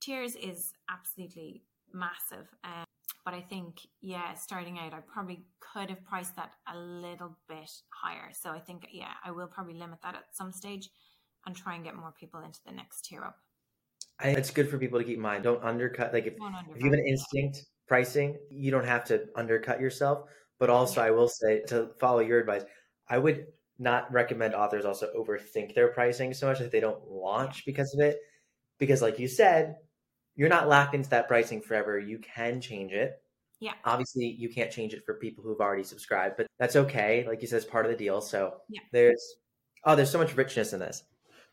tiers 0.00 0.36
is 0.36 0.72
absolutely 0.90 1.64
massive. 1.92 2.46
Um, 2.64 2.84
but 3.24 3.34
I 3.34 3.40
think, 3.40 3.80
yeah, 4.00 4.34
starting 4.34 4.78
out, 4.78 4.94
I 4.94 5.00
probably 5.00 5.44
could 5.60 5.90
have 5.90 6.04
priced 6.04 6.36
that 6.36 6.52
a 6.72 6.78
little 6.78 7.36
bit 7.48 7.70
higher. 7.90 8.30
So 8.32 8.50
I 8.50 8.58
think, 8.58 8.86
yeah, 8.92 9.12
I 9.24 9.32
will 9.32 9.48
probably 9.48 9.74
limit 9.74 9.98
that 10.02 10.14
at 10.14 10.24
some 10.32 10.52
stage 10.52 10.88
and 11.48 11.56
try 11.56 11.74
and 11.74 11.84
get 11.84 11.96
more 11.96 12.14
people 12.18 12.40
into 12.44 12.60
the 12.64 12.72
next 12.72 13.06
tier 13.06 13.24
up. 13.24 13.38
I, 14.20 14.28
it's 14.28 14.50
good 14.50 14.68
for 14.68 14.78
people 14.78 14.98
to 14.98 15.04
keep 15.04 15.16
in 15.16 15.22
mind. 15.22 15.44
Don't 15.44 15.62
undercut. 15.62 16.12
Like 16.12 16.26
if, 16.26 16.34
if 16.34 16.82
you 16.82 16.90
have 16.90 16.98
an 16.98 17.06
instinct 17.06 17.64
pricing, 17.86 18.36
you 18.50 18.70
don't 18.70 18.84
have 18.84 19.04
to 19.06 19.24
undercut 19.34 19.80
yourself. 19.80 20.28
But 20.58 20.70
also, 20.70 21.00
I 21.00 21.10
will 21.10 21.28
say 21.28 21.62
to 21.68 21.90
follow 22.00 22.18
your 22.20 22.40
advice, 22.40 22.64
I 23.08 23.18
would 23.18 23.46
not 23.78 24.12
recommend 24.12 24.54
authors 24.54 24.84
also 24.84 25.08
overthink 25.16 25.74
their 25.74 25.88
pricing 25.88 26.34
so 26.34 26.48
much 26.48 26.58
that 26.58 26.72
they 26.72 26.80
don't 26.80 27.08
launch 27.08 27.64
because 27.64 27.94
of 27.94 28.00
it. 28.00 28.18
Because, 28.78 29.02
like 29.02 29.18
you 29.18 29.28
said, 29.28 29.76
you're 30.34 30.48
not 30.48 30.68
locked 30.68 30.94
into 30.94 31.10
that 31.10 31.28
pricing 31.28 31.60
forever. 31.60 31.98
You 31.98 32.18
can 32.18 32.60
change 32.60 32.92
it. 32.92 33.22
Yeah. 33.60 33.72
Obviously, 33.84 34.24
you 34.24 34.48
can't 34.48 34.70
change 34.70 34.94
it 34.94 35.04
for 35.04 35.14
people 35.14 35.42
who've 35.42 35.60
already 35.60 35.82
subscribed, 35.82 36.36
but 36.36 36.46
that's 36.58 36.76
okay. 36.76 37.24
Like 37.26 37.42
you 37.42 37.48
said, 37.48 37.56
it's 37.56 37.66
part 37.66 37.86
of 37.86 37.90
the 37.90 37.98
deal. 37.98 38.20
So 38.20 38.54
yeah. 38.68 38.80
there's 38.92 39.36
oh, 39.84 39.96
there's 39.96 40.10
so 40.10 40.18
much 40.18 40.36
richness 40.36 40.72
in 40.72 40.80
this. 40.80 41.04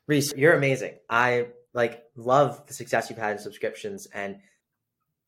Reece, 0.08 0.34
you're 0.36 0.54
amazing. 0.54 0.96
I 1.10 1.48
like 1.74 2.04
love 2.16 2.66
the 2.68 2.74
success 2.74 3.10
you've 3.10 3.20
had 3.20 3.34
in 3.34 3.40
subscriptions, 3.40 4.08
and 4.14 4.40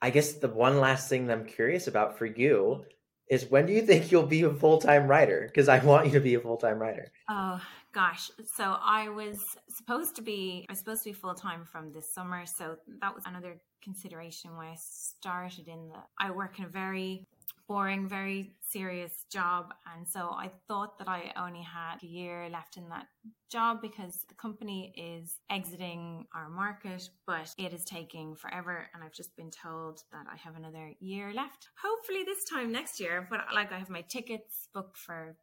I 0.02 0.12
guess 0.12 0.34
the 0.34 0.50
one 0.50 0.80
last 0.80 1.10
thing 1.10 1.28
that 1.28 1.38
I'm 1.38 1.46
curious 1.46 1.88
about 1.88 2.18
for 2.18 2.26
you 2.26 2.86
is 3.30 3.50
when 3.50 3.66
do 3.66 3.74
you 3.74 3.82
think 3.82 4.12
you'll 4.12 4.26
be 4.26 4.44
a 4.44 4.54
full 4.54 4.80
time 4.80 5.08
writer? 5.08 5.44
Because 5.48 5.68
I 5.68 5.80
want 5.80 6.08
you 6.08 6.14
to 6.14 6.20
be 6.20 6.36
a 6.36 6.40
full 6.40 6.58
time 6.58 6.80
writer. 6.80 7.12
Oh, 7.30 7.62
gosh. 7.94 8.30
So 8.56 8.78
I 8.82 9.10
was 9.10 9.40
supposed 9.70 10.16
to 10.16 10.22
be, 10.22 10.66
I 10.70 10.72
was 10.72 10.80
supposed 10.80 11.04
to 11.04 11.10
be 11.10 11.14
full 11.14 11.34
time 11.34 11.66
from 11.66 11.92
this 11.92 12.14
summer. 12.14 12.46
So 12.46 12.78
that 13.02 13.14
was 13.14 13.24
another 13.26 13.58
consideration 13.84 14.56
why 14.56 14.68
I 14.68 14.76
started 14.78 15.68
in 15.68 15.90
the, 15.90 15.98
I 16.20 16.32
work 16.32 16.60
in 16.60 16.66
a 16.66 16.70
very 16.70 17.26
boring, 17.68 18.08
very 18.08 18.54
serious 18.70 19.26
job. 19.32 19.74
And 19.96 20.08
so 20.08 20.30
I 20.32 20.52
thought 20.68 20.98
that 21.00 21.08
I 21.08 21.34
only 21.38 21.62
had 21.62 22.04
a 22.04 22.08
year 22.08 22.50
left 22.50 22.78
in 22.78 22.90
that 22.90 23.08
job 23.52 23.82
because 23.82 24.26
the 24.28 24.36
company 24.36 24.94
is 24.96 25.38
exiting 25.50 26.26
our 26.36 26.50
market, 26.50 27.10
but 27.26 27.54
it 27.58 27.74
is 27.74 27.86
taking 27.86 28.36
forever. 28.36 28.88
And 28.94 29.04
I've 29.04 29.14
just 29.14 29.36
been 29.36 29.52
told 29.52 30.02
that 30.12 30.26
I 30.32 30.38
have 30.38 30.56
another 30.56 30.92
year 31.00 31.34
left. 31.34 31.70
Hopefully 31.82 32.24
this 32.26 32.44
time 32.44 32.72
next 32.72 33.00
year, 33.00 33.28
but 33.30 33.42
like 33.54 33.72
I 33.72 33.80
have 33.80 33.90
my 33.90 34.02
tickets 34.02 34.70
booked 34.74 34.98
for 34.98 35.38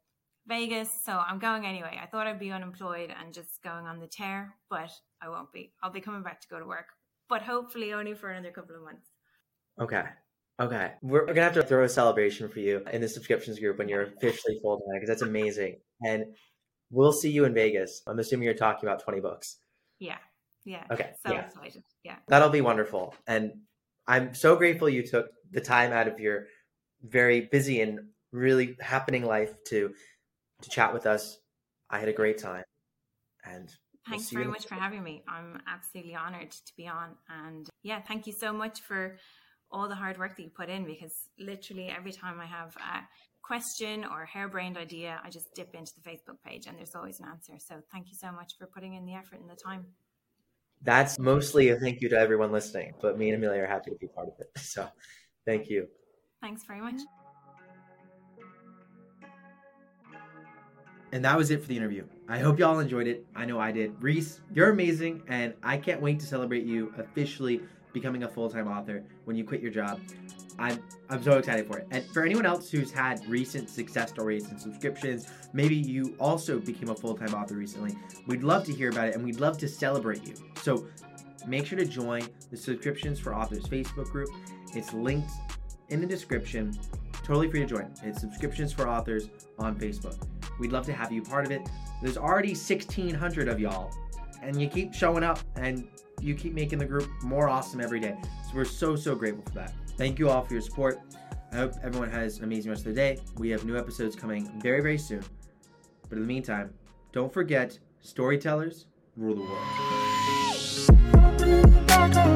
Vegas, 0.47 0.91
so 1.03 1.13
I'm 1.13 1.39
going 1.39 1.65
anyway. 1.65 1.99
I 2.01 2.05
thought 2.05 2.27
I'd 2.27 2.39
be 2.39 2.51
unemployed 2.51 3.11
and 3.19 3.33
just 3.33 3.63
going 3.63 3.87
on 3.87 3.99
the 3.99 4.07
tear, 4.07 4.55
but 4.69 4.91
I 5.21 5.29
won't 5.29 5.51
be. 5.51 5.73
I'll 5.81 5.91
be 5.91 6.01
coming 6.01 6.21
back 6.21 6.39
to 6.41 6.47
go 6.47 6.59
to 6.59 6.65
work, 6.67 6.85
but 7.27 7.41
hopefully 7.41 7.93
only 7.93 8.13
for 8.13 8.29
another 8.29 8.51
couple 8.51 8.75
of 8.75 8.83
months. 8.83 9.09
Okay. 9.81 10.03
Okay. 10.59 10.91
We're, 11.01 11.25
gonna 11.25 11.41
have 11.41 11.53
to 11.55 11.63
throw 11.63 11.83
a 11.83 11.89
celebration 11.89 12.47
for 12.47 12.59
you 12.59 12.81
in 12.91 13.01
the 13.01 13.09
subscriptions 13.09 13.59
group 13.59 13.77
when 13.77 13.89
you're 13.89 14.03
officially 14.03 14.59
full 14.61 14.77
time 14.77 14.95
because 14.95 15.09
that's 15.09 15.21
amazing. 15.21 15.77
And 16.05 16.25
we'll 16.91 17.11
see 17.11 17.29
you 17.29 17.45
in 17.45 17.53
Vegas. 17.53 18.01
I'm 18.07 18.19
assuming 18.19 18.45
you're 18.45 18.53
talking 18.53 18.87
about 18.87 19.03
20 19.03 19.19
books. 19.19 19.57
Yeah. 19.99 20.17
Yeah. 20.63 20.83
Okay. 20.91 21.11
So 21.25 21.33
yeah. 21.33 21.45
excited. 21.45 21.83
Yeah. 22.03 22.15
That'll 22.27 22.49
be 22.49 22.61
wonderful. 22.61 23.13
And 23.27 23.51
I'm 24.07 24.33
so 24.33 24.55
grateful 24.55 24.87
you 24.87 25.05
took 25.05 25.27
the 25.51 25.61
time 25.61 25.91
out 25.91 26.07
of 26.07 26.19
your 26.19 26.45
very 27.03 27.41
busy 27.41 27.81
and 27.81 27.99
really 28.31 28.77
happening 28.79 29.25
life 29.25 29.53
to 29.67 29.93
to 30.61 30.69
chat 30.69 30.93
with 30.93 31.05
us. 31.05 31.37
I 31.89 31.99
had 31.99 32.07
a 32.07 32.13
great 32.13 32.37
time. 32.37 32.63
And 33.43 33.69
thanks 34.09 34.31
we'll 34.31 34.41
very 34.41 34.51
much 34.51 34.65
for 34.65 34.75
having 34.75 35.03
me. 35.03 35.23
I'm 35.27 35.61
absolutely 35.67 36.15
honored 36.15 36.51
to 36.51 36.73
be 36.77 36.87
on. 36.87 37.15
And 37.29 37.69
yeah, 37.83 38.01
thank 38.01 38.25
you 38.25 38.33
so 38.33 38.51
much 38.51 38.81
for 38.81 39.17
all 39.75 39.89
the 39.89 39.95
hard 39.95 40.17
work 40.17 40.37
that 40.37 40.43
you 40.43 40.49
put 40.49 40.69
in 40.69 40.85
because 40.85 41.11
literally 41.37 41.89
every 41.89 42.13
time 42.13 42.39
I 42.39 42.45
have 42.45 42.73
a 42.77 43.01
question 43.41 44.05
or 44.05 44.25
harebrained 44.25 44.77
idea, 44.77 45.19
I 45.21 45.29
just 45.29 45.53
dip 45.53 45.75
into 45.75 45.91
the 45.95 46.09
Facebook 46.09 46.37
page 46.45 46.65
and 46.65 46.77
there's 46.77 46.95
always 46.95 47.19
an 47.19 47.25
answer. 47.29 47.53
So 47.59 47.81
thank 47.91 48.07
you 48.07 48.15
so 48.15 48.31
much 48.31 48.53
for 48.57 48.67
putting 48.67 48.93
in 48.93 49.05
the 49.05 49.13
effort 49.13 49.41
and 49.41 49.49
the 49.49 49.55
time. 49.55 49.85
That's 50.81 51.19
mostly 51.19 51.69
a 51.69 51.75
thank 51.75 51.99
you 51.99 52.07
to 52.09 52.17
everyone 52.17 52.53
listening, 52.53 52.93
but 53.01 53.17
me 53.17 53.29
and 53.29 53.43
Amelia 53.43 53.63
are 53.63 53.67
happy 53.67 53.91
to 53.91 53.97
be 53.97 54.07
part 54.07 54.29
of 54.29 54.33
it. 54.39 54.47
So 54.61 54.87
thank 55.45 55.69
you. 55.69 55.87
Thanks 56.41 56.63
very 56.65 56.79
much. 56.79 57.01
And 61.11 61.23
that 61.23 61.37
was 61.37 61.51
it 61.51 61.61
for 61.61 61.67
the 61.67 61.77
interview. 61.77 62.05
I 62.27 62.39
hope 62.39 62.59
y'all 62.59 62.79
enjoyed 62.79 63.07
it. 63.07 63.25
I 63.35 63.45
know 63.45 63.59
I 63.59 63.71
did. 63.71 64.01
Reece, 64.01 64.41
you're 64.53 64.69
amazing, 64.69 65.23
and 65.27 65.53
I 65.63 65.77
can't 65.77 66.01
wait 66.01 66.19
to 66.21 66.25
celebrate 66.25 66.65
you 66.65 66.93
officially 66.97 67.61
becoming 67.95 68.23
a 68.23 68.27
full-time 68.27 68.67
author 68.67 69.03
when 69.23 69.35
you 69.35 69.43
quit 69.43 69.61
your 69.61 69.71
job. 69.71 69.99
I'm 70.59 70.83
I'm 71.09 71.23
so 71.23 71.37
excited 71.37 71.65
for 71.65 71.79
it. 71.79 71.87
And 71.91 72.05
for 72.05 72.23
anyone 72.23 72.45
else 72.45 72.69
who's 72.69 72.91
had 72.91 73.27
recent 73.27 73.69
success 73.69 74.09
stories 74.09 74.47
and 74.49 74.59
subscriptions, 74.61 75.27
maybe 75.53 75.75
you 75.75 76.15
also 76.19 76.59
became 76.59 76.89
a 76.89 76.95
full-time 76.95 77.33
author 77.33 77.55
recently. 77.55 77.95
We'd 78.27 78.43
love 78.43 78.63
to 78.65 78.73
hear 78.73 78.89
about 78.89 79.07
it 79.07 79.15
and 79.15 79.23
we'd 79.23 79.39
love 79.39 79.57
to 79.59 79.67
celebrate 79.67 80.25
you. 80.27 80.35
So 80.61 80.87
make 81.47 81.65
sure 81.65 81.77
to 81.77 81.85
join 81.85 82.27
the 82.51 82.57
Subscriptions 82.57 83.19
for 83.19 83.35
Authors 83.35 83.63
Facebook 83.65 84.09
group. 84.11 84.29
It's 84.73 84.93
linked 84.93 85.31
in 85.89 86.01
the 86.01 86.07
description. 86.07 86.77
Totally 87.23 87.49
free 87.49 87.61
to 87.61 87.65
join. 87.65 87.91
It's 88.03 88.19
Subscriptions 88.19 88.73
for 88.73 88.87
Authors 88.87 89.29
on 89.59 89.75
Facebook. 89.75 90.17
We'd 90.59 90.71
love 90.71 90.85
to 90.87 90.93
have 90.93 91.11
you 91.11 91.21
part 91.21 91.45
of 91.45 91.51
it. 91.51 91.61
There's 92.01 92.17
already 92.17 92.49
1,600 92.49 93.47
of 93.47 93.59
y'all, 93.59 93.91
and 94.45 94.61
you 94.61 94.67
keep 94.67 94.93
showing 94.93 95.23
up 95.23 95.39
and 95.55 95.87
you 96.21 96.35
keep 96.35 96.53
making 96.53 96.79
the 96.79 96.85
group 96.85 97.09
more 97.23 97.49
awesome 97.49 97.81
every 97.81 97.99
day. 97.99 98.15
So 98.21 98.51
we're 98.55 98.65
so, 98.65 98.95
so 98.95 99.15
grateful 99.15 99.43
for 99.43 99.53
that. 99.55 99.73
Thank 99.97 100.19
you 100.19 100.29
all 100.29 100.43
for 100.43 100.53
your 100.53 100.61
support. 100.61 100.99
I 101.51 101.57
hope 101.57 101.73
everyone 101.83 102.09
has 102.11 102.37
an 102.37 102.43
amazing 102.43 102.71
rest 102.71 102.85
of 102.85 102.93
the 102.93 103.01
day. 103.01 103.17
We 103.37 103.49
have 103.49 103.65
new 103.65 103.77
episodes 103.77 104.15
coming 104.15 104.49
very, 104.61 104.81
very 104.81 104.97
soon. 104.97 105.23
But 106.09 106.17
in 106.17 106.21
the 106.21 106.27
meantime, 106.27 106.73
don't 107.11 107.33
forget 107.33 107.79
storytellers 108.01 108.87
rule 109.15 109.35
the 109.35 109.41
world. 112.21 112.34